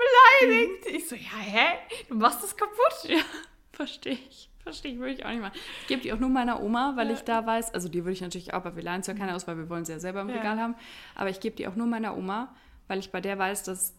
beleidigt. 0.40 0.86
Ich 0.92 1.08
so, 1.08 1.16
ja, 1.16 1.36
hä? 1.40 1.66
Du 2.08 2.14
machst 2.14 2.42
das 2.42 2.56
kaputt? 2.56 2.76
Ja, 3.08 3.18
verstehe 3.72 4.18
ich. 4.28 4.48
Verstehe 4.62 4.92
ich, 4.92 4.98
würde 5.00 5.14
ich 5.14 5.24
auch 5.24 5.30
nicht 5.30 5.40
machen. 5.40 5.58
Ich 5.80 5.88
gebe 5.88 6.00
die 6.02 6.12
auch 6.12 6.20
nur 6.20 6.28
meiner 6.28 6.62
Oma, 6.62 6.92
weil 6.94 7.08
Ja. 7.08 7.14
ich 7.14 7.22
da 7.22 7.44
weiß, 7.44 7.74
also 7.74 7.88
die 7.88 8.04
würde 8.04 8.12
ich 8.12 8.20
natürlich 8.20 8.52
auch, 8.54 8.58
aber 8.58 8.76
wir 8.76 8.82
leihen 8.84 9.00
es 9.00 9.08
ja 9.08 9.14
keine 9.14 9.34
aus, 9.34 9.48
weil 9.48 9.56
wir 9.56 9.68
wollen 9.68 9.84
sie 9.84 9.90
ja 9.92 9.98
selber 9.98 10.20
im 10.20 10.28
Ja. 10.28 10.36
Regal 10.36 10.60
haben. 10.60 10.76
Aber 11.16 11.30
ich 11.30 11.40
gebe 11.40 11.56
die 11.56 11.66
auch 11.66 11.74
nur 11.74 11.88
meiner 11.88 12.16
Oma, 12.16 12.54
weil 12.86 13.00
ich 13.00 13.10
bei 13.10 13.20
der 13.20 13.36
weiß, 13.38 13.64
dass 13.64 13.94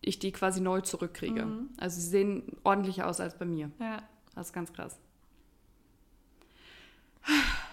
ich 0.00 0.18
die 0.18 0.32
quasi 0.32 0.60
neu 0.60 0.80
zurückkriege. 0.80 1.44
Mhm. 1.44 1.70
Also 1.78 2.00
sie 2.00 2.08
sehen 2.08 2.42
ordentlicher 2.64 3.06
aus 3.08 3.20
als 3.20 3.36
bei 3.38 3.44
mir. 3.44 3.70
Ja. 3.80 4.02
Das 4.34 4.48
ist 4.48 4.52
ganz 4.52 4.72
krass. 4.72 4.98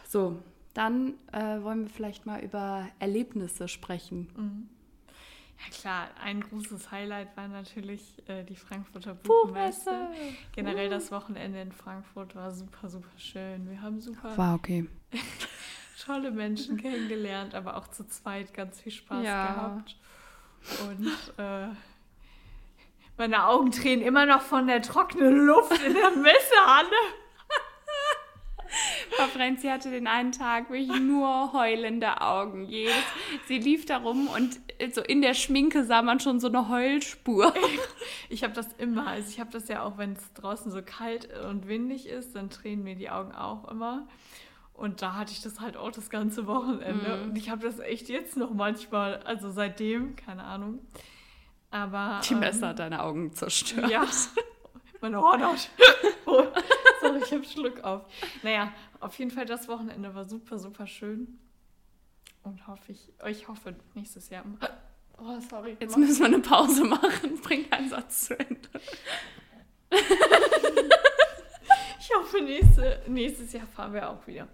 So, 0.08 0.42
dann 0.74 1.14
äh, 1.32 1.62
wollen 1.62 1.84
wir 1.84 1.90
vielleicht 1.90 2.26
mal 2.26 2.44
über 2.44 2.88
Erlebnisse 3.00 3.68
sprechen. 3.68 4.70
Ja 5.58 5.72
klar, 5.80 6.08
ein 6.22 6.42
großes 6.42 6.92
Highlight 6.92 7.36
war 7.38 7.48
natürlich 7.48 8.22
äh, 8.28 8.44
die 8.44 8.56
Frankfurter 8.58 9.14
Buchmesse. 9.16 10.10
Generell 10.54 10.90
das 10.90 11.12
Wochenende 11.12 11.62
in 11.62 11.72
Frankfurt 11.72 12.36
war 12.36 12.52
super, 12.52 12.90
super 12.90 13.18
schön. 13.18 13.70
Wir 13.70 13.82
haben 13.82 14.02
super 14.02 14.38
War 14.38 14.56
okay. 14.56 14.88
tolle 16.06 16.32
Menschen 16.32 16.78
kennengelernt, 16.78 17.56
aber 17.56 17.78
auch 17.78 17.88
zu 17.88 18.06
zweit 18.08 18.54
ganz 18.54 18.82
viel 18.82 18.92
Spaß 18.92 19.24
Ja. 19.26 19.54
gehabt. 19.54 19.98
Und 20.90 21.08
äh, 21.38 21.68
meine 23.18 23.48
Augen 23.48 23.72
tränen 23.72 24.06
immer 24.06 24.26
noch 24.26 24.42
von 24.42 24.68
der 24.68 24.82
trockenen 24.82 25.46
Luft 25.46 25.82
in 25.84 25.94
der 25.94 26.12
Messehalle. 26.12 26.90
Frau 29.12 29.28
Frenzi 29.28 29.68
hatte 29.68 29.90
den 29.90 30.08
einen 30.08 30.32
Tag 30.32 30.70
wirklich 30.70 31.00
nur 31.00 31.54
heulende 31.54 32.22
Augen. 32.22 32.66
Jedes, 32.66 33.04
sie 33.48 33.58
lief 33.58 33.86
da 33.86 33.98
rum 33.98 34.28
und 34.28 34.60
so 34.94 35.02
in 35.02 35.22
der 35.22 35.34
Schminke 35.34 35.86
sah 35.86 36.02
man 36.02 36.20
schon 36.20 36.40
so 36.40 36.48
eine 36.48 36.70
Heulspur. 36.70 37.54
Ich 38.28 38.44
habe 38.44 38.54
das 38.54 38.74
immer. 38.74 39.08
Also 39.08 39.30
ich 39.30 39.40
habe 39.40 39.52
das 39.52 39.68
ja 39.68 39.84
auch, 39.84 39.98
wenn 39.98 40.14
es 40.14 40.34
draußen 40.34 40.72
so 40.72 40.82
kalt 40.84 41.30
und 41.48 41.68
windig 41.68 42.08
ist, 42.08 42.36
dann 42.36 42.50
tränen 42.50 42.84
mir 42.84 42.96
die 42.96 43.10
Augen 43.10 43.34
auch 43.34 43.70
immer. 43.70 44.08
Und 44.74 45.02
da 45.02 45.14
hatte 45.14 45.32
ich 45.32 45.42
das 45.42 45.60
halt 45.62 45.78
auch 45.78 45.92
das 45.92 46.10
ganze 46.10 46.48
Wochenende. 46.48 47.18
Mhm. 47.18 47.24
Und 47.24 47.38
ich 47.38 47.50
habe 47.50 47.62
das 47.62 47.80
echt 47.80 48.10
jetzt 48.10 48.36
noch 48.36 48.52
manchmal, 48.52 49.18
also 49.24 49.52
seitdem, 49.52 50.16
keine 50.16 50.44
Ahnung. 50.44 50.80
Aber. 51.76 52.22
Die 52.24 52.36
Messer 52.36 52.70
hat 52.70 52.80
deine 52.80 53.04
Augen 53.04 53.34
zerstört. 53.34 53.92
Ja, 53.92 54.08
meine 55.02 55.20
Hornhaut. 55.22 55.70
Oh, 56.28 56.44
sorry, 57.02 57.20
ich 57.24 57.32
habe 57.32 57.44
Schluck 57.44 57.84
auf. 57.84 58.02
Naja, 58.42 58.74
auf 59.00 59.20
jeden 59.20 59.30
Fall 59.30 59.46
das 59.46 59.68
Wochenende 59.68 60.16
war 60.16 60.26
super, 60.26 60.58
super 60.58 60.88
schön. 60.88 61.40
Und 62.42 62.66
hoffe 62.66 62.94
ich, 62.94 63.14
ich 63.28 63.48
hoffe 63.48 63.76
nächstes 63.94 64.30
Jahr. 64.30 64.44
Oh, 65.20 65.40
sorry. 65.48 65.78
Jetzt 65.80 65.96
müssen 65.98 66.20
wir 66.20 66.26
eine 66.26 66.40
Pause 66.40 66.84
machen. 66.84 67.40
Bring 67.44 67.70
deinen 67.70 67.90
Satz 67.90 68.26
zu 68.26 68.40
Ende. 68.40 68.70
Ich 72.00 72.16
hoffe, 72.16 72.42
nächste, 72.42 73.04
nächstes 73.08 73.54
Jahr 73.54 73.68
fahren 73.68 73.94
wir 73.94 74.10
auch 74.10 74.26
wieder. 74.26 74.48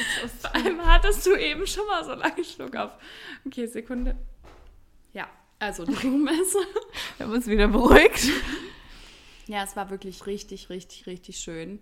Vor 0.40 0.54
allem 0.54 0.84
hattest 0.86 1.26
du 1.26 1.34
eben 1.34 1.66
schon 1.66 1.86
mal 1.86 2.04
so 2.04 2.14
lange 2.14 2.44
Schluck 2.44 2.76
auf. 2.76 2.92
Okay, 3.46 3.66
Sekunde. 3.66 4.16
Ja, 5.12 5.28
also 5.58 5.84
die 5.84 5.92
Buchmesse. 5.92 6.58
Wir 7.16 7.26
haben 7.26 7.32
uns 7.32 7.46
wieder 7.46 7.68
beruhigt. 7.68 8.30
Ja, 9.46 9.64
es 9.64 9.76
war 9.76 9.90
wirklich 9.90 10.26
richtig, 10.26 10.70
richtig, 10.70 11.06
richtig 11.06 11.38
schön. 11.38 11.80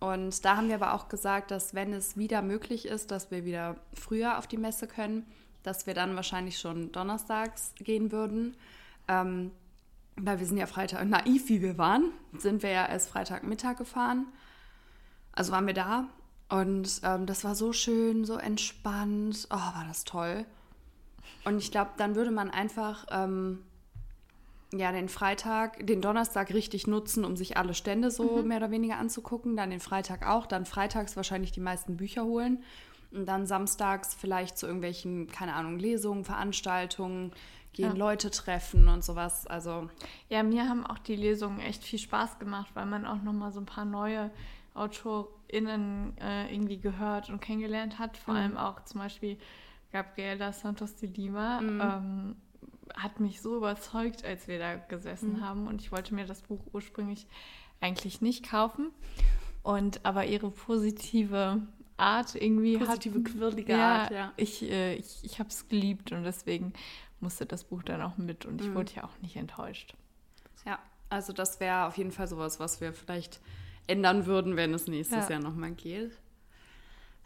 Und 0.00 0.44
da 0.44 0.56
haben 0.56 0.68
wir 0.68 0.74
aber 0.74 0.92
auch 0.92 1.08
gesagt, 1.08 1.50
dass 1.50 1.74
wenn 1.74 1.94
es 1.94 2.18
wieder 2.18 2.42
möglich 2.42 2.86
ist, 2.86 3.10
dass 3.10 3.30
wir 3.30 3.46
wieder 3.46 3.76
früher 3.94 4.36
auf 4.36 4.46
die 4.46 4.58
Messe 4.58 4.86
können, 4.86 5.26
dass 5.62 5.86
wir 5.86 5.94
dann 5.94 6.14
wahrscheinlich 6.14 6.58
schon 6.58 6.92
donnerstags 6.92 7.72
gehen 7.78 8.12
würden. 8.12 8.54
Ähm, 9.08 9.50
weil 10.16 10.38
wir 10.38 10.46
sind 10.46 10.58
ja 10.58 10.66
Freitag, 10.66 11.04
naiv 11.08 11.48
wie 11.48 11.62
wir 11.62 11.78
waren, 11.78 12.12
sind 12.36 12.62
wir 12.62 12.70
ja 12.70 12.86
erst 12.86 13.08
Freitagmittag 13.08 13.76
gefahren. 13.78 14.26
Also 15.32 15.52
waren 15.52 15.66
wir 15.66 15.74
da. 15.74 16.08
Und 16.48 17.00
ähm, 17.02 17.26
das 17.26 17.44
war 17.44 17.54
so 17.54 17.72
schön, 17.72 18.24
so 18.24 18.36
entspannt. 18.36 19.48
Oh, 19.50 19.56
war 19.56 19.84
das 19.88 20.04
toll. 20.04 20.44
Und 21.44 21.58
ich 21.58 21.70
glaube, 21.70 21.90
dann 21.96 22.14
würde 22.14 22.30
man 22.30 22.50
einfach 22.50 23.06
ähm, 23.10 23.60
ja, 24.72 24.92
den 24.92 25.08
Freitag, 25.08 25.86
den 25.86 26.00
Donnerstag 26.00 26.52
richtig 26.52 26.86
nutzen, 26.86 27.24
um 27.24 27.36
sich 27.36 27.56
alle 27.56 27.74
Stände 27.74 28.10
so 28.10 28.42
mehr 28.42 28.58
oder 28.58 28.70
weniger 28.70 28.98
anzugucken. 28.98 29.56
Dann 29.56 29.70
den 29.70 29.80
Freitag 29.80 30.26
auch. 30.26 30.46
Dann 30.46 30.66
freitags 30.66 31.16
wahrscheinlich 31.16 31.52
die 31.52 31.60
meisten 31.60 31.96
Bücher 31.96 32.24
holen. 32.24 32.62
Und 33.12 33.26
dann 33.26 33.46
samstags 33.46 34.14
vielleicht 34.14 34.58
zu 34.58 34.66
irgendwelchen, 34.66 35.28
keine 35.28 35.54
Ahnung, 35.54 35.78
Lesungen, 35.78 36.24
Veranstaltungen 36.24 37.32
gehen, 37.72 37.92
Ja. 37.92 37.92
Leute 37.92 38.30
treffen 38.30 38.88
und 38.88 39.04
sowas. 39.04 39.46
Also, 39.46 39.88
Ja, 40.28 40.42
mir 40.42 40.68
haben 40.68 40.84
auch 40.84 40.98
die 40.98 41.16
Lesungen 41.16 41.60
echt 41.60 41.84
viel 41.84 42.00
Spaß 42.00 42.38
gemacht, 42.40 42.70
weil 42.74 42.86
man 42.86 43.04
auch 43.06 43.22
nochmal 43.22 43.52
so 43.52 43.60
ein 43.60 43.66
paar 43.66 43.84
neue 43.84 44.30
AutorInnen 44.74 46.16
äh, 46.18 46.52
irgendwie 46.52 46.78
gehört 46.78 47.30
und 47.30 47.40
kennengelernt 47.40 47.98
hat. 47.98 48.16
Vor 48.16 48.34
Mhm. 48.34 48.40
allem 48.40 48.56
auch 48.56 48.84
zum 48.84 49.00
Beispiel 49.00 49.38
Gabriela 49.92 50.52
Santos 50.52 50.96
de 50.96 51.08
Lima. 51.10 51.60
Mhm. 51.60 51.80
Ähm, 51.80 52.36
hat 52.96 53.18
mich 53.18 53.40
so 53.40 53.56
überzeugt, 53.56 54.24
als 54.24 54.46
wir 54.46 54.58
da 54.58 54.76
gesessen 54.76 55.34
Mhm. 55.38 55.40
haben. 55.40 55.66
Und 55.66 55.80
ich 55.80 55.90
wollte 55.90 56.14
mir 56.14 56.26
das 56.26 56.42
Buch 56.42 56.60
ursprünglich 56.72 57.26
eigentlich 57.80 58.20
nicht 58.20 58.48
kaufen. 58.48 58.90
Und 59.62 60.04
aber 60.04 60.26
ihre 60.26 60.50
positive 60.50 61.62
Art 61.96 62.34
irgendwie 62.34 62.76
Positive, 62.78 63.18
hat, 63.18 63.24
quirlige 63.24 63.72
ja, 63.72 64.02
Art, 64.02 64.10
ja. 64.10 64.32
Ich, 64.36 64.62
äh, 64.62 64.94
ich, 64.96 65.20
ich 65.22 65.38
habe 65.38 65.48
es 65.48 65.68
geliebt 65.68 66.12
und 66.12 66.24
deswegen 66.24 66.72
musste 67.20 67.46
das 67.46 67.64
Buch 67.64 67.82
dann 67.82 68.02
auch 68.02 68.18
mit 68.18 68.44
und 68.44 68.60
ich 68.60 68.68
Mhm. 68.68 68.74
wurde 68.74 68.92
ja 68.96 69.04
auch 69.04 69.16
nicht 69.22 69.36
enttäuscht. 69.36 69.94
ja, 70.66 70.78
also 71.08 71.32
das 71.32 71.60
wäre 71.60 71.86
auf 71.86 71.96
jeden 71.96 72.10
Fall 72.10 72.26
sowas, 72.26 72.58
was 72.60 72.80
wir 72.80 72.92
vielleicht 72.92 73.40
ändern 73.86 74.26
würden, 74.26 74.56
wenn 74.56 74.72
es 74.74 74.86
nächstes 74.86 75.24
Ja. 75.28 75.32
Jahr 75.32 75.40
nochmal 75.42 75.72
geht. 75.72 76.12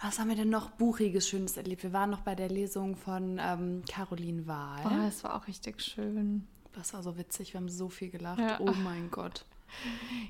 Was 0.00 0.18
haben 0.20 0.28
wir 0.28 0.36
denn 0.36 0.50
noch 0.50 0.70
Buchiges, 0.70 1.28
Schönes 1.28 1.56
erlebt? 1.56 1.82
Wir 1.82 1.92
waren 1.92 2.10
noch 2.10 2.20
bei 2.20 2.34
der 2.36 2.48
Lesung 2.48 2.94
von 2.96 3.40
ähm, 3.42 3.82
Caroline 3.88 4.46
Wahl. 4.46 4.80
Oh, 4.84 4.90
das 5.04 5.24
war 5.24 5.34
auch 5.34 5.48
richtig 5.48 5.80
schön. 5.82 6.46
Das 6.72 6.94
war 6.94 7.02
so 7.02 7.18
witzig, 7.18 7.52
wir 7.54 7.60
haben 7.60 7.68
so 7.68 7.88
viel 7.88 8.08
gelacht. 8.08 8.38
Ja. 8.38 8.60
Oh 8.60 8.72
mein 8.84 9.10
Gott. 9.10 9.44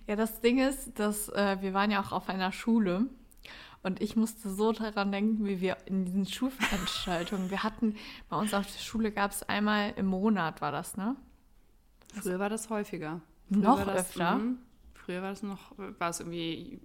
Ja, 0.09 0.17
das 0.17 0.41
Ding 0.41 0.59
ist, 0.59 0.99
dass 0.99 1.29
äh, 1.29 1.59
wir 1.61 1.73
waren 1.73 1.93
ja 1.93 2.01
auch 2.03 2.11
auf 2.11 2.29
einer 2.29 2.51
Schule 2.51 3.07
und 3.85 4.03
ich 4.03 4.17
musste 4.17 4.51
so 4.51 4.73
daran 4.73 5.13
denken, 5.13 5.47
wie 5.47 5.61
wir 5.61 5.77
in 5.87 6.05
diesen 6.05 6.27
Schulveranstaltungen, 6.27 7.49
wir 7.49 7.63
hatten, 7.63 7.95
bei 8.29 8.37
uns 8.37 8.53
auf 8.53 8.67
der 8.67 8.81
Schule 8.81 9.13
gab 9.13 9.31
es 9.31 9.45
einmal 9.45 9.93
im 9.95 10.07
Monat, 10.07 10.61
war 10.61 10.73
das, 10.73 10.97
ne? 10.97 11.15
Früher 12.21 12.41
war 12.41 12.49
das 12.49 12.69
häufiger. 12.69 13.21
Früher 13.49 13.61
Noch 13.63 13.85
das, 13.87 13.97
öfter? 14.09 14.37
mhm. 14.39 14.59
Früher 15.09 15.23
war 15.23 15.31
das 15.31 15.43
noch, 15.43 15.73
war 15.79 16.11
es 16.11 16.21
irgendwie, 16.21 16.79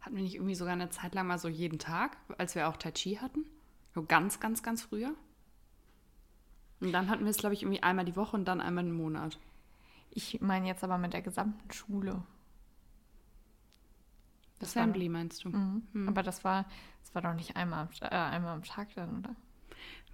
hatten 0.00 0.16
wir 0.16 0.22
nicht 0.22 0.36
irgendwie 0.36 0.54
sogar 0.54 0.72
eine 0.72 0.88
Zeit 0.88 1.14
lang 1.14 1.26
mal 1.26 1.38
so 1.38 1.46
jeden 1.46 1.78
Tag, 1.78 2.16
als 2.38 2.54
wir 2.54 2.66
auch 2.68 2.78
Tai 2.78 2.90
Chi 2.92 3.16
hatten? 3.16 3.44
So 3.94 4.02
ganz, 4.02 4.40
ganz, 4.40 4.62
ganz 4.62 4.80
früher. 4.80 5.12
Und 6.80 6.92
dann 6.92 7.10
hatten 7.10 7.24
wir 7.24 7.30
es, 7.30 7.36
glaube 7.36 7.52
ich, 7.52 7.64
irgendwie 7.64 7.82
einmal 7.82 8.06
die 8.06 8.16
Woche 8.16 8.34
und 8.34 8.46
dann 8.46 8.62
einmal 8.62 8.86
im 8.86 8.96
Monat. 8.96 9.38
Ich 10.08 10.40
meine 10.40 10.66
jetzt 10.68 10.82
aber 10.84 10.96
mit 10.96 11.12
der 11.12 11.20
gesamten 11.20 11.70
Schule. 11.70 12.22
Das 14.58 14.74
war- 14.74 14.84
Assembly 14.84 15.10
meinst 15.10 15.44
du? 15.44 15.50
Mhm. 15.50 16.08
Aber 16.08 16.22
das 16.22 16.44
war, 16.44 16.64
das 17.02 17.14
war 17.14 17.20
doch 17.20 17.34
nicht 17.34 17.56
einmal 17.56 17.80
am, 17.80 17.88
äh, 18.00 18.06
einmal 18.08 18.54
am 18.54 18.62
Tag 18.62 18.94
dann, 18.94 19.18
oder? 19.18 19.36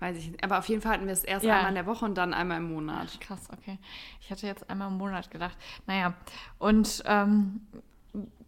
Weiß 0.02 0.16
ich 0.16 0.32
nicht. 0.32 0.42
Aber 0.42 0.58
auf 0.58 0.68
jeden 0.68 0.82
Fall 0.82 0.94
hatten 0.94 1.06
wir 1.06 1.12
es 1.12 1.22
erst 1.22 1.44
Ja. 1.44 1.54
einmal 1.54 1.68
in 1.68 1.74
der 1.76 1.86
Woche 1.86 2.04
und 2.04 2.16
dann 2.18 2.34
einmal 2.34 2.58
im 2.58 2.72
Monat. 2.72 3.20
Krass, 3.20 3.48
okay. 3.52 3.78
Ich 4.20 4.30
hatte 4.32 4.48
jetzt 4.48 4.68
einmal 4.68 4.88
im 4.90 4.98
Monat 4.98 5.30
gedacht. 5.30 5.56
Naja, 5.86 6.14
und 6.58 7.04
ähm, 7.06 7.60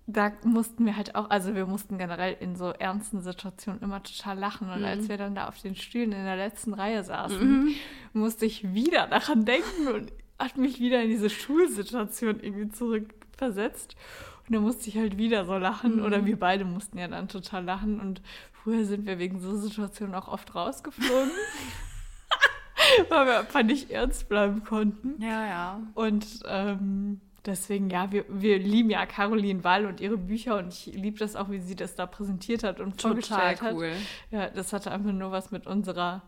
da 0.09 0.33
mussten 0.43 0.85
wir 0.85 0.97
halt 0.97 1.15
auch, 1.15 1.31
also 1.31 1.55
wir 1.55 1.67
mussten 1.67 1.97
generell 1.97 2.37
in 2.41 2.57
so 2.57 2.71
ernsten 2.71 3.21
Situationen 3.23 3.81
immer 3.83 4.03
total 4.03 4.37
lachen. 4.37 4.69
Und 4.69 4.85
als 4.85 5.09
wir 5.09 5.17
dann 5.17 5.37
da 5.37 5.47
auf 5.47 5.61
den 5.63 5.77
Stühlen 5.77 6.11
in 6.11 6.25
der 6.25 6.37
letzten 6.37 6.75
Reihe 6.75 7.05
saßen, 7.05 7.73
musste 8.13 8.47
ich 8.47 8.75
wieder 8.75 9.07
daran 9.07 9.45
denken 9.45 9.87
und 9.95 10.13
hat 10.41 10.57
mich 10.57 10.81
wieder 10.81 11.03
in 11.05 11.09
diese 11.09 11.31
Schulsituation 11.31 12.41
irgendwie 12.41 12.69
zurückversetzt. 12.69 13.95
Und 14.49 14.57
dann 14.57 14.63
musste 14.63 14.89
ich 14.89 14.99
halt 14.99 15.17
wieder 15.19 15.45
so 15.47 15.57
lachen. 15.57 16.03
Oder 16.03 16.27
wir 16.27 16.37
beide 16.39 16.65
mussten 16.65 16.99
ja 16.99 17.07
dann 17.07 17.29
total 17.29 17.65
lachen. 17.65 18.01
Und 18.01 18.21
früher 18.65 18.85
sind 18.87 19.07
wir 19.07 19.19
wegen 19.19 19.39
so 19.41 19.57
Situationen 19.57 20.15
auch 20.15 20.27
oft 20.27 20.55
rausgeflogen. 20.55 21.31
weil 23.09 23.27
wir 23.27 23.39
einfach 23.41 23.63
nicht 23.63 23.91
ernst 23.91 24.29
bleiben 24.29 24.65
konnten. 24.65 25.23
Ja, 25.23 25.47
ja. 25.47 25.81
Und 25.95 26.27
ähm, 26.47 27.21
deswegen, 27.47 27.91
ja, 27.91 28.11
wir, 28.11 28.25
wir 28.29 28.59
lieben 28.59 28.91
ja 28.91 29.07
Caroline 29.07 29.63
Wall 29.65 29.87
und 29.87 30.01
ihre 30.01 30.17
Bücher 30.17 30.59
und 30.59 30.69
ich 30.69 30.87
liebe 30.87 31.19
das 31.19 31.37
auch, 31.37 31.51
wie 31.51 31.61
sie 31.61 31.77
das 31.77 31.95
da 31.95 32.07
präsentiert 32.07 32.65
hat 32.65 32.81
und 32.81 32.99
Total 33.01 33.11
vorgestellt 33.23 33.63
hat. 33.63 33.75
cool. 33.75 33.93
Ja, 34.31 34.49
das 34.49 34.73
hatte 34.73 34.91
einfach 34.91 35.13
nur 35.13 35.31
was 35.31 35.51
mit 35.51 35.67
unserer 35.67 36.23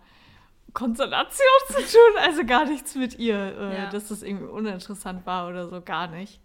Konstellation 0.73 1.47
zu 1.69 1.81
tun, 1.81 2.19
also 2.21 2.45
gar 2.45 2.67
nichts 2.67 2.95
mit 2.95 3.19
ihr, 3.19 3.37
äh, 3.59 3.77
Ja. 3.77 3.91
dass 3.91 4.09
das 4.09 4.23
irgendwie 4.23 4.47
uninteressant 4.47 5.25
war 5.25 5.49
oder 5.49 5.69
so, 5.69 5.81
gar 5.81 6.09
nicht. 6.09 6.41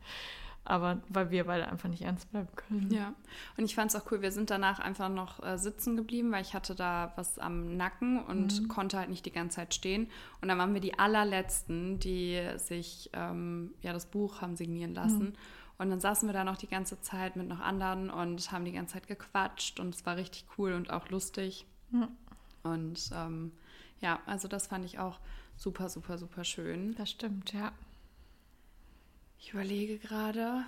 Aber 0.72 1.02
weil 1.10 1.32
wir 1.32 1.44
beide 1.44 1.68
einfach 1.68 1.90
nicht 1.90 2.04
ernst 2.04 2.32
bleiben 2.32 2.48
können. 2.56 2.90
Ja, 2.94 3.14
und 3.58 3.66
ich 3.66 3.76
fand 3.76 3.94
es 3.94 4.02
auch 4.02 4.10
cool. 4.10 4.22
Wir 4.22 4.32
sind 4.32 4.50
danach 4.50 4.80
einfach 4.80 5.10
noch 5.10 5.44
äh, 5.44 5.58
sitzen 5.58 5.98
geblieben, 5.98 6.32
weil 6.32 6.44
ich 6.44 6.54
hatte 6.54 6.76
da 6.76 7.12
was 7.18 7.38
am 7.40 7.76
Nacken 7.76 8.24
und 8.24 8.70
konnte 8.70 8.98
halt 8.98 9.10
nicht 9.10 9.26
die 9.26 9.34
ganze 9.34 9.58
Zeit 9.58 9.74
stehen. 9.74 10.08
Und 10.40 10.48
dann 10.48 10.58
waren 10.58 10.74
wir 10.74 10.80
die 10.80 10.98
allerletzten, 10.98 12.00
die 12.00 12.42
sich 12.56 13.10
ähm, 13.12 13.74
ja 13.82 13.92
das 13.92 14.06
Buch 14.06 14.40
haben 14.40 14.56
signieren 14.56 14.94
lassen. 14.94 15.34
Und 15.78 15.90
dann 15.90 16.00
saßen 16.00 16.30
wir 16.30 16.34
da 16.34 16.46
noch 16.46 16.56
die 16.56 16.70
ganze 16.70 17.02
Zeit 17.02 17.36
mit 17.36 17.50
noch 17.50 17.60
anderen 17.60 18.10
und 18.10 18.50
haben 18.54 18.64
die 18.64 18.72
ganze 18.72 18.94
Zeit 18.94 19.08
gequatscht 19.10 19.78
und 19.78 19.94
es 19.94 20.06
war 20.06 20.16
richtig 20.16 20.46
cool 20.58 20.72
und 20.72 20.90
auch 20.90 21.10
lustig. 21.10 21.66
Ja. 21.92 22.08
Und 22.64 23.10
ähm, 23.14 23.52
ja, 24.00 24.22
also 24.26 24.48
das 24.48 24.68
fand 24.68 24.86
ich 24.86 25.00
auch 25.00 25.20
super, 25.58 25.90
super, 25.90 26.18
super 26.18 26.46
schön. 26.46 26.96
Das 26.96 27.10
stimmt, 27.10 27.52
ja. 27.52 27.74
Ich 29.42 29.54
überlege 29.54 29.98
gerade. 29.98 30.64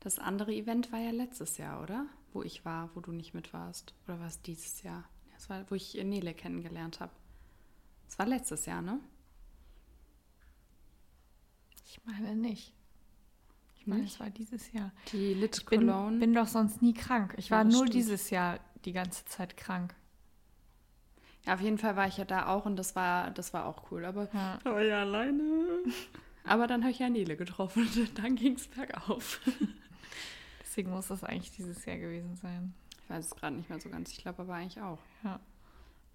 Das 0.00 0.18
andere 0.18 0.52
Event 0.52 0.92
war 0.92 0.98
ja 0.98 1.10
letztes 1.10 1.56
Jahr, 1.56 1.82
oder? 1.82 2.06
Wo 2.32 2.42
ich 2.42 2.64
war, 2.64 2.90
wo 2.94 3.00
du 3.00 3.12
nicht 3.12 3.34
mit 3.34 3.52
warst. 3.52 3.94
Oder 4.06 4.20
war 4.20 4.26
es 4.26 4.40
dieses 4.42 4.82
Jahr? 4.82 5.04
Das 5.34 5.48
war, 5.50 5.64
wo 5.70 5.74
ich 5.74 5.94
Nele 5.94 6.34
kennengelernt 6.34 7.00
habe. 7.00 7.12
Das 8.06 8.18
war 8.18 8.26
letztes 8.26 8.66
Jahr, 8.66 8.82
ne? 8.82 9.00
Ich 11.86 12.00
meine 12.04 12.36
nicht. 12.36 12.72
Ich 13.78 13.86
meine, 13.86 14.04
es 14.04 14.20
war 14.20 14.28
dieses 14.30 14.70
Jahr. 14.72 14.92
Die 15.12 15.32
Lit 15.34 15.56
Ich 15.58 15.66
bin, 15.66 15.80
Cologne. 15.86 16.18
bin 16.18 16.34
doch 16.34 16.46
sonst 16.46 16.82
nie 16.82 16.92
krank. 16.92 17.34
Ich 17.38 17.48
Ja, 17.48 17.56
war 17.58 17.64
nur 17.64 17.86
stimmt. 17.86 17.94
dieses 17.94 18.28
Jahr 18.30 18.60
die 18.84 18.92
ganze 18.92 19.24
Zeit 19.24 19.56
krank. 19.56 19.94
ja, 21.46 21.54
auf 21.54 21.60
jeden 21.62 21.78
Fall 21.78 21.96
war 21.96 22.06
ich 22.06 22.18
ja 22.18 22.26
da 22.26 22.46
auch 22.48 22.66
und 22.66 22.76
das 22.76 22.94
war, 22.94 23.30
das 23.30 23.54
war 23.54 23.64
auch 23.64 23.90
cool. 23.90 24.04
Aber 24.04 24.28
Ja. 24.34 24.58
da 24.62 24.70
war 24.74 24.82
ja 24.82 25.00
alleine. 25.00 25.78
Aber 26.44 26.66
dann 26.66 26.82
habe 26.82 26.92
ich 26.92 26.98
ja 26.98 27.08
Nele 27.08 27.36
getroffen 27.36 27.88
und 27.94 28.18
dann 28.18 28.36
ging 28.36 28.54
es 28.54 28.68
bergauf. 28.68 29.40
Deswegen 30.62 30.90
muss 30.90 31.08
das 31.08 31.24
eigentlich 31.24 31.52
dieses 31.52 31.84
Jahr 31.84 31.98
gewesen 31.98 32.36
sein. 32.36 32.74
Ich 33.02 33.10
weiß 33.10 33.26
es 33.26 33.36
gerade 33.36 33.56
nicht 33.56 33.68
mehr 33.68 33.80
so 33.80 33.88
ganz. 33.90 34.12
Ich 34.12 34.18
glaube 34.18 34.42
aber 34.42 34.54
eigentlich 34.54 34.80
auch. 34.80 34.98
Ja. 35.24 35.40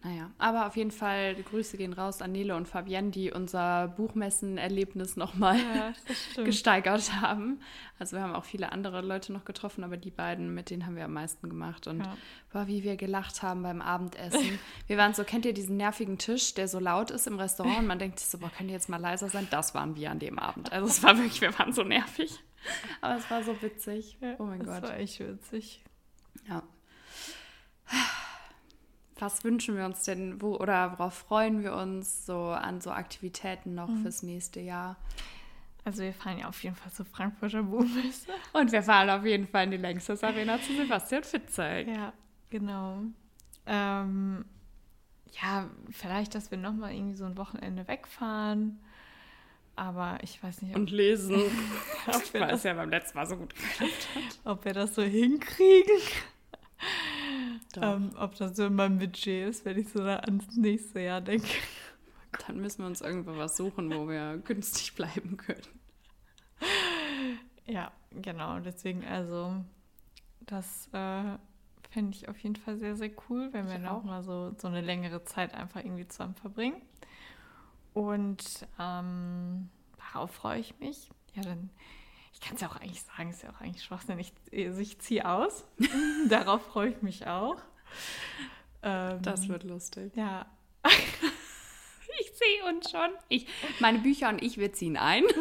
Naja, 0.05 0.29
aber 0.37 0.67
auf 0.67 0.75
jeden 0.77 0.91
Fall, 0.91 1.33
Grüße 1.33 1.77
gehen 1.77 1.91
raus 1.91 2.21
an 2.21 2.31
Nele 2.31 2.55
und 2.55 2.67
Fabienne, 2.67 3.09
die 3.09 3.31
unser 3.31 3.87
Buchmessen-Erlebnis 3.87 5.15
nochmal 5.15 5.57
Ja, 5.57 5.93
das 6.07 6.35
gesteigert 6.45 7.11
haben. 7.21 7.59
Also 7.97 8.15
wir 8.15 8.21
haben 8.21 8.35
auch 8.35 8.45
viele 8.45 8.71
andere 8.71 9.01
Leute 9.01 9.33
noch 9.33 9.45
getroffen, 9.45 9.83
aber 9.83 9.97
die 9.97 10.11
beiden, 10.11 10.53
mit 10.53 10.69
denen 10.69 10.85
haben 10.85 10.95
wir 10.95 11.05
am 11.05 11.13
meisten 11.13 11.49
gemacht. 11.49 11.87
Und 11.87 12.01
Ja. 12.01 12.15
boah, 12.53 12.67
wie 12.67 12.83
wir 12.83 12.97
gelacht 12.97 13.41
haben 13.41 13.63
beim 13.63 13.81
Abendessen. 13.81 14.59
Wir 14.87 14.97
waren 14.97 15.15
so, 15.15 15.23
kennt 15.23 15.43
ihr 15.45 15.53
diesen 15.53 15.77
nervigen 15.77 16.19
Tisch, 16.19 16.53
der 16.53 16.67
so 16.67 16.77
laut 16.77 17.09
ist 17.09 17.25
im 17.25 17.39
Restaurant 17.39 17.79
und 17.79 17.87
man 17.87 17.97
denkt 17.97 18.19
sich 18.19 18.29
so, 18.29 18.37
boah, 18.37 18.51
könnt 18.55 18.69
ihr 18.69 18.75
jetzt 18.75 18.89
mal 18.89 19.01
leiser 19.01 19.29
sein? 19.29 19.47
Das 19.49 19.73
waren 19.73 19.95
wir 19.95 20.11
an 20.11 20.19
dem 20.19 20.37
Abend. 20.37 20.71
Also 20.71 20.85
es 20.87 21.01
war 21.01 21.17
wirklich, 21.17 21.41
wir 21.41 21.57
waren 21.57 21.73
so 21.73 21.81
nervig. 21.81 22.39
Aber 23.01 23.15
es 23.17 23.31
war 23.31 23.41
so 23.41 23.59
witzig. 23.63 24.17
Ja, 24.21 24.35
oh 24.37 24.43
mein 24.43 24.59
das 24.59 24.67
Gott. 24.67 24.83
war 24.83 24.97
echt 24.97 25.19
witzig. 25.19 25.83
Ja. 26.47 26.61
Was 29.17 29.43
wünschen 29.43 29.77
wir 29.77 29.85
uns 29.85 30.03
denn, 30.03 30.41
wo 30.41 30.55
oder 30.57 30.91
worauf 30.97 31.13
freuen 31.13 31.63
wir 31.63 31.73
uns 31.75 32.25
so 32.25 32.47
an 32.49 32.81
so 32.81 32.91
Aktivitäten 32.91 33.73
noch 33.75 33.87
Mhm. 33.87 34.01
fürs 34.01 34.23
nächste 34.23 34.59
Jahr? 34.59 34.97
Also 35.85 36.01
wir 36.03 36.13
fahren 36.13 36.39
ja 36.39 36.47
auf 36.49 36.61
jeden 36.63 36.75
Fall 36.75 36.91
zur 36.91 37.05
Frankfurter 37.05 37.63
Buchmesse. 37.63 38.27
Und 38.53 38.71
wir 38.71 38.81
fahren 38.83 39.09
auf 39.09 39.23
jeden 39.25 39.47
Fall 39.47 39.65
in 39.65 39.71
die 39.71 39.77
Längstes 39.77 40.23
Arena 40.23 40.59
zu 40.61 40.75
Sebastian 40.75 41.23
Fitzek. 41.23 41.87
Ja, 41.87 42.11
genau. 42.49 43.03
Ähm, 43.67 44.45
ja, 45.41 45.69
vielleicht, 45.91 46.33
dass 46.35 46.49
wir 46.51 46.57
nochmal 46.57 46.93
irgendwie 46.93 47.15
so 47.15 47.25
ein 47.25 47.37
Wochenende 47.37 47.87
wegfahren. 47.87 48.79
Aber 49.77 50.17
ich 50.23 50.41
weiß 50.41 50.61
nicht, 50.61 50.75
Und 50.75 50.89
lesen. 50.91 51.35
ob, 52.07 52.33
wir 52.33 52.41
das, 52.41 52.53
es 52.59 52.63
ja 52.63 52.73
beim 52.73 52.89
letzten 52.89 53.17
Mal 53.17 53.27
so 53.27 53.37
gut 53.37 53.53
geklappt 53.55 54.07
hat. 54.15 54.39
ob 54.43 54.65
wir 54.65 54.73
das 54.73 54.95
so 54.95 55.03
hinkriegen. 55.03 56.01
Ähm, 57.83 58.11
ob 58.17 58.35
das 58.35 58.55
so 58.55 58.65
in 58.65 58.75
meinem 58.75 58.99
Budget 58.99 59.49
ist, 59.49 59.65
wenn 59.65 59.77
ich 59.77 59.89
so 59.89 59.99
da 59.99 60.17
ans 60.17 60.55
nächste 60.55 61.01
Jahr 61.01 61.21
denke. 61.21 61.47
Dann 62.47 62.59
müssen 62.59 62.79
wir 62.79 62.87
uns 62.87 63.01
irgendwo 63.01 63.37
was 63.37 63.57
suchen, 63.57 63.93
wo 63.93 64.07
wir 64.07 64.37
günstig 64.37 64.95
bleiben 64.95 65.37
können. 65.37 65.61
Ja, 67.65 67.91
genau. 68.11 68.59
Deswegen, 68.59 69.03
also, 69.05 69.63
das 70.41 70.87
äh, 70.93 71.37
fände 71.89 72.15
ich 72.15 72.27
auf 72.29 72.37
jeden 72.39 72.55
Fall 72.55 72.77
sehr, 72.77 72.95
sehr 72.95 73.11
cool, 73.29 73.49
wenn 73.53 73.67
wir 73.67 73.79
noch 73.79 73.99
auch. 73.99 74.03
mal 74.03 74.23
so, 74.23 74.53
so 74.57 74.67
eine 74.67 74.81
längere 74.81 75.23
Zeit 75.23 75.53
einfach 75.53 75.79
irgendwie 75.79 76.07
zusammen 76.07 76.35
verbringen. 76.35 76.81
Und 77.93 78.67
ähm, 78.79 79.69
darauf 79.97 80.31
freue 80.31 80.59
ich 80.59 80.77
mich. 80.79 81.09
Ja, 81.33 81.43
dann, 81.43 81.69
ich 82.35 82.41
kann 82.41 82.55
es 82.55 82.61
ja 82.61 82.69
auch 82.69 82.75
eigentlich 82.75 83.01
sagen, 83.01 83.29
ist 83.29 83.43
ja 83.43 83.49
auch 83.49 83.61
eigentlich 83.61 83.83
Schwachsinn. 83.83 84.19
Ich, 84.19 84.33
also 84.53 84.79
ich 84.81 84.99
ziehe 84.99 85.27
aus. 85.27 85.63
darauf 86.29 86.61
freue 86.67 86.89
ich 86.89 87.01
mich 87.01 87.25
auch. 87.25 87.55
Ähm, 88.83 89.21
Das 89.21 89.47
wird 89.47 89.63
lustig. 89.63 90.11
Ja, 90.15 90.45
Ich 92.19 92.31
sehe 92.31 92.65
uns 92.73 92.91
schon. 92.91 93.09
Ich, 93.29 93.47
meine 93.79 93.99
Bücher 93.99 94.29
und 94.29 94.41
ich, 94.41 94.57
wir 94.57 94.71
ziehen 94.73 94.97
ein. 94.97 95.23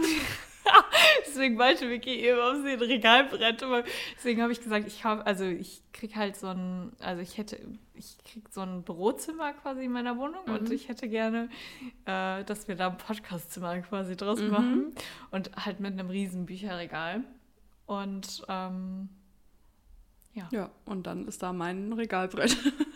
Deswegen 1.27 1.57
meinte 1.57 1.89
Vicky 1.91 2.11
eben 2.21 2.39
auf 2.41 2.63
den 2.65 2.79
Regalbrett. 2.81 3.63
Aber 3.63 3.85
deswegen 4.17 4.43
habe 4.43 4.53
ich 4.53 4.61
gesagt, 4.61 4.87
ich 4.87 5.05
habe, 5.05 5.27
also 5.27 5.45
ich 5.45 5.83
krieg 5.93 6.17
halt 6.17 6.37
so 6.37 6.49
ein, 6.49 6.93
also 7.01 7.21
ich 7.23 7.37
hätte, 7.39 7.59
ich 7.95 8.17
krieg 8.25 8.45
so 8.51 8.61
ein 8.63 8.83
Bürozimmer 8.83 9.53
quasi 9.55 9.85
in 9.85 9.93
meiner 9.93 10.17
Wohnung 10.17 10.45
und 10.47 10.71
ich 10.71 10.89
hätte 10.89 11.09
gerne, 11.09 11.49
äh, 12.07 12.45
dass 12.45 12.67
wir 12.69 12.77
da 12.77 12.89
ein 12.89 12.97
Podcastzimmer 12.99 13.79
quasi 13.81 14.17
draus 14.17 14.41
Mhm. 14.41 14.51
machen 14.51 14.95
und 15.31 15.51
halt 15.57 15.81
mit 15.81 15.93
einem 15.93 16.09
riesen 16.11 16.47
Bücherregal. 16.47 17.23
Und 17.87 18.43
ähm, 18.49 19.09
Ja, 20.51 20.71
und 20.87 21.07
dann 21.07 21.29
ist 21.29 21.43
da 21.43 21.53
mein 21.53 21.93
Regalbrett. 21.93 22.57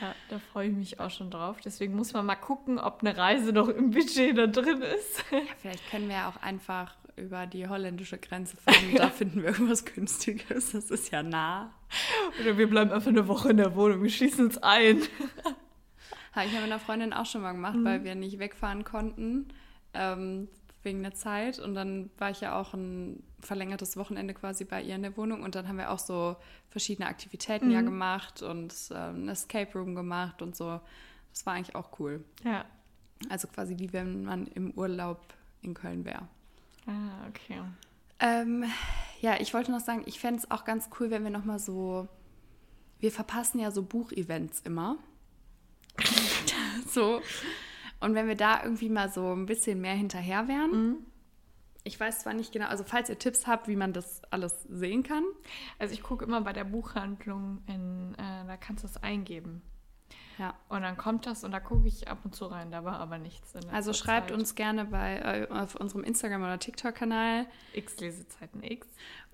ja, 0.00 0.14
da 0.28 0.38
freue 0.38 0.68
ich 0.68 0.74
mich 0.74 1.00
auch 1.00 1.10
schon 1.10 1.30
drauf. 1.30 1.58
Deswegen 1.64 1.94
muss 1.94 2.12
man 2.12 2.26
mal 2.26 2.36
gucken, 2.36 2.78
ob 2.78 3.00
eine 3.00 3.16
Reise 3.16 3.52
noch 3.52 3.68
im 3.68 3.90
Budget 3.90 4.36
da 4.36 4.46
drin 4.46 4.82
ist. 4.82 5.24
Ja, 5.30 5.40
vielleicht 5.58 5.90
können 5.90 6.08
wir 6.08 6.16
ja 6.16 6.28
auch 6.28 6.42
einfach 6.42 6.94
über 7.16 7.46
die 7.46 7.66
holländische 7.66 8.18
Grenze 8.18 8.56
fahren. 8.56 8.76
Da 8.96 9.08
finden 9.08 9.42
wir 9.42 9.50
irgendwas 9.50 9.84
Günstiges. 9.84 10.72
Das 10.72 10.90
ist 10.90 11.10
ja 11.10 11.22
nah. 11.22 11.72
Oder 12.40 12.58
wir 12.58 12.68
bleiben 12.68 12.92
einfach 12.92 13.10
eine 13.10 13.26
Woche 13.26 13.50
in 13.50 13.56
der 13.56 13.74
Wohnung, 13.74 14.02
wir 14.02 14.10
schließen 14.10 14.46
uns 14.46 14.58
ein. 14.58 15.02
Habe 16.32 16.46
ich 16.46 16.52
ja 16.52 16.60
mit 16.60 16.70
einer 16.70 16.78
Freundin 16.78 17.14
auch 17.14 17.24
schon 17.24 17.40
mal 17.40 17.52
gemacht, 17.52 17.78
weil 17.80 18.04
wir 18.04 18.14
nicht 18.14 18.38
wegfahren 18.38 18.84
konnten 18.84 19.48
ähm, 19.94 20.48
wegen 20.82 21.02
der 21.02 21.14
Zeit. 21.14 21.58
Und 21.58 21.74
dann 21.74 22.10
war 22.18 22.30
ich 22.30 22.42
ja 22.42 22.60
auch 22.60 22.74
ein 22.74 23.22
verlängertes 23.46 23.96
Wochenende 23.96 24.34
quasi 24.34 24.64
bei 24.64 24.82
ihr 24.82 24.94
in 24.94 25.02
der 25.02 25.16
Wohnung. 25.16 25.42
Und 25.42 25.54
dann 25.54 25.68
haben 25.68 25.78
wir 25.78 25.90
auch 25.90 25.98
so 25.98 26.36
verschiedene 26.68 27.08
Aktivitäten 27.08 27.70
ja 27.70 27.80
gemacht 27.80 28.42
und 28.42 28.74
ähm, 28.90 29.24
ein 29.24 29.28
Escape 29.28 29.72
Room 29.78 29.94
gemacht 29.94 30.42
und 30.42 30.56
so. 30.56 30.80
Das 31.32 31.46
war 31.46 31.54
eigentlich 31.54 31.74
auch 31.74 31.98
cool. 31.98 32.24
Ja. 32.44 32.64
Also 33.30 33.48
quasi 33.48 33.78
wie 33.78 33.92
wenn 33.92 34.24
man 34.24 34.46
im 34.48 34.72
Urlaub 34.72 35.22
in 35.62 35.74
Köln 35.74 36.04
wäre. 36.04 36.28
Ah, 36.86 37.26
okay. 37.28 37.60
Ähm, 38.18 38.64
ja, 39.20 39.40
ich 39.40 39.52
wollte 39.54 39.70
noch 39.70 39.80
sagen, 39.80 40.02
ich 40.06 40.20
fände 40.20 40.38
es 40.38 40.50
auch 40.50 40.64
ganz 40.64 40.88
cool, 40.98 41.10
wenn 41.10 41.24
wir 41.24 41.30
nochmal 41.30 41.58
so. 41.58 42.08
Wir 42.98 43.12
verpassen 43.12 43.58
ja 43.58 43.70
so 43.70 43.82
Buchevents 43.82 44.60
immer. 44.60 44.96
so. 46.88 47.20
Und 48.00 48.14
wenn 48.14 48.28
wir 48.28 48.36
da 48.36 48.62
irgendwie 48.62 48.88
mal 48.88 49.10
so 49.10 49.32
ein 49.32 49.46
bisschen 49.46 49.80
mehr 49.80 49.94
hinterher 49.94 50.48
wären. 50.48 51.06
Ich 51.86 51.98
weiß 52.00 52.20
zwar 52.20 52.34
nicht 52.34 52.52
genau, 52.52 52.66
also 52.66 52.82
falls 52.84 53.08
ihr 53.08 53.18
Tipps 53.18 53.46
habt, 53.46 53.68
wie 53.68 53.76
man 53.76 53.92
das 53.92 54.22
alles 54.30 54.64
sehen 54.68 55.02
kann. 55.02 55.24
Also 55.78 55.94
ich 55.94 56.02
gucke 56.02 56.24
immer 56.24 56.40
bei 56.40 56.52
der 56.52 56.64
Buchhandlung 56.64 57.62
in, 57.66 58.14
äh, 58.14 58.46
da 58.46 58.56
kannst 58.56 58.82
du 58.82 58.88
es 58.88 58.96
eingeben. 59.02 59.62
Ja. 60.38 60.54
Und 60.68 60.82
dann 60.82 60.96
kommt 60.96 61.26
das 61.26 61.44
und 61.44 61.52
da 61.52 61.60
gucke 61.60 61.88
ich 61.88 62.08
ab 62.08 62.18
und 62.24 62.34
zu 62.34 62.46
rein. 62.46 62.70
Da 62.70 62.84
war 62.84 62.98
aber 62.98 63.18
nichts 63.18 63.54
Also 63.72 63.92
schreibt 63.92 64.28
Zeit. 64.30 64.38
uns 64.38 64.54
gerne 64.54 64.84
bei 64.84 65.46
äh, 65.48 65.48
auf 65.50 65.76
unserem 65.76 66.04
Instagram 66.04 66.42
oder 66.42 66.58
TikTok-Kanal 66.58 67.46
X 67.72 67.98
Lesezeiten 68.00 68.62
X. 68.62 68.86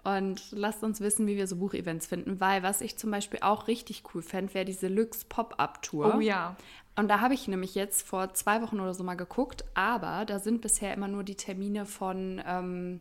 und 0.04 0.50
lasst 0.50 0.82
uns 0.82 1.00
wissen, 1.00 1.26
wie 1.26 1.36
wir 1.36 1.46
so 1.46 1.56
Buchevents 1.56 2.06
finden. 2.06 2.40
Weil 2.40 2.62
was 2.62 2.80
ich 2.80 2.96
zum 2.96 3.10
Beispiel 3.10 3.38
auch 3.42 3.68
richtig 3.68 4.02
cool 4.14 4.22
fände, 4.22 4.52
wäre 4.54 4.64
diese 4.64 4.88
Lux 4.88 5.24
Pop-Up-Tour. 5.24 6.14
Oh 6.16 6.20
ja. 6.20 6.56
Und 6.96 7.08
da 7.08 7.20
habe 7.20 7.34
ich 7.34 7.48
nämlich 7.48 7.74
jetzt 7.74 8.06
vor 8.06 8.34
zwei 8.34 8.60
Wochen 8.62 8.80
oder 8.80 8.94
so 8.94 9.04
mal 9.04 9.14
geguckt, 9.14 9.64
aber 9.74 10.24
da 10.24 10.38
sind 10.38 10.60
bisher 10.60 10.92
immer 10.92 11.08
nur 11.08 11.24
die 11.24 11.36
Termine 11.36 11.86
von, 11.86 12.42
ähm, 12.46 13.00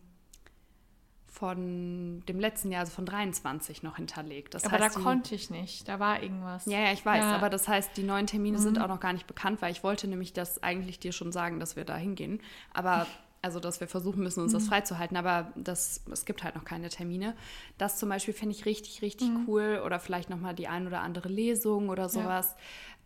von 1.28 2.24
dem 2.28 2.40
letzten 2.40 2.72
Jahr, 2.72 2.82
also 2.82 2.94
von 2.94 3.06
23 3.06 3.84
noch 3.84 3.96
hinterlegt. 3.96 4.54
Das 4.54 4.64
aber 4.66 4.78
da 4.78 4.86
heißt, 4.86 4.98
die, 4.98 5.02
konnte 5.02 5.34
ich 5.36 5.50
nicht. 5.50 5.88
Da 5.88 6.00
war 6.00 6.22
irgendwas. 6.22 6.66
Ja, 6.68 6.80
ja, 6.80 6.92
ich 6.92 7.06
weiß, 7.06 7.20
Ja. 7.20 7.30
Mhm. 7.30 7.34
aber 7.36 7.50
das 7.50 7.68
heißt, 7.68 7.98
die 7.98 8.04
neuen 8.04 8.28
Termine 8.28 8.60
sind 8.60 8.80
auch 8.80 8.88
noch 8.88 9.00
gar 9.00 9.12
nicht 9.14 9.28
bekannt, 9.28 9.62
weil 9.62 9.72
ich 9.72 9.84
wollte 9.84 10.08
nämlich 10.08 10.34
das 10.34 10.62
eigentlich 10.62 11.00
dir 11.00 11.12
schon 11.12 11.32
sagen, 11.32 11.60
dass 11.60 11.76
wir 11.76 11.84
da 11.84 11.96
hingehen. 11.96 12.42
Aber 12.74 13.08
also, 13.42 13.60
dass 13.60 13.80
wir 13.80 13.88
versuchen 13.88 14.22
müssen, 14.24 14.42
uns 14.42 14.52
das 14.54 14.66
Mhm. 14.66 14.70
freizuhalten, 14.70 15.18
aber 15.18 15.52
das, 15.56 16.04
es 16.12 16.26
gibt 16.26 16.44
halt 16.44 16.56
noch 16.56 16.64
keine 16.66 16.90
Termine. 16.90 17.36
Das 17.78 17.98
zum 17.98 18.10
Beispiel 18.10 18.34
finde 18.34 18.56
ich 18.56 18.66
richtig, 18.66 19.02
richtig 19.02 19.30
Mhm. 19.30 19.44
cool. 19.48 19.82
Oder 19.86 20.00
vielleicht 20.00 20.30
nochmal 20.30 20.54
die 20.54 20.68
ein 20.68 20.86
oder 20.88 21.02
andere 21.02 21.30
Lesung 21.30 21.90
oder 21.90 22.08
sowas. 22.10 22.56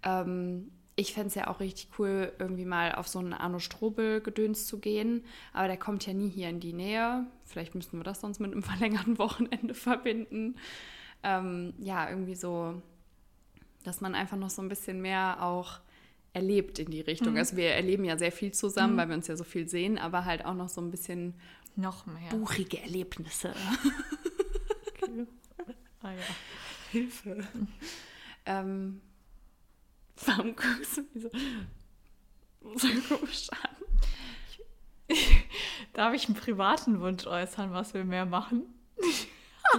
Ähm, 0.04 0.72
ich 0.98 1.14
fände 1.14 1.28
es 1.28 1.36
ja 1.36 1.48
auch 1.48 1.60
richtig 1.60 1.90
cool, 2.00 2.32
irgendwie 2.40 2.64
mal 2.66 2.96
auf 2.96 3.08
so 3.08 3.20
einen 3.20 3.34
Arno 3.34 3.60
Strobel-Gedöns 3.60 4.66
zu 4.66 4.80
gehen. 4.80 5.24
Aber 5.54 5.68
der 5.68 5.78
kommt 5.78 6.06
ja 6.06 6.14
nie 6.14 6.30
hier 6.30 6.50
in 6.50 6.60
die 6.60 6.74
Nähe. 6.74 7.26
Vielleicht 7.44 7.76
müssten 7.76 7.98
wir 7.98 8.04
das 8.04 8.22
sonst 8.22 8.40
mit 8.40 8.52
einem 8.52 8.64
verlängerten 8.64 9.18
Wochenende 9.18 9.74
verbinden. 9.74 10.56
Ähm, 11.24 11.74
ja, 11.80 12.10
irgendwie 12.10 12.36
so, 12.36 12.82
dass 13.84 14.02
man 14.02 14.16
einfach 14.16 14.38
noch 14.38 14.50
so 14.50 14.62
ein 14.62 14.70
bisschen 14.70 15.02
mehr 15.02 15.42
auch 15.42 15.80
erlebt 16.36 16.80
in 16.80 16.92
die 16.92 17.02
Richtung. 17.02 17.38
Also 17.38 17.56
wir 17.56 17.70
erleben 17.70 18.04
ja 18.04 18.18
sehr 18.18 18.32
viel 18.32 18.52
zusammen, 18.52 18.98
weil 18.98 19.08
wir 19.08 19.16
uns 19.16 19.28
ja 19.28 19.38
so 19.38 19.46
viel 19.46 19.70
sehen, 19.70 19.98
aber 19.98 20.26
halt 20.26 20.44
auch 20.44 20.54
noch 20.54 20.68
so 20.70 20.82
ein 20.82 20.92
bisschen 20.92 21.34
Noch 21.78 22.06
mehr. 22.06 22.30
buchige 22.30 22.82
Erlebnisse. 22.82 23.54
Okay. 25.02 25.26
Ah 26.02 26.12
ja. 26.12 26.22
Hilfe. 26.92 27.48
ähm, 28.46 29.02
warum 30.24 30.56
guckst 30.56 30.98
du 30.98 31.02
mich 31.14 31.24
so, 31.24 31.30
so 32.78 32.88
komisch 33.16 33.48
an? 33.50 35.18
Darf 35.94 36.14
ich 36.14 36.28
einen 36.28 36.36
privaten 36.36 37.00
Wunsch 37.00 37.26
äußern, 37.26 37.72
was 37.72 37.96
wir 37.96 38.04
mehr 38.04 38.28
machen? 38.28 38.66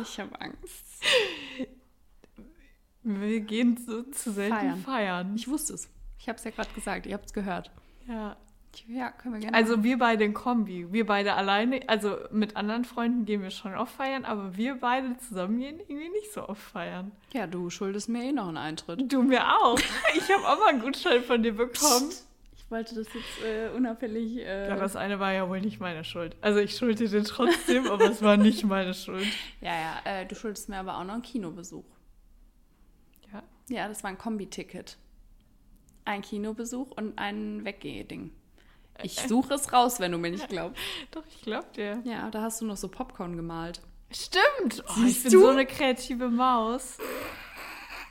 Ich 0.02 0.18
habe 0.18 0.40
Angst. 0.40 0.84
Wir 3.04 3.40
gehen 3.40 3.76
so 3.76 4.02
zu 4.02 4.32
selten 4.32 4.56
Feiern. 4.56 4.80
feiern. 4.80 5.36
Ich 5.36 5.46
wusste 5.46 5.74
es. 5.74 5.88
Ich 6.26 6.28
habe 6.28 6.38
es 6.38 6.44
ja 6.44 6.50
gerade 6.50 6.68
gesagt. 6.74 7.06
Ihr 7.06 7.14
habt 7.14 7.26
es 7.26 7.32
gehört. 7.32 7.70
ja. 8.08 8.36
Ja, 8.88 9.10
können 9.12 9.34
wir 9.34 9.40
gerne. 9.40 9.56
Also 9.56 9.84
wir 9.84 9.96
beide 9.96 10.24
in 10.24 10.34
Kombi. 10.34 10.92
Wir 10.92 11.06
beide 11.06 11.32
alleine, 11.34 11.88
also 11.88 12.18
mit 12.32 12.56
anderen 12.56 12.84
Freunden 12.84 13.24
gehen 13.24 13.40
wir 13.42 13.50
schon 13.50 13.74
oft 13.74 13.94
feiern, 13.94 14.24
aber 14.26 14.54
wir 14.56 14.74
beide 14.74 15.16
zusammen 15.16 15.60
gehen 15.60 15.78
irgendwie 15.88 16.10
nicht 16.10 16.30
so 16.34 16.46
oft 16.46 16.60
feiern. 16.60 17.12
ja, 17.32 17.46
du 17.46 17.70
schuldest 17.70 18.08
mir 18.10 18.24
eh 18.24 18.32
noch 18.32 18.48
einen 18.48 18.56
Eintritt. 18.58 19.10
Du 19.10 19.22
mir 19.22 19.46
auch. 19.46 19.78
Ich 20.16 20.30
habe 20.30 20.46
auch 20.46 20.58
mal 20.58 20.70
einen 20.70 20.80
Gutschein 20.82 21.22
von 21.22 21.42
dir 21.42 21.52
bekommen. 21.54 22.10
Ich 22.56 22.70
wollte 22.70 22.96
das 22.96 23.06
jetzt 23.14 23.42
äh, 23.46 23.68
unauffällig. 23.74 24.38
Äh, 24.38 24.68
Ja, 24.68 24.76
das 24.76 24.94
eine 24.96 25.20
war 25.20 25.32
ja 25.32 25.48
wohl 25.48 25.60
nicht 25.62 25.80
meine 25.80 26.02
Schuld. 26.04 26.36
Also 26.42 26.58
ich 26.58 26.76
schulde 26.76 27.08
dir 27.08 27.24
trotzdem, 27.24 27.86
aber 27.86 28.10
es 28.10 28.20
war 28.20 28.36
nicht 28.36 28.64
meine 28.64 28.92
Schuld. 28.92 29.26
ja, 29.62 29.72
ja, 29.74 30.00
äh, 30.04 30.26
du 30.26 30.34
schuldest 30.34 30.68
mir 30.68 30.76
aber 30.78 30.98
auch 30.98 31.04
noch 31.04 31.14
einen 31.14 31.22
Kinobesuch. 31.22 31.84
Ja. 33.32 33.42
Ja, 33.70 33.88
das 33.88 34.02
war 34.02 34.10
ein 34.10 34.18
Kombi-Ticket. 34.18 34.98
Ein 36.06 36.22
Kinobesuch 36.22 36.92
und 36.92 37.18
ein 37.18 37.64
Weggeh-Ding. 37.64 38.30
Ich 39.02 39.20
suche 39.20 39.54
es 39.54 39.72
raus, 39.72 40.00
wenn 40.00 40.12
du 40.12 40.18
mir 40.18 40.30
nicht 40.30 40.48
glaubst. 40.48 40.80
Doch, 41.10 41.24
ich 41.26 41.42
glaub 41.42 41.72
dir. 41.72 42.00
Ja, 42.04 42.30
da 42.30 42.42
hast 42.42 42.60
du 42.60 42.64
noch 42.64 42.76
so 42.76 42.88
Popcorn 42.88 43.36
gemalt. 43.36 43.80
Stimmt. 44.10 44.84
Oh, 44.88 45.04
ich 45.04 45.22
bin 45.22 45.32
du? 45.32 45.40
so 45.40 45.48
eine 45.48 45.66
kreative 45.66 46.28
Maus. 46.28 46.98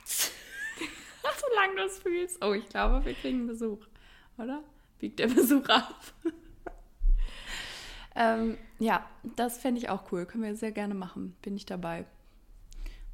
Solange 1.40 1.76
du 1.76 1.82
es 1.84 1.98
fühlst. 1.98 2.44
Oh, 2.44 2.52
ich 2.52 2.68
glaube, 2.68 3.04
wir 3.04 3.14
kriegen 3.14 3.38
einen 3.38 3.46
Besuch. 3.48 3.78
Oder? 4.38 4.62
Biegt 4.98 5.18
der 5.18 5.28
Besuch 5.28 5.66
ab. 5.68 5.98
ähm, 8.14 8.58
ja, 8.78 9.08
das 9.36 9.58
fände 9.58 9.80
ich 9.80 9.88
auch 9.88 10.12
cool. 10.12 10.26
Können 10.26 10.44
wir 10.44 10.54
sehr 10.54 10.72
gerne 10.72 10.94
machen. 10.94 11.34
Bin 11.42 11.56
ich 11.56 11.64
dabei. 11.64 12.04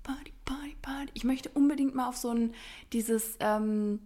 Party, 0.02 0.32
Party, 0.44 0.76
Party. 0.82 1.10
Ich 1.14 1.24
möchte 1.24 1.48
unbedingt 1.50 1.94
mal 1.94 2.08
auf 2.08 2.16
so 2.16 2.30
ein, 2.30 2.54
dieses, 2.92 3.36
ähm, 3.40 4.00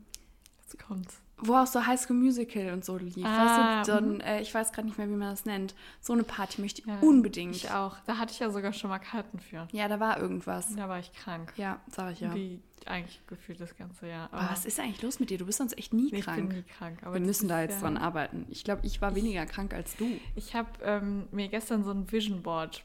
Jetzt 0.66 0.84
kommt's. 0.84 1.20
wo 1.38 1.54
auch 1.54 1.66
so 1.66 1.86
High 1.86 2.00
School 2.00 2.16
Musical 2.16 2.72
und 2.72 2.84
so 2.84 2.96
lief. 2.96 3.24
Ah, 3.24 3.78
weißt 3.78 3.88
du, 3.88 3.92
so 3.92 3.98
ein, 3.98 4.20
äh, 4.20 4.40
ich 4.40 4.52
weiß 4.52 4.72
gerade 4.72 4.88
nicht 4.88 4.98
mehr, 4.98 5.08
wie 5.08 5.14
man 5.14 5.30
das 5.30 5.44
nennt. 5.44 5.74
So 6.00 6.12
eine 6.12 6.24
Party 6.24 6.60
möchte 6.60 6.80
ich 6.80 6.86
Ja, 6.86 6.98
unbedingt. 7.00 7.54
Ich 7.54 7.70
auch. 7.70 7.96
Da 8.06 8.18
hatte 8.18 8.32
ich 8.32 8.38
ja 8.40 8.50
sogar 8.50 8.72
schon 8.72 8.90
mal 8.90 8.98
Karten 8.98 9.38
für. 9.38 9.68
Ja, 9.70 9.86
da 9.86 10.00
war 10.00 10.18
irgendwas. 10.18 10.74
Da 10.74 10.88
war 10.88 10.98
ich 10.98 11.12
krank. 11.12 11.52
Ja, 11.56 11.78
sag 11.90 12.12
ich 12.14 12.20
ja. 12.20 12.34
Wie 12.34 12.60
eigentlich 12.86 13.20
gefühlt 13.26 13.60
das 13.60 13.76
ganze 13.76 14.08
Jahr. 14.08 14.28
Aber 14.32 14.48
was 14.50 14.64
ist 14.64 14.80
eigentlich 14.80 15.02
los 15.02 15.20
mit 15.20 15.30
dir? 15.30 15.38
Du 15.38 15.46
bist 15.46 15.58
sonst 15.58 15.76
echt 15.78 15.92
nie 15.92 16.12
ich 16.12 16.24
krank. 16.24 16.48
bin 16.48 16.58
nie 16.58 16.62
krank. 16.64 16.98
Aber 17.02 17.14
Wir 17.14 17.20
müssen 17.20 17.48
da 17.48 17.60
jetzt 17.62 17.74
ja- 17.74 17.80
dran 17.80 17.96
arbeiten. 17.96 18.46
Ich 18.48 18.64
glaube, 18.64 18.84
ich 18.86 19.00
war 19.02 19.14
weniger 19.14 19.44
krank 19.46 19.72
als 19.74 19.94
du. 19.96 20.06
Ich 20.36 20.54
habe 20.54 20.68
ähm, 20.82 21.28
mir 21.32 21.48
gestern 21.48 21.84
so 21.84 21.90
ein 21.92 22.10
Vision 22.10 22.42
Board 22.42 22.82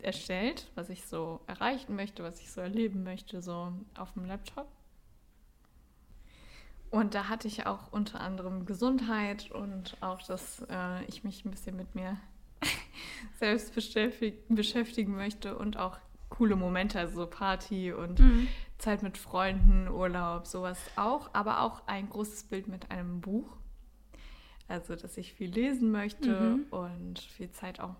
erstellt, 0.00 0.70
was 0.76 0.88
ich 0.90 1.04
so 1.04 1.40
erreichen 1.46 1.96
möchte, 1.96 2.22
was 2.22 2.40
ich 2.40 2.50
so 2.50 2.60
erleben 2.60 3.02
möchte, 3.02 3.42
so 3.42 3.72
auf 3.96 4.12
dem 4.12 4.26
Laptop. 4.26 4.68
Und 6.90 7.14
da 7.14 7.28
hatte 7.28 7.48
ich 7.48 7.66
auch 7.66 7.92
unter 7.92 8.20
anderem 8.20 8.64
Gesundheit 8.64 9.50
und 9.50 9.96
auch, 10.00 10.22
dass 10.22 10.64
äh, 10.70 11.04
ich 11.04 11.22
mich 11.24 11.44
ein 11.44 11.50
bisschen 11.50 11.76
mit 11.76 11.94
mir 11.94 12.16
selbst 13.38 13.74
beschäftig 13.74 14.42
beschäftigen 14.48 15.14
möchte 15.14 15.56
und 15.58 15.76
auch 15.76 15.98
coole 16.30 16.56
Momente, 16.56 16.98
also 16.98 17.22
so 17.22 17.26
Party 17.26 17.92
und 17.92 18.20
Zeit 18.78 19.02
mit 19.02 19.18
Freunden, 19.18 19.88
Urlaub, 19.88 20.46
sowas 20.46 20.78
auch, 20.96 21.30
aber 21.34 21.60
auch 21.62 21.82
ein 21.86 22.08
großes 22.08 22.44
Bild 22.44 22.68
mit 22.68 22.90
einem 22.90 23.20
Buch. 23.20 23.56
Also, 24.68 24.94
dass 24.96 25.16
ich 25.16 25.32
viel 25.34 25.50
lesen 25.50 25.90
möchte 25.90 26.30
Mhm. 26.30 26.66
und 26.70 27.18
viel 27.18 27.50
Zeit 27.50 27.80
auch 27.80 27.96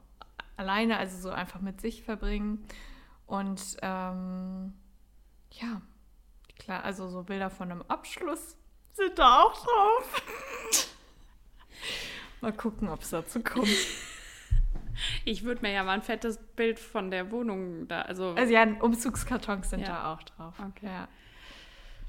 alleine, 0.56 0.98
also 0.98 1.18
so 1.18 1.30
einfach 1.30 1.60
mit 1.60 1.80
sich 1.80 2.02
verbringen. 2.02 2.64
Und 3.26 3.76
ähm, 3.82 4.74
ja, 5.52 5.80
klar, 6.58 6.84
also 6.84 7.08
so 7.08 7.22
Bilder 7.22 7.48
von 7.50 7.70
einem 7.70 7.82
Abschluss 7.82 8.56
sind 8.98 9.18
da 9.18 9.42
auch 9.42 9.54
drauf. 9.54 10.22
Mal 12.40 12.52
gucken, 12.52 12.88
ob 12.88 13.02
es 13.02 13.10
dazu 13.10 13.40
kommt. 13.42 13.68
Ich 15.24 15.44
würde 15.44 15.62
mir 15.62 15.72
ja 15.72 15.84
mal 15.84 15.92
ein 15.92 16.02
fettes 16.02 16.38
Bild 16.56 16.78
von 16.78 17.10
der 17.10 17.30
Wohnung 17.30 17.86
da, 17.88 18.02
also, 18.02 18.34
Also 18.34 18.52
ja, 18.52 18.64
Umzugskartons 18.80 19.70
sind 19.70 19.80
Ja. 19.80 19.86
da 19.86 20.12
auch 20.12 20.22
drauf. 20.22 20.54
Okay. 20.70 20.86
Ja. 20.86 21.08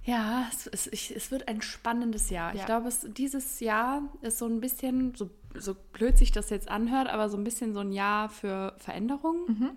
ja, 0.04 0.48
es, 0.52 0.68
es, 0.68 0.88
ich, 0.88 1.16
es 1.16 1.30
wird 1.32 1.48
ein 1.48 1.62
spannendes 1.62 2.30
Jahr. 2.30 2.54
Ich 2.54 2.60
Ja. 2.62 2.66
glaube, 2.66 2.88
es, 2.88 3.06
dieses 3.10 3.60
Jahr 3.60 4.02
ist 4.22 4.40
so 4.40 4.46
ein 4.48 4.60
bisschen, 4.60 5.14
so, 5.16 5.30
so 5.56 5.76
blöd 5.94 6.18
sich 6.18 6.32
das 6.32 6.50
jetzt 6.50 6.68
anhört, 6.68 7.10
aber 7.10 7.30
so 7.30 7.38
ein 7.38 7.44
bisschen 7.44 7.74
so 7.74 7.80
ein 7.82 7.92
Jahr 7.92 8.30
für 8.30 8.76
Veränderung, 8.78 9.46
Mhm. 9.48 9.72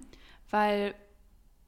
weil 0.51 0.95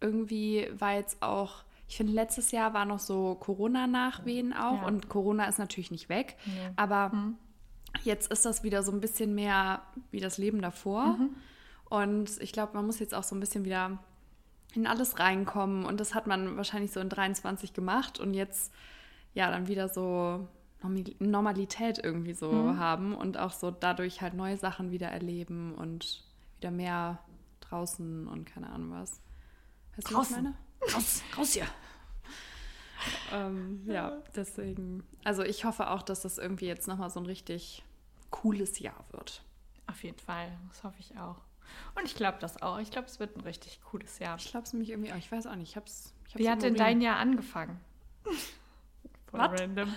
irgendwie 0.01 0.69
war 0.73 0.95
jetzt 0.95 1.23
auch, 1.23 1.63
ich 1.89 1.97
finde, 1.97 2.13
letztes 2.13 2.51
Jahr 2.51 2.73
war 2.75 2.85
noch 2.85 2.99
so 2.99 3.35
Corona-Nachwehen 3.37 4.53
auch 4.53 4.83
Ja. 4.83 4.87
und 4.87 5.09
Corona 5.09 5.45
ist 5.47 5.59
natürlich 5.59 5.91
nicht 5.91 6.09
weg, 6.09 6.37
Nee. 6.47 6.53
aber 6.77 7.13
jetzt 8.03 8.31
ist 8.33 8.45
das 8.45 8.63
wieder 8.63 8.83
so 8.83 8.91
ein 8.93 9.01
bisschen 9.01 9.35
mehr 9.35 9.83
wie 10.11 10.21
das 10.21 10.39
Leben 10.39 10.61
davor. 10.63 11.17
Und 11.85 12.41
ich 12.41 12.53
glaube, 12.53 12.73
man 12.75 12.87
muss 12.87 12.99
jetzt 12.99 13.15
auch 13.15 13.23
so 13.23 13.37
ein 13.37 13.41
bisschen 13.41 13.65
wieder 13.65 13.99
in 14.75 14.87
alles 14.87 15.19
reinkommen. 15.21 15.85
Und 15.85 16.01
das 16.01 16.15
hat 16.15 16.27
man 16.27 16.57
wahrscheinlich 16.57 16.91
so 16.91 16.99
in 17.01 17.09
23 17.09 17.73
gemacht 17.73 18.19
und 18.19 18.35
jetzt 18.35 18.73
ja 19.35 19.51
dann 19.51 19.69
wieder 19.69 19.89
so 19.89 20.49
Normalität 21.19 21.99
irgendwie 22.03 22.35
so 22.35 22.77
haben 22.77 23.15
und 23.15 23.39
auch 23.39 23.53
so 23.53 23.71
dadurch 23.71 24.21
halt 24.23 24.35
neue 24.35 24.57
Sachen 24.57 24.91
wieder 24.91 25.09
erleben 25.09 25.75
und 25.75 26.25
wieder 26.59 26.71
mehr 26.71 27.21
draußen 27.61 28.27
und 28.27 28.45
keine 28.47 28.71
Ahnung 28.71 28.91
was. 28.91 29.21
Weißt 29.97 30.11
du, 30.11 30.15
was 30.17 30.31
ich 30.31 30.37
meine? 30.37 30.55
Raus, 30.93 31.23
raus 31.37 31.53
hier. 31.53 31.67
ähm, 33.33 33.83
ja, 33.87 34.19
deswegen. 34.35 35.05
Also 35.25 35.43
ich 35.43 35.65
hoffe 35.65 35.91
auch, 35.91 36.03
dass 36.03 36.23
das 36.23 36.39
irgendwie 36.39 36.67
jetzt 36.67 36.89
nochmal 36.89 37.11
so 37.11 37.21
ein 37.21 37.27
richtig 37.27 37.83
cooles 38.31 38.79
Jahr 38.79 39.05
wird. 39.13 39.43
Auf 39.87 40.03
jeden 40.03 40.19
Fall, 40.19 40.51
das 40.69 40.83
hoffe 40.83 40.97
ich 40.99 41.17
auch. 41.17 41.37
Und 41.95 42.05
ich 42.05 42.15
glaube 42.15 42.39
das 42.41 42.61
auch. 42.63 42.79
Ich 42.79 42.91
glaube, 42.91 43.07
es 43.07 43.21
wird 43.21 43.37
ein 43.37 43.41
richtig 43.43 43.81
cooles 43.83 44.19
Jahr. 44.19 44.37
Ich 44.37 44.51
glaube 44.51 44.65
es 44.67 44.73
nämlich 44.73 44.91
irgendwie 44.91 45.13
auch. 45.13 45.17
Ich 45.17 45.31
weiß 45.31 45.47
auch 45.47 45.57
nicht. 45.57 45.71
Ich 45.71 45.77
hab's. 45.77 46.15
Ich 46.27 46.35
hab's 46.35 46.43
Wie 46.43 46.51
hat 46.51 46.63
denn 46.63 46.75
dein 46.75 47.01
Jahr 47.01 47.17
angefangen? 47.17 47.81
Voll 49.31 49.41
Was? 49.41 49.61
random. 49.61 49.95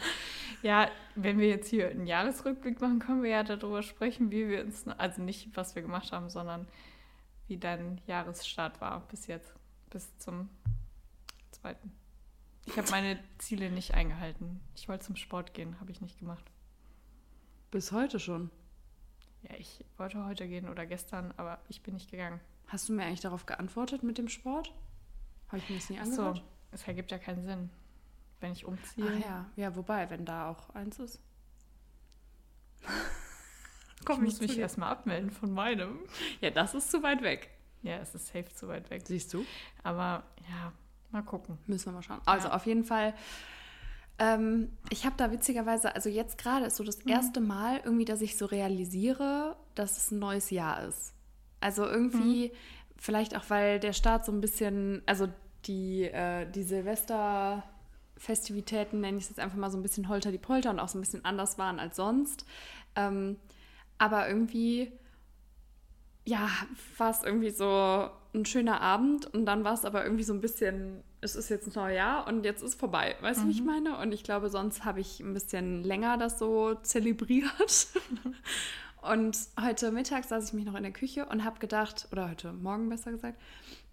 Ja, 0.63 0.89
wenn 1.15 1.37
wir 1.37 1.47
jetzt 1.47 1.69
hier 1.69 1.89
einen 1.89 2.07
Jahresrückblick 2.07 2.81
machen, 2.81 2.99
können 2.99 3.21
wir 3.21 3.29
ja 3.29 3.43
darüber 3.43 3.83
sprechen, 3.83 4.31
wie 4.31 4.47
wir 4.47 4.63
uns, 4.63 4.87
also 4.87 5.21
nicht, 5.21 5.55
was 5.55 5.75
wir 5.75 5.83
gemacht 5.83 6.11
haben, 6.11 6.29
sondern 6.29 6.67
wie 7.47 7.57
dein 7.57 8.01
Jahresstart 8.07 8.81
war 8.81 9.01
bis 9.07 9.27
jetzt, 9.27 9.53
bis 9.89 10.17
zum 10.17 10.49
zweiten. 11.67 11.91
Ich 12.65 12.77
habe 12.77 12.89
meine 12.91 13.19
Ziele 13.37 13.71
nicht 13.71 13.93
eingehalten. 13.93 14.59
Ich 14.75 14.87
wollte 14.87 15.05
zum 15.05 15.15
Sport 15.15 15.53
gehen, 15.53 15.79
habe 15.79 15.91
ich 15.91 16.01
nicht 16.01 16.19
gemacht. 16.19 16.43
Bis 17.71 17.91
heute 17.91 18.19
schon. 18.19 18.49
Ja, 19.43 19.55
ich 19.57 19.83
wollte 19.97 20.25
heute 20.25 20.47
gehen 20.47 20.67
oder 20.69 20.85
gestern, 20.85 21.33
aber 21.37 21.59
ich 21.69 21.81
bin 21.81 21.93
nicht 21.93 22.09
gegangen. 22.09 22.39
Hast 22.67 22.89
du 22.89 22.93
mir 22.93 23.03
eigentlich 23.03 23.21
darauf 23.21 23.45
geantwortet 23.45 24.03
mit 24.03 24.17
dem 24.17 24.27
Sport? 24.27 24.73
Habe 25.47 25.59
ich 25.59 25.69
mir 25.69 25.75
das 25.77 25.89
nie 25.89 25.99
Ach 25.99 26.05
so, 26.05 26.21
angehört? 26.23 26.43
es 26.71 26.87
ergibt 26.87 27.11
ja 27.11 27.17
keinen 27.17 27.43
Sinn, 27.43 27.69
wenn 28.41 28.51
ich 28.51 28.65
umziehe. 28.65 29.11
Ach 29.17 29.25
ja, 29.25 29.45
ja, 29.55 29.75
wobei, 29.75 30.09
wenn 30.09 30.25
da 30.25 30.49
auch 30.49 30.69
eins 30.71 30.99
ist. 30.99 31.21
ich 34.09 34.17
muss 34.17 34.41
mich 34.41 34.57
erstmal 34.57 34.91
abmelden 34.91 35.31
von 35.31 35.51
meinem. 35.51 35.99
Ja, 36.41 36.49
das 36.49 36.73
ist 36.73 36.91
zu 36.91 37.03
weit 37.03 37.21
weg. 37.21 37.49
Ja, 37.83 37.97
es 37.97 38.13
ist 38.15 38.27
safe 38.27 38.53
zu 38.53 38.67
weit 38.67 38.89
weg. 38.89 39.03
Siehst 39.05 39.33
du? 39.33 39.45
Aber 39.83 40.23
ja, 40.49 40.73
mal 41.11 41.21
gucken. 41.23 41.57
Müssen 41.67 41.85
wir 41.87 41.93
mal 41.93 42.01
schauen. 42.01 42.19
Also 42.25 42.47
Ja. 42.49 42.55
auf 42.55 42.65
jeden 42.65 42.83
Fall. 42.83 43.13
Ähm, 44.19 44.71
ich 44.89 45.05
habe 45.05 45.13
da 45.17 45.31
witzigerweise, 45.31 45.93
also 45.93 46.09
jetzt 46.09 46.39
gerade 46.39 46.65
ist 46.65 46.77
so 46.77 46.83
das 46.83 46.97
erste 47.01 47.39
Mal 47.39 47.79
irgendwie, 47.83 48.05
dass 48.05 48.21
ich 48.21 48.35
so 48.37 48.45
realisiere, 48.47 49.55
dass 49.75 49.97
es 49.97 50.09
ein 50.11 50.17
neues 50.19 50.49
Jahr 50.49 50.81
ist. 50.83 51.13
Also 51.61 51.85
irgendwie, 51.85 52.51
vielleicht 52.97 53.35
auch, 53.37 53.43
weil 53.49 53.79
der 53.79 53.93
Start 53.93 54.25
so 54.25 54.31
ein 54.31 54.41
bisschen, 54.41 55.03
also 55.05 55.27
die, 55.65 56.03
äh, 56.05 56.49
die 56.49 56.63
Silvester-Festivitäten, 56.63 59.01
nenne 59.01 59.17
ich 59.17 59.25
es 59.25 59.29
jetzt 59.29 59.39
einfach 59.39 59.57
mal 59.57 59.69
so 59.69 59.77
ein 59.77 59.83
bisschen 59.83 60.09
holter 60.09 60.31
die 60.31 60.37
Polter 60.39 60.71
und 60.71 60.79
auch 60.79 60.87
so 60.87 60.97
ein 60.97 61.01
bisschen 61.01 61.23
anders 61.25 61.59
waren 61.59 61.79
als 61.79 61.95
sonst. 61.95 62.45
Ähm, 62.95 63.37
aber 63.99 64.27
irgendwie 64.27 64.91
ja, 66.27 66.49
war 66.97 67.11
es 67.11 67.23
irgendwie 67.23 67.51
so 67.51 68.09
ein 68.37 68.45
schöner 68.45 68.81
Abend 68.81 69.25
und 69.33 69.45
dann 69.45 69.63
war 69.63 69.73
es 69.73 69.85
aber 69.85 70.03
irgendwie 70.03 70.23
so 70.23 70.33
ein 70.33 70.41
bisschen, 70.41 71.03
es 71.21 71.35
ist 71.35 71.49
jetzt 71.49 71.67
ein 71.67 71.73
neues 71.75 71.97
Jahr 71.97 72.27
und 72.27 72.45
jetzt 72.45 72.63
ist 72.63 72.79
vorbei. 72.79 73.15
Weißt 73.21 73.41
du, 73.41 73.47
wie 73.47 73.51
ich 73.51 73.63
meine? 73.63 73.97
Und 73.97 74.13
ich 74.13 74.23
glaube, 74.23 74.49
sonst 74.49 74.85
habe 74.85 74.99
ich 74.99 75.19
ein 75.19 75.33
bisschen 75.33 75.83
länger 75.83 76.17
das 76.17 76.39
so 76.39 76.75
zelebriert. 76.75 77.87
und 79.01 79.37
heute 79.59 79.91
Mittag 79.91 80.25
saß 80.25 80.47
ich 80.47 80.53
mich 80.53 80.65
noch 80.65 80.75
in 80.75 80.83
der 80.83 80.93
Küche 80.93 81.25
und 81.25 81.43
habe 81.43 81.59
gedacht, 81.59 82.07
oder 82.11 82.29
heute 82.29 82.53
Morgen 82.53 82.89
besser 82.89 83.11
gesagt, 83.11 83.39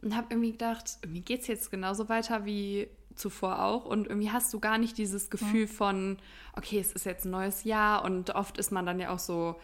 und 0.03 0.17
habe 0.17 0.29
irgendwie 0.31 0.53
gedacht, 0.53 0.99
irgendwie 1.03 1.23
geht 1.23 1.41
es 1.41 1.47
jetzt 1.47 1.71
genauso 1.71 2.09
weiter 2.09 2.45
wie 2.45 2.89
zuvor 3.15 3.63
auch 3.63 3.85
und 3.85 4.09
irgendwie 4.09 4.31
hast 4.31 4.53
du 4.53 4.61
gar 4.61 4.79
nicht 4.79 4.99
dieses 4.99 5.31
Gefühl 5.31 5.67
von, 5.67 6.19
okay, 6.57 6.81
es 6.81 6.93
ist 6.93 7.07
jetzt 7.07 7.25
ein 7.25 7.31
neues 7.31 7.65
Jahr 7.65 8.05
und 8.05 8.35
oft 8.35 8.59
ist 8.59 8.73
man 8.73 8.87
dann 8.87 8.99
ja 8.99 9.11
auch 9.11 9.19
so, 9.19 9.57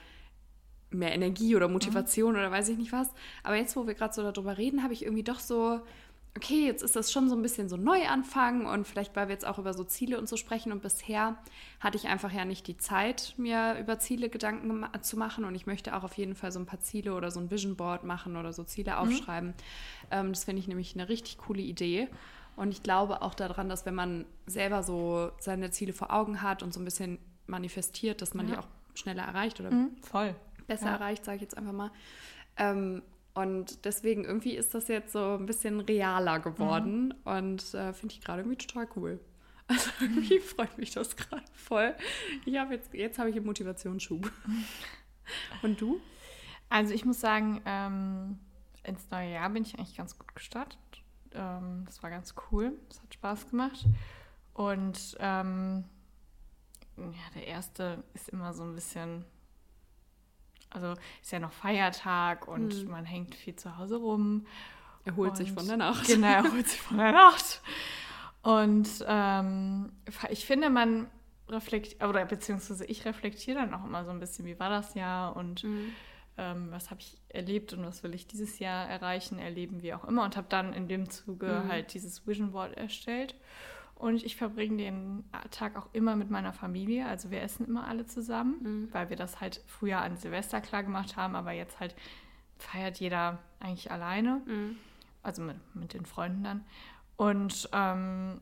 mehr 0.91 1.12
Energie 1.14 1.55
oder 1.57 1.68
Motivation 1.68 2.34
oder 2.34 2.51
weiß 2.51 2.68
ich 2.68 2.78
nicht 2.78 2.93
was. 2.93 3.09
Aber 3.43 3.57
jetzt, 3.57 3.76
wo 3.76 3.86
wir 3.86 3.95
gerade 3.95 4.12
so 4.14 4.22
darüber 4.30 4.59
reden, 4.59 4.82
habe 4.82 4.93
ich 4.93 5.03
irgendwie 5.05 5.22
doch 5.22 5.38
so, 5.38 5.80
okay, 6.36 6.66
jetzt 6.66 6.82
ist 6.82 6.95
das 6.97 7.11
schon 7.11 7.28
so 7.28 7.34
ein 7.34 7.43
bisschen 7.43 7.68
so 7.68 7.76
Neuanfang 7.76 8.66
und 8.66 8.86
vielleicht, 8.86 9.14
weil 9.16 9.28
wir 9.28 9.32
jetzt 9.32 9.45
auch 9.47 9.59
über 9.59 9.74
so 9.74 9.82
Ziele 9.84 10.18
und 10.18 10.28
so 10.28 10.36
sprechen 10.36 10.70
und 10.72 10.80
bisher 10.82 11.36
hatte 11.80 11.97
ich 11.97 12.07
einfach 12.07 12.32
ja 12.32 12.45
nicht 12.45 12.66
die 12.68 12.76
Zeit, 12.76 13.34
mir 13.36 13.76
über 13.80 13.99
Ziele 13.99 14.28
Gedanken 14.28 14.86
zu 15.03 15.16
machen 15.16 15.45
und 15.45 15.55
ich 15.57 15.66
möchte 15.66 15.97
auch 15.97 16.05
auf 16.05 16.14
jeden 16.14 16.34
Fall 16.36 16.53
so 16.53 16.61
ein 16.61 16.66
paar 16.66 16.80
Ziele 16.80 17.14
oder 17.14 17.30
so 17.32 17.41
ein 17.41 17.51
Vision 17.51 17.74
Board 17.76 18.05
machen 18.05 18.36
oder 18.36 18.53
so 18.53 18.62
Ziele 18.62 18.99
aufschreiben. 18.99 19.55
Ähm, 20.12 20.32
das 20.32 20.45
finde 20.45 20.61
ich 20.61 20.68
nämlich 20.68 20.95
eine 20.95 21.09
richtig 21.09 21.38
coole 21.38 21.62
Idee. 21.62 22.09
Und 22.57 22.70
ich 22.72 22.82
glaube 22.82 23.22
auch 23.22 23.34
daran, 23.34 23.68
dass 23.68 23.86
wenn 23.86 23.95
man 23.95 24.24
selber 24.47 24.82
so 24.82 25.30
seine 25.38 25.70
Ziele 25.70 25.93
vor 25.93 26.12
Augen 26.12 26.43
hat 26.43 26.62
und 26.62 26.74
so 26.74 26.80
ein 26.80 26.84
bisschen 26.84 27.18
manifestiert, 27.47 28.22
dass 28.22 28.34
man 28.34 28.49
Ja. 28.49 28.55
die 28.55 28.61
auch 28.61 28.66
schneller 28.95 29.22
erreicht 29.22 29.61
oder 29.61 29.70
Mhm, 29.70 29.91
voll. 30.03 30.34
Besser 30.71 30.87
Ja. 30.87 30.93
erreicht, 30.95 31.25
sage 31.25 31.37
ich 31.37 31.43
jetzt 31.43 31.57
einfach 31.57 31.73
mal. 31.73 31.91
Ähm, 32.57 33.03
und 33.35 33.85
deswegen 33.85 34.25
irgendwie 34.25 34.57
ist 34.57 34.75
das 34.75 34.89
jetzt 34.89 35.12
so 35.12 35.37
ein 35.39 35.47
bisschen 35.47 35.81
realer 35.81 36.41
geworden 36.41 37.09
Mhm. 37.09 37.14
und 37.25 37.75
äh, 37.75 37.93
finde 37.93 38.14
ich 38.14 38.21
gerade 38.23 38.41
irgendwie 38.43 38.59
total 38.59 38.89
cool. 38.97 39.21
Also 39.68 39.89
irgendwie 40.01 40.41
freut 40.55 40.79
mich 40.79 40.91
das 40.91 41.16
gerade 41.16 41.45
voll. 41.53 41.95
Ich 42.45 42.57
habe 42.59 42.75
jetzt, 42.75 42.93
jetzt 42.93 43.18
habe 43.21 43.31
ich 43.31 43.37
einen 43.37 43.47
Motivationsschub. 43.47 44.29
Und 45.62 45.81
du? 45.81 46.01
Also 46.68 46.93
ich 46.93 47.05
muss 47.05 47.21
sagen, 47.21 47.61
ähm, 47.64 48.41
ins 48.83 49.09
neue 49.12 49.31
Jahr 49.33 49.49
bin 49.51 49.62
ich 49.62 49.79
eigentlich 49.79 49.97
ganz 49.97 50.18
gut 50.18 50.35
gestartet. 50.35 50.81
Ähm, 51.33 51.85
das 51.87 52.03
war 52.03 52.11
ganz 52.11 52.35
cool. 52.51 52.73
Es 52.91 53.01
hat 53.01 53.14
Spaß 53.14 53.49
gemacht. 53.51 53.85
Und 54.55 55.16
ähm, 55.21 55.85
ja, 56.97 57.31
der 57.37 57.47
erste 57.47 58.03
ist 58.14 58.29
immer 58.31 58.53
so 58.53 58.64
ein 58.64 58.75
bisschen, 58.75 59.25
also 60.71 60.95
ist 61.21 61.33
ja 61.33 61.39
noch 61.39 61.53
Feiertag 61.53 62.49
und 62.49 62.73
Hm. 62.73 62.89
man 62.91 63.05
hängt 63.05 63.35
viel 63.35 63.57
zu 63.57 63.77
Hause 63.79 63.97
rum. 63.97 64.47
Erholt 65.05 65.37
sich 65.37 65.51
Und- 65.51 65.59
von 65.59 65.66
der 65.68 65.77
Nacht. 65.77 66.07
Genau, 66.07 66.27
er 66.29 66.53
holt 66.53 66.68
sich 66.68 66.81
von 66.81 66.99
der 66.99 67.12
Nacht. 67.12 67.62
Und 68.43 68.89
ähm, 69.07 69.93
ich 70.31 70.47
finde, 70.47 70.71
man 70.71 71.09
reflektiert, 71.49 72.03
oder 72.05 72.25
beziehungsweise 72.25 72.85
ich 72.87 73.05
reflektiere 73.05 73.59
dann 73.59 73.75
auch 73.75 73.85
immer 73.85 74.05
so 74.05 74.11
ein 74.11 74.21
bisschen, 74.21 74.47
wie 74.47 74.59
war 74.59 74.71
das 74.71 74.95
Jahr 74.95 75.37
und 75.37 75.64
Mhm. 75.64 75.93
ähm, 76.39 76.68
was 76.71 76.91
habe 76.91 77.01
ich 77.01 77.18
erlebt 77.29 77.73
und 77.73 77.85
was 77.85 78.03
will 78.03 78.14
ich 78.14 78.27
dieses 78.27 78.59
Jahr 78.61 78.89
erreichen, 78.89 79.39
erleben, 79.39 79.83
wie 79.83 79.93
auch 79.93 80.05
immer. 80.05 80.25
Und 80.25 80.37
habe 80.37 80.47
dann 80.49 80.73
in 80.73 80.87
dem 80.89 81.11
Zuge 81.11 81.62
Mhm. 81.64 81.68
halt 81.68 81.93
dieses 81.93 82.27
Vision 82.27 82.53
Board 82.53 82.77
erstellt. 82.77 83.35
Und 84.01 84.22
ich 84.24 84.34
verbringe 84.36 84.78
den 84.78 85.24
Tag 85.51 85.76
auch 85.76 85.88
immer 85.92 86.16
mit 86.16 86.30
meiner 86.30 86.55
Familie. 86.55 87.07
Also 87.07 87.30
wir 87.30 87.42
essen 87.42 87.66
immer 87.66 87.86
alle 87.86 88.07
zusammen, 88.07 88.57
Mhm. 88.62 88.88
weil 88.92 89.11
wir 89.11 89.16
das 89.16 89.40
halt 89.42 89.62
früher 89.66 90.01
an 90.01 90.16
Silvester 90.16 90.62
klar 90.62 90.82
gemacht 90.82 91.16
haben, 91.16 91.34
aber 91.36 91.53
jetzt 91.53 91.78
halt 91.80 91.94
feiert 92.57 92.98
jeder 92.98 93.38
eigentlich 93.59 93.90
alleine 93.90 94.40
Mhm. 94.46 94.76
also 95.22 95.42
mit, 95.42 95.57
mit 95.74 95.92
den 95.92 96.07
Freunden 96.07 96.42
dann. 96.44 96.64
Und 97.16 97.68
ähm, 97.72 98.40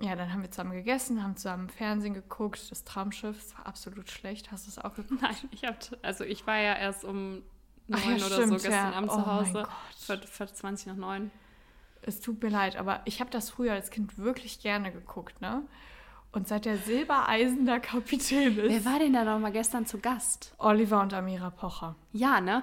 ja, 0.00 0.16
dann 0.16 0.32
haben 0.32 0.42
wir 0.42 0.50
zusammen 0.50 0.72
gegessen, 0.72 1.22
haben 1.22 1.36
zusammen 1.36 1.68
Fernsehen 1.68 2.14
geguckt, 2.14 2.68
das 2.70 2.82
Traumschiff, 2.82 3.38
es 3.38 3.56
war 3.56 3.66
absolut 3.66 4.10
schlecht. 4.10 4.50
Hast 4.50 4.66
du 4.66 4.70
es 4.70 4.78
auch 4.78 4.94
geguckt? 4.94 5.22
Nein, 5.22 5.36
ich 5.52 5.62
habe, 5.64 5.78
also 6.02 6.24
ich 6.24 6.44
war 6.46 6.58
ja 6.58 6.74
erst 6.74 7.04
um 7.04 7.42
neun 7.86 8.00
ja, 8.18 8.26
oder 8.26 8.34
stimmt, 8.34 8.48
so 8.48 8.54
gestern 8.68 8.72
ja. 8.72 8.92
Abend 8.94 9.10
Oh 9.12 9.14
zu 9.14 9.26
Hause. 9.26 9.68
Für, 9.96 10.18
für 10.26 10.46
20 10.52 10.88
nach 10.88 10.96
neun. 10.96 11.30
Es 12.02 12.20
tut 12.20 12.42
mir 12.42 12.48
leid, 12.48 12.76
aber 12.76 13.00
ich 13.04 13.20
habe 13.20 13.30
das 13.30 13.50
früher 13.50 13.72
als 13.72 13.90
Kind 13.90 14.18
wirklich 14.18 14.60
gerne 14.60 14.92
geguckt, 14.92 15.40
ne? 15.40 15.62
Und 16.30 16.46
seit 16.46 16.66
der 16.66 16.76
Silbereisen 16.76 17.64
der 17.64 17.80
Kapitän 17.80 18.56
Wer 18.56 18.64
ist, 18.64 18.84
war 18.84 18.98
denn 18.98 19.12
da 19.12 19.24
noch 19.24 19.38
mal 19.38 19.52
gestern 19.52 19.86
zu 19.86 19.98
Gast? 19.98 20.54
Oliver 20.58 21.00
und 21.00 21.14
Amira 21.14 21.50
Pocher. 21.50 21.96
Ja, 22.12 22.40
ne? 22.40 22.62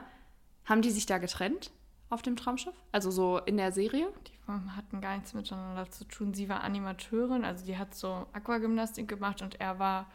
Haben 0.65 0.81
die 0.81 0.91
sich 0.91 1.05
da 1.05 1.17
getrennt 1.17 1.71
auf 2.09 2.21
dem 2.21 2.35
Traumschiff? 2.35 2.75
Also 2.91 3.11
so 3.11 3.39
in 3.39 3.57
der 3.57 3.71
Serie? 3.71 4.07
Die 4.27 4.51
hatten 4.75 5.01
gar 5.01 5.15
nichts 5.15 5.33
miteinander 5.33 5.89
zu 5.89 6.05
tun. 6.05 6.33
Sie 6.33 6.49
war 6.49 6.63
Animateurin, 6.63 7.43
also 7.43 7.65
die 7.65 7.77
hat 7.77 7.95
so 7.95 8.27
Aquagymnastik 8.33 9.07
gemacht 9.07 9.41
und 9.41 9.59
er 9.59 9.79
war, 9.79 10.07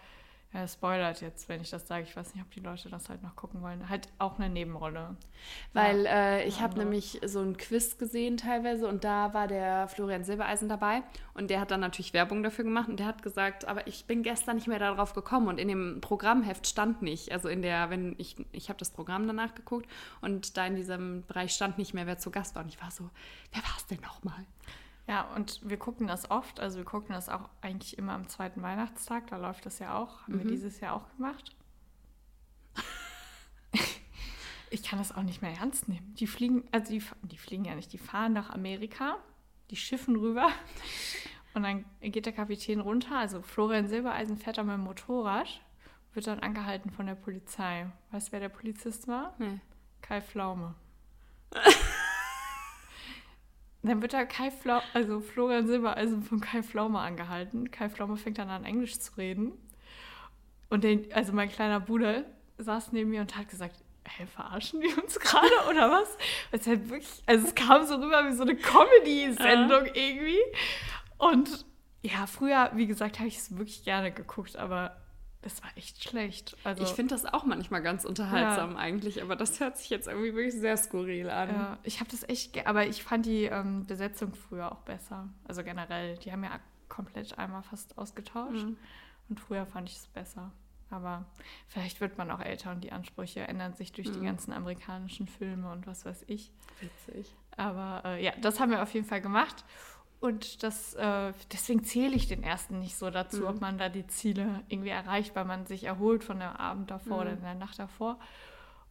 er 0.53 0.67
spoilert 0.67 1.21
jetzt, 1.21 1.49
wenn 1.49 1.61
ich 1.61 1.71
das 1.71 1.87
sage. 1.87 2.03
Ich 2.03 2.17
weiß 2.17 2.35
nicht, 2.35 2.43
ob 2.45 2.51
die 2.51 2.61
Leute 2.61 2.89
das 2.89 3.09
halt 3.09 3.23
noch 3.23 3.37
gucken 3.37 3.63
wollen. 3.63 3.89
Halt 3.89 4.09
auch 4.19 4.39
eine 4.39 4.49
Nebenrolle. 4.49 5.17
Weil 5.73 6.07
äh, 6.07 6.45
ich 6.47 6.61
Ja, 6.61 6.63
habe 6.63 6.79
nämlich 6.79 7.21
so 7.25 7.41
ein 7.41 7.57
Quiz 7.57 7.99
gesehen 7.99 8.37
teilweise 8.37 8.89
und 8.89 9.05
da 9.05 9.33
war 9.33 9.47
der 9.47 9.87
Florian 9.89 10.25
Silbereisen 10.25 10.69
dabei 10.69 11.03
und 11.35 11.51
der 11.51 11.61
hat 11.61 11.71
dann 11.71 11.81
natürlich 11.81 12.13
Werbung 12.13 12.43
dafür 12.43 12.65
gemacht 12.65 12.89
und 12.89 12.99
der 12.99 13.07
hat 13.07 13.23
gesagt, 13.23 13.67
aber 13.69 13.87
ich 13.87 14.07
bin 14.07 14.23
gestern 14.25 14.57
nicht 14.57 14.67
mehr 14.67 14.81
darauf 14.81 15.15
gekommen 15.15 15.49
und 15.49 15.59
in 15.59 15.69
dem 15.69 16.01
Programmheft 16.01 16.67
stand 16.67 17.03
nicht, 17.03 17.31
also 17.33 17.49
in 17.49 17.63
der, 17.63 17.91
wenn 17.91 18.17
ich, 18.19 18.37
ich 18.53 18.69
habe 18.69 18.79
das 18.79 18.91
Programm 18.91 19.27
danach 19.29 19.55
geguckt 19.55 19.89
und 20.21 20.57
da 20.57 20.67
in 20.67 20.75
diesem 20.75 21.25
Bereich 21.27 21.53
stand 21.53 21.79
nicht 21.79 21.95
mehr, 21.95 22.07
wer 22.07 22.19
zu 22.19 22.31
Gast 22.31 22.57
war 22.57 22.63
und 22.65 22.69
ich 22.69 22.81
war 22.83 22.91
so, 22.91 23.09
wer 23.53 23.63
war 23.63 23.75
es 23.77 23.87
denn 23.87 24.01
nochmal? 24.01 24.45
Ja, 25.11 25.23
und 25.35 25.69
wir 25.69 25.77
gucken 25.77 26.07
das 26.07 26.31
oft. 26.31 26.61
Also 26.61 26.79
wir 26.79 26.85
gucken 26.85 27.13
das 27.13 27.29
auch 27.29 27.49
eigentlich 27.63 27.99
immer 27.99 28.13
am 28.13 28.29
zweiten 28.29 28.63
Weihnachtstag. 28.63 29.27
Da 29.27 29.39
läuft 29.39 29.67
das 29.67 29.81
ja 29.81 29.97
auch. 29.99 30.23
Haben 30.23 30.39
wir 30.39 30.45
Mhm. 30.45 30.51
dieses 30.51 30.79
Jahr 30.79 30.95
auch 30.95 31.09
gemacht. 31.17 31.57
ich 34.71 34.85
kann 34.85 35.01
das 35.01 35.11
auch 35.15 35.25
nicht 35.25 35.43
mehr 35.43 35.51
ernst 35.53 35.89
nehmen. 35.89 36.15
Die 36.15 36.29
fliegen, 36.29 36.63
also 36.71 36.93
die, 36.93 37.03
die 37.23 37.39
fliegen 37.39 37.65
ja 37.65 37.75
nicht, 37.75 37.93
die 37.93 37.99
fahren 37.99 38.33
nach 38.33 38.51
Amerika, 38.51 39.17
die 39.71 39.77
schiffen 39.77 40.15
rüber. 40.15 40.49
Und 41.55 41.65
dann 41.65 41.85
geht 42.01 42.27
der 42.27 42.33
Kapitän 42.33 42.79
runter. 42.79 43.17
Also 43.19 43.43
Florian 43.43 43.89
Silbereisen 43.89 44.37
fährt 44.37 44.59
da 44.59 44.63
mit 44.63 44.75
dem 44.75 44.83
Motorrad, 44.85 45.61
wird 46.15 46.29
dann 46.29 46.39
angehalten 46.39 46.91
von 46.93 47.07
der 47.07 47.17
Polizei. 47.17 47.91
Weißt 48.13 48.29
du, 48.29 48.33
wer 48.33 48.41
der 48.41 48.49
Polizist 48.49 49.09
war? 49.09 49.35
Nee. 49.39 49.59
Kai 50.03 50.21
Pflaume. 50.21 50.77
Dann 53.83 54.03
wird 54.03 54.13
da 54.13 54.25
Kai 54.25 54.51
Pflaume, 54.51 54.83
also 54.93 55.21
Florian 55.21 55.67
Silbereisen 55.67 56.23
von 56.23 56.41
Kai 56.41 56.63
Pflaume 56.63 56.99
angehalten. 56.99 57.71
Kai 57.71 57.89
Pflaume 57.89 58.17
fängt 58.17 58.39
dann 58.39 58.51
an, 58.51 58.65
Englisch 58.65 58.99
zu 58.99 59.17
reden. 59.17 59.53
Und 60.69 60.85
den, 60.85 61.13
also 61.13 61.33
mein 61.33 61.49
kleiner 61.49 61.81
Bruder 61.81 62.25
saß 62.59 62.93
neben 62.93 63.11
mir 63.11 63.23
und 63.23 63.37
hat 63.37 63.49
gesagt, 63.49 63.77
hä, 64.07 64.27
verarschen 64.27 64.81
die 64.81 64.93
uns 65.01 65.19
gerade 65.19 65.51
oder 65.71 65.91
was? 65.91 66.17
Es 66.53 66.67
halt 66.67 66.89
wirklich, 66.91 67.23
also 67.27 67.47
es 67.47 67.55
kam 67.55 67.87
so 67.87 67.95
rüber 67.97 68.27
wie 68.29 68.33
so 68.35 68.43
eine 68.43 68.57
Comedy-Sendung 68.57 69.87
irgendwie. 69.95 70.41
Und 71.17 71.65
ja, 72.03 72.27
früher, 72.27 72.71
wie 72.75 72.87
gesagt, 72.87 73.19
habe 73.19 73.29
ich 73.29 73.39
es 73.39 73.57
wirklich 73.57 73.85
gerne 73.85 74.13
geguckt, 74.13 74.57
aber 74.57 75.00
das 75.43 75.63
war 75.63 75.71
echt 75.77 76.03
schlecht. 76.03 76.57
Also, 76.65 76.83
Ich 76.83 76.91
finde 76.91 77.15
das 77.15 77.25
auch 77.25 77.45
manchmal 77.45 77.83
ganz 77.83 78.05
unterhaltsam 78.05 78.77
eigentlich, 78.77 79.23
aber 79.23 79.37
das 79.37 79.59
hört 79.61 79.79
sich 79.79 79.89
jetzt 79.91 80.07
irgendwie 80.07 80.35
wirklich 80.35 80.55
sehr 80.61 80.77
skurril 80.77 81.31
an. 81.31 81.49
Ja, 81.51 81.79
ich 81.83 82.01
habe 82.01 82.11
das 82.11 82.29
echt, 82.29 82.67
aber 82.67 82.87
ich 82.87 83.03
fand 83.03 83.25
die 83.27 83.45
ähm, 83.45 83.87
Besetzung 83.87 84.35
früher 84.35 84.71
auch 84.71 84.81
besser. 84.83 85.29
Also 85.45 85.63
generell, 85.65 86.19
die 86.19 86.31
haben 86.33 86.45
ja 86.45 86.61
komplett 86.89 87.39
einmal 87.39 87.63
fast 87.63 87.97
ausgetauscht 87.97 88.65
Mhm. 88.65 88.77
und 89.29 89.41
früher 89.41 89.65
fand 89.67 89.89
ich 89.89 89.97
es 89.97 90.07
besser. 90.09 90.53
Aber 90.93 91.25
vielleicht 91.69 92.01
wird 92.01 92.19
man 92.19 92.31
auch 92.33 92.41
älter 92.41 92.73
und 92.73 92.83
die 92.83 92.91
Ansprüche 92.91 93.41
ändern 93.47 93.75
sich 93.75 93.93
durch 93.93 94.11
die 94.11 94.19
Mhm. 94.19 94.25
ganzen 94.25 94.53
amerikanischen 94.53 95.29
Filme 95.29 95.71
und 95.71 95.87
was 95.87 96.05
weiß 96.05 96.25
ich. 96.27 96.53
Witzig. 96.81 97.33
Aber 97.57 98.03
äh, 98.05 98.25
ja, 98.25 98.33
das 98.41 98.59
haben 98.59 98.73
wir 98.73 98.83
auf 98.83 98.93
jeden 98.93 99.07
Fall 99.07 99.21
gemacht. 99.21 99.65
Und 100.21 100.63
das, 100.63 100.95
äh, 100.95 101.33
deswegen 101.51 101.83
zähle 101.83 102.15
ich 102.15 102.29
den 102.29 102.43
ersten 102.43 102.79
nicht 102.79 102.97
so 102.97 103.11
dazu, 103.11 103.39
Mhm. 103.41 103.47
ob 103.47 103.61
man 103.63 103.79
da 103.79 103.89
die 103.89 104.07
Ziele 104.07 104.63
irgendwie 104.69 104.91
erreicht, 104.91 105.35
weil 105.35 105.47
man 105.47 105.65
sich 105.67 105.85
erholt 105.85 106.23
von 106.25 106.39
der 106.39 106.61
Abend 106.61 106.91
davor 106.91 107.17
Mhm. 107.17 107.21
oder 107.23 107.33
in 107.33 107.43
der 107.43 107.55
Nacht 107.55 107.79
davor. 107.79 108.19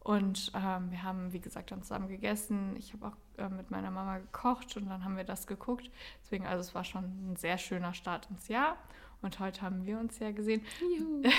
Und 0.00 0.50
ähm, 0.54 0.90
wir 0.90 1.02
haben, 1.02 1.32
wie 1.32 1.40
gesagt, 1.40 1.70
dann 1.70 1.82
zusammen 1.82 2.08
gegessen. 2.08 2.74
Ich 2.76 2.92
habe 2.94 3.08
auch 3.08 3.16
äh, 3.38 3.48
mit 3.48 3.70
meiner 3.70 3.90
Mama 3.90 4.18
gekocht 4.18 4.76
und 4.76 4.88
dann 4.88 5.04
haben 5.04 5.16
wir 5.16 5.24
das 5.24 5.46
geguckt. 5.46 5.90
Deswegen, 6.24 6.46
also 6.46 6.60
es 6.62 6.74
war 6.74 6.84
schon 6.84 7.04
ein 7.04 7.36
sehr 7.36 7.58
schöner 7.58 7.94
Start 7.94 8.28
ins 8.30 8.48
Jahr. 8.48 8.76
Und 9.22 9.38
heute 9.38 9.60
haben 9.62 9.84
wir 9.84 9.98
uns 10.00 10.18
ja 10.18 10.32
gesehen. 10.32 10.62
Juhu. 10.98 11.22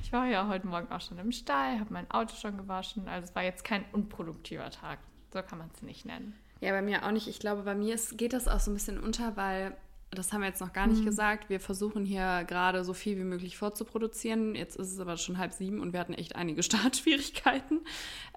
Ich 0.00 0.10
war 0.12 0.26
ja 0.26 0.48
heute 0.48 0.66
Morgen 0.66 0.90
auch 0.90 1.00
schon 1.02 1.18
im 1.18 1.32
Stall, 1.32 1.80
habe 1.80 1.92
mein 1.92 2.10
Auto 2.10 2.34
schon 2.34 2.56
gewaschen. 2.56 3.08
Also 3.08 3.28
es 3.28 3.34
war 3.34 3.42
jetzt 3.42 3.62
kein 3.62 3.84
unproduktiver 3.92 4.70
Tag. 4.70 4.98
So 5.32 5.42
kann 5.42 5.58
man 5.58 5.68
es 5.74 5.82
nicht 5.82 6.06
nennen. 6.06 6.34
Ja, 6.60 6.72
bei 6.72 6.82
mir 6.82 7.04
auch 7.04 7.10
nicht. 7.10 7.28
Ich 7.28 7.38
glaube, 7.38 7.62
bei 7.62 7.74
mir 7.74 7.94
ist, 7.94 8.16
geht 8.16 8.32
das 8.32 8.48
auch 8.48 8.60
so 8.60 8.70
ein 8.70 8.74
bisschen 8.74 8.98
unter, 8.98 9.36
weil, 9.36 9.76
das 10.10 10.32
haben 10.32 10.40
wir 10.40 10.48
jetzt 10.48 10.60
noch 10.60 10.72
gar 10.72 10.86
nicht 10.86 11.04
gesagt, 11.04 11.50
wir 11.50 11.60
versuchen 11.60 12.04
hier 12.04 12.44
gerade 12.44 12.84
so 12.84 12.94
viel 12.94 13.18
wie 13.18 13.24
möglich 13.24 13.58
vorzuproduzieren. 13.58 14.54
Jetzt 14.54 14.76
ist 14.76 14.92
es 14.92 14.98
aber 14.98 15.16
schon 15.16 15.36
halb 15.36 15.52
sieben 15.52 15.80
und 15.80 15.92
wir 15.92 16.00
hatten 16.00 16.14
echt 16.14 16.36
einige 16.36 16.62
Startschwierigkeiten. 16.64 17.80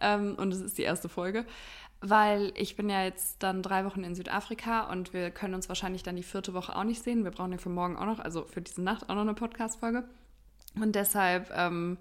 Ähm, 0.02 0.36
und 0.36 0.54
es 0.54 0.60
ist 0.60 0.78
die 0.78 0.84
erste 0.84 1.08
Folge. 1.08 1.46
Weil 2.02 2.54
ich 2.56 2.78
bin 2.78 2.90
ja 2.90 3.04
jetzt 3.04 3.44
dann 3.44 3.62
drei 3.62 3.84
Wochen 3.84 4.06
in 4.06 4.16
Südafrika 4.16 4.90
und 4.90 5.14
wir 5.14 5.32
können 5.32 5.54
uns 5.54 5.68
wahrscheinlich 5.68 6.02
dann 6.02 6.16
die 6.16 6.24
vierte 6.24 6.54
Woche 6.54 6.76
auch 6.76 6.86
nicht 6.86 7.04
sehen. 7.04 7.26
Wir 7.26 7.32
brauchen 7.32 7.52
ja 7.52 7.58
für 7.58 7.70
morgen 7.70 7.98
auch 7.98 8.06
noch, 8.06 8.20
also 8.20 8.46
für 8.46 8.62
diese 8.62 8.82
Nacht 8.82 9.10
auch 9.10 9.16
noch 9.16 9.22
eine 9.22 9.34
Podcast-Folge. 9.34 10.06
Und 10.76 10.96
deshalb 10.96 11.52
ähm, 11.54 11.98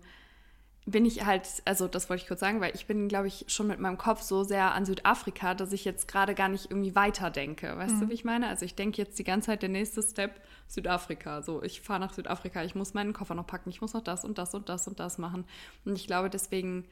bin 0.91 1.05
ich 1.05 1.25
halt, 1.25 1.47
also 1.65 1.87
das 1.87 2.09
wollte 2.09 2.23
ich 2.23 2.29
kurz 2.29 2.41
sagen, 2.41 2.61
weil 2.61 2.75
ich 2.75 2.87
bin, 2.87 3.09
glaube 3.09 3.29
ich, 3.29 3.45
schon 3.49 3.67
mit 3.67 3.79
meinem 3.79 3.99
Kopf 3.99 4.23
so 4.23 4.43
sehr 4.43 4.73
an 4.73 4.87
Südafrika, 4.87 5.55
dass 5.55 5.73
ich 5.73 5.85
jetzt 5.85 6.09
gerade 6.09 6.35
gar 6.35 6.49
nicht 6.49 6.71
irgendwie 6.71 6.95
weiterdenke. 6.95 7.77
Weißt 7.77 8.01
du, 8.01 8.09
wie 8.09 8.15
ich 8.15 8.25
meine? 8.25 8.49
Also 8.49 8.65
ich 8.65 8.75
denke 8.75 8.97
jetzt 8.99 9.19
die 9.19 9.25
ganze 9.25 9.47
Zeit, 9.47 9.63
der 9.63 9.69
nächste 9.69 10.03
Step, 10.03 10.41
Südafrika. 10.67 11.43
So, 11.43 11.63
ich 11.63 11.83
fahre 11.83 12.01
nach 12.01 12.15
Südafrika, 12.15 12.65
ich 12.65 12.75
muss 12.75 12.95
meinen 12.95 13.13
Koffer 13.13 13.35
noch 13.35 13.47
packen, 13.47 13.69
ich 13.71 13.81
muss 13.81 13.93
noch 13.93 14.03
das 14.03 14.25
und 14.25 14.39
das 14.39 14.55
und 14.55 14.69
das 14.69 14.89
und 14.89 14.99
das 14.99 15.19
machen. 15.19 15.45
Und 15.85 15.97
ich 15.97 16.07
glaube, 16.07 16.31
deswegen 16.31 16.87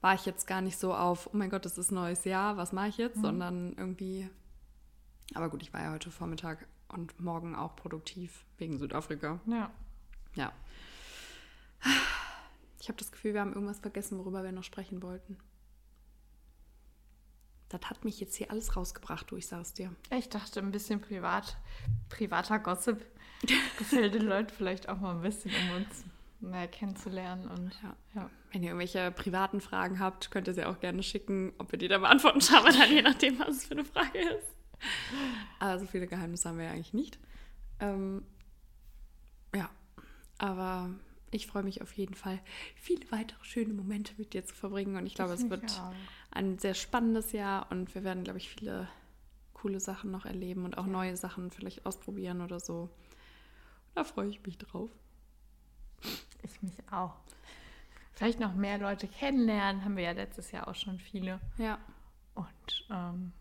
war 0.00 0.14
ich 0.14 0.26
jetzt 0.26 0.46
gar 0.46 0.60
nicht 0.60 0.78
so 0.78 0.94
auf, 0.94 1.28
oh 1.32 1.36
mein 1.36 1.50
Gott, 1.50 1.66
es 1.66 1.76
ist 1.76 1.92
neues 1.92 2.24
Jahr, 2.24 2.56
was 2.56 2.72
mache 2.72 2.88
ich 2.88 2.98
jetzt? 2.98 3.20
Sondern 3.20 3.74
irgendwie, 3.76 4.28
aber 5.34 5.48
gut, 5.48 5.62
ich 5.62 5.72
war 5.72 5.82
ja 5.82 5.92
heute 5.92 6.10
Vormittag 6.10 6.66
und 6.88 7.18
morgen 7.20 7.54
auch 7.54 7.76
produktiv 7.76 8.44
wegen 8.58 8.78
Südafrika. 8.78 9.40
Ja. 9.46 9.70
Ja. 10.34 10.52
Ich 12.84 12.88
habe 12.88 12.98
das 12.98 13.10
Gefühl, 13.10 13.32
wir 13.32 13.40
haben 13.40 13.54
irgendwas 13.54 13.80
vergessen, 13.80 14.18
worüber 14.18 14.44
wir 14.44 14.52
noch 14.52 14.62
sprechen 14.62 15.02
wollten. 15.02 15.38
Das 17.70 17.80
hat 17.88 18.04
mich 18.04 18.20
jetzt 18.20 18.34
hier 18.34 18.50
alles 18.50 18.76
rausgebracht, 18.76 19.30
du, 19.30 19.38
ich 19.38 19.46
sag's 19.46 19.72
dir. 19.72 19.90
Ich 20.10 20.28
dachte, 20.28 20.60
ein 20.60 20.70
bisschen 20.70 21.00
privat, 21.00 21.56
privater 22.10 22.58
Gossip 22.58 23.02
gefällt 23.78 24.12
den 24.12 24.26
Leuten 24.26 24.52
vielleicht 24.54 24.90
auch 24.90 25.00
mal 25.00 25.14
ein 25.14 25.22
bisschen, 25.22 25.50
um 25.50 25.76
uns 25.76 26.04
mehr 26.40 26.68
kennenzulernen. 26.68 27.48
Und 27.48 27.74
Ja. 27.82 27.96
ja. 28.16 28.30
Wenn 28.52 28.62
ihr 28.62 28.68
irgendwelche 28.68 29.10
privaten 29.12 29.62
Fragen 29.62 29.98
habt, 29.98 30.30
könnt 30.30 30.46
ihr 30.46 30.52
sie 30.52 30.66
auch 30.66 30.78
gerne 30.78 31.02
schicken. 31.02 31.54
Ob 31.56 31.72
wir 31.72 31.78
die 31.78 31.88
dann 31.88 32.02
beantworten, 32.02 32.42
schauen 32.42 32.64
wir 32.66 32.72
dann, 32.72 32.92
je 32.92 33.00
nachdem, 33.00 33.38
was 33.38 33.48
es 33.48 33.64
für 33.64 33.72
eine 33.72 33.86
Frage 33.86 34.18
ist. 34.18 34.46
Aber 35.58 35.78
so 35.78 35.86
viele 35.86 36.06
Geheimnisse 36.06 36.50
haben 36.50 36.58
wir 36.58 36.66
ja 36.66 36.72
eigentlich 36.72 36.92
nicht. 36.92 37.18
Ähm, 37.80 38.26
ja, 39.54 39.70
aber 40.36 40.90
ich 41.34 41.46
freue 41.46 41.62
mich 41.62 41.82
auf 41.82 41.92
jeden 41.94 42.14
Fall, 42.14 42.38
viele 42.76 43.10
weitere 43.10 43.42
schöne 43.44 43.74
Momente 43.74 44.12
mit 44.16 44.32
dir 44.32 44.44
zu 44.44 44.54
verbringen. 44.54 44.96
Und 44.96 45.06
ich 45.06 45.14
glaube, 45.14 45.34
es 45.34 45.42
Ich 45.42 45.50
wird 45.50 45.64
auch. 45.80 45.92
ein 46.30 46.58
sehr 46.58 46.74
spannendes 46.74 47.32
Jahr 47.32 47.70
und 47.70 47.94
wir 47.94 48.04
werden, 48.04 48.24
glaube 48.24 48.38
ich, 48.38 48.48
viele 48.48 48.88
coole 49.52 49.80
Sachen 49.80 50.10
noch 50.10 50.26
erleben 50.26 50.64
und 50.64 50.78
auch 50.78 50.86
neue 50.86 51.16
Sachen 51.16 51.50
vielleicht 51.50 51.86
ausprobieren 51.86 52.40
oder 52.40 52.60
so. 52.60 52.90
Da 53.94 54.04
freue 54.04 54.28
ich 54.28 54.42
mich 54.44 54.58
drauf. 54.58 54.90
Ich 56.42 56.60
mich 56.62 56.74
auch. 56.90 57.14
Vielleicht 58.12 58.38
noch 58.38 58.54
mehr 58.54 58.78
Leute 58.78 59.08
kennenlernen, 59.08 59.84
haben 59.84 59.96
wir 59.96 60.04
ja 60.04 60.12
letztes 60.12 60.52
Jahr 60.52 60.68
auch 60.68 60.74
schon 60.74 60.98
viele. 60.98 61.40
Ja. 61.58 61.78
Und 62.34 62.86
ähm, 62.90 63.32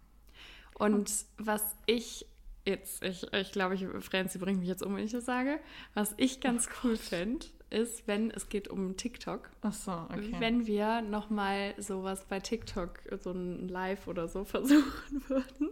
Und 0.76 1.12
was 1.38 1.76
ich 1.86 2.26
jetzt, 2.66 3.04
ich, 3.04 3.32
ich 3.34 3.52
glaube, 3.52 3.76
ich, 3.76 3.86
Franzi 4.00 4.38
bringt 4.38 4.60
mich 4.60 4.70
jetzt 4.70 4.82
um, 4.84 4.96
wenn 4.96 5.04
ich 5.04 5.12
das 5.12 5.26
sage. 5.26 5.60
Was 5.94 6.14
ich 6.18 6.40
ganz 6.40 6.70
cool 6.84 6.96
fände, 6.98 7.46
ist, 7.74 8.08
wenn 8.08 8.32
es 8.32 8.50
geht 8.50 8.68
um 8.68 8.96
TikTok. 8.98 9.50
ach 9.62 9.74
so, 9.74 9.92
okay. 9.92 10.36
Wenn 10.40 10.66
wir 10.68 11.02
nochmal 11.02 11.74
sowas 11.78 12.26
bei 12.28 12.40
TikTok, 12.40 13.00
so 13.22 13.32
ein 13.32 13.68
Live 13.68 14.08
oder 14.08 14.28
so 14.28 14.44
versuchen 14.46 15.24
würden. 15.28 15.70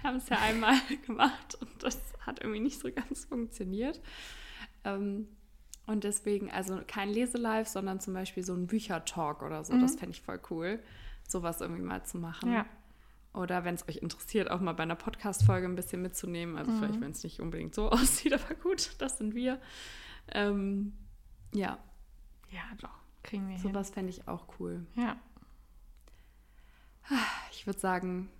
Wir 0.00 0.10
haben 0.10 0.16
es 0.16 0.28
ja 0.28 0.38
einmal 0.38 0.74
gemacht 1.06 1.56
und 1.60 1.82
das 1.82 1.98
hat 2.20 2.40
irgendwie 2.40 2.60
nicht 2.60 2.80
so 2.80 2.90
ganz 2.90 3.24
funktioniert. 3.26 4.00
Ähm, 4.84 5.28
und 5.86 6.04
deswegen, 6.04 6.50
also 6.50 6.80
kein 6.86 7.10
Leselive, 7.10 7.66
sondern 7.66 8.00
zum 8.00 8.14
Beispiel 8.14 8.42
so 8.42 8.54
ein 8.54 8.66
Büchertalk 8.66 9.42
oder 9.42 9.64
so. 9.64 9.78
Das 9.78 9.96
fände 9.96 10.12
ich 10.14 10.22
voll 10.22 10.40
cool, 10.50 10.82
sowas 11.28 11.60
irgendwie 11.60 11.82
mal 11.82 12.04
zu 12.04 12.18
machen. 12.18 12.52
ja. 12.52 12.66
Oder 13.34 13.64
wenn 13.64 13.74
es 13.74 13.86
euch 13.88 13.96
interessiert, 13.96 14.48
auch 14.48 14.60
mal 14.60 14.74
bei 14.74 14.84
einer 14.84 14.94
Podcast-Folge 14.94 15.66
ein 15.66 15.74
bisschen 15.74 16.00
mitzunehmen. 16.00 16.56
Also 16.56 16.70
vielleicht, 16.70 17.00
wenn 17.00 17.10
es 17.10 17.24
nicht 17.24 17.40
unbedingt 17.40 17.74
so 17.74 17.88
aussieht, 17.90 18.32
aber 18.32 18.54
gut, 18.54 18.92
das 18.98 19.18
sind 19.18 19.34
wir. 19.34 19.60
Ähm, 20.32 20.94
ja, 21.52 21.78
ja, 22.50 22.62
doch. 22.80 22.90
Kriegen 23.22 23.48
wir 23.48 23.56
hin. 23.56 23.62
sowas 23.62 23.90
fände 23.90 24.10
ich 24.10 24.28
auch 24.28 24.46
cool. 24.58 24.86
Ja. 24.94 25.16
Ich 27.50 27.66
würde 27.66 27.78
sagen, 27.78 28.30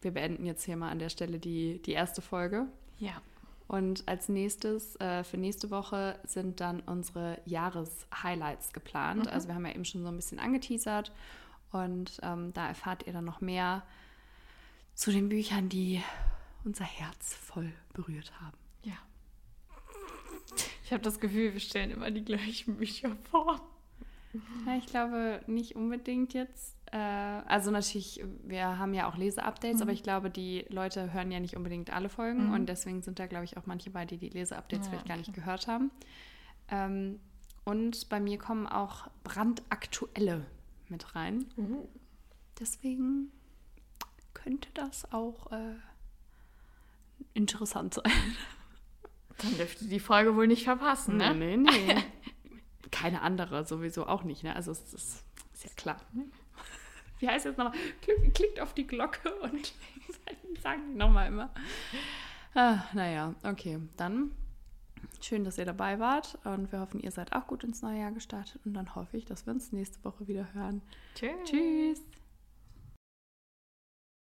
wir 0.00 0.12
beenden 0.12 0.46
jetzt 0.46 0.64
hier 0.64 0.76
mal 0.76 0.90
an 0.90 0.98
der 0.98 1.08
Stelle 1.08 1.38
die, 1.38 1.80
die 1.82 1.92
erste 1.92 2.22
Folge. 2.22 2.66
Ja. 2.98 3.20
Und 3.68 4.06
als 4.08 4.28
nächstes, 4.28 4.96
äh, 5.00 5.24
für 5.24 5.36
nächste 5.36 5.70
Woche, 5.70 6.18
sind 6.24 6.60
dann 6.60 6.80
unsere 6.80 7.40
Jahreshighlights 7.44 8.72
geplant. 8.72 9.28
Also 9.28 9.48
wir 9.48 9.54
haben 9.56 9.66
ja 9.66 9.72
eben 9.72 9.84
schon 9.84 10.02
so 10.02 10.08
ein 10.08 10.16
bisschen 10.16 10.38
angeteasert. 10.38 11.12
Und 11.72 12.18
ähm, 12.22 12.52
da 12.52 12.68
erfahrt 12.68 13.06
ihr 13.06 13.12
dann 13.12 13.24
noch 13.24 13.40
mehr 13.40 13.82
zu 14.94 15.10
den 15.10 15.28
Büchern, 15.28 15.68
die 15.68 16.02
unser 16.64 16.84
Herz 16.84 17.34
voll 17.34 17.72
berührt 17.92 18.40
haben. 18.40 18.56
Ich 20.86 20.92
habe 20.92 21.02
das 21.02 21.18
Gefühl, 21.18 21.52
wir 21.52 21.58
stellen 21.58 21.90
immer 21.90 22.12
die 22.12 22.24
gleichen 22.24 22.76
Bücher 22.76 23.16
vor. 23.28 23.60
Ja, 24.64 24.76
ich 24.76 24.86
glaube 24.86 25.40
nicht 25.48 25.74
unbedingt 25.74 26.32
jetzt. 26.32 26.76
Äh, 26.92 26.96
also 26.96 27.72
natürlich, 27.72 28.22
wir 28.44 28.78
haben 28.78 28.94
ja 28.94 29.10
auch 29.10 29.16
Leseupdates, 29.16 29.82
aber 29.82 29.90
ich 29.90 30.04
glaube, 30.04 30.30
die 30.30 30.64
Leute 30.68 31.12
hören 31.12 31.32
ja 31.32 31.40
nicht 31.40 31.56
unbedingt 31.56 31.92
alle 31.92 32.08
Folgen 32.08 32.52
und 32.54 32.66
deswegen 32.66 33.02
sind 33.02 33.18
da, 33.18 33.26
glaube 33.26 33.44
ich, 33.44 33.56
auch 33.56 33.66
manche 33.66 33.90
bei, 33.90 34.04
die 34.04 34.16
die 34.16 34.28
Leseupdates 34.28 34.86
Ja, 34.86 34.90
vielleicht 34.92 35.08
gar 35.08 35.16
nicht 35.16 35.34
gehört 35.34 35.66
haben. 35.66 35.90
Ähm, 36.68 37.18
und 37.64 38.08
bei 38.08 38.20
mir 38.20 38.38
kommen 38.38 38.68
auch 38.68 39.08
brandaktuelle 39.24 40.46
mit 40.88 41.16
rein. 41.16 41.46
Deswegen 42.60 43.32
könnte 44.34 44.68
das 44.74 45.10
auch 45.12 45.50
äh, 45.50 45.74
interessant 47.34 47.94
sein. 47.94 48.12
Dann 49.38 49.56
dürft 49.56 49.82
ihr 49.82 49.88
die 49.88 50.00
Folge 50.00 50.34
wohl 50.36 50.46
nicht 50.46 50.64
verpassen, 50.64 51.16
ne? 51.16 51.34
Nee, 51.34 51.56
nee. 51.56 51.96
Keine 52.90 53.22
andere 53.22 53.64
sowieso 53.66 54.06
auch 54.06 54.22
nicht, 54.22 54.42
ne? 54.42 54.54
Also 54.56 54.72
es 54.72 54.94
ist, 54.94 55.24
ist 55.52 55.64
ja 55.64 55.70
klar. 55.76 56.00
Wie 57.18 57.28
heißt 57.28 57.46
es 57.46 57.56
nochmal? 57.56 57.76
Klick, 58.02 58.34
klickt 58.34 58.60
auf 58.60 58.74
die 58.74 58.86
Glocke 58.86 59.34
und 59.36 59.72
sagen 60.62 60.82
die 60.88 60.94
nochmal 60.94 61.28
immer. 61.28 61.50
Ah, 62.54 62.84
naja, 62.92 63.34
okay. 63.42 63.78
Dann 63.96 64.32
schön, 65.20 65.44
dass 65.44 65.58
ihr 65.58 65.64
dabei 65.64 65.98
wart 65.98 66.38
und 66.44 66.72
wir 66.72 66.80
hoffen, 66.80 67.00
ihr 67.00 67.10
seid 67.10 67.34
auch 67.34 67.46
gut 67.46 67.64
ins 67.64 67.82
neue 67.82 68.00
Jahr 68.00 68.12
gestartet 68.12 68.60
und 68.64 68.74
dann 68.74 68.94
hoffe 68.94 69.16
ich, 69.16 69.24
dass 69.24 69.46
wir 69.46 69.52
uns 69.52 69.72
nächste 69.72 70.02
Woche 70.04 70.28
wieder 70.28 70.52
hören. 70.54 70.82
Tschüss. 71.14 71.30
Tschüss. 71.44 72.02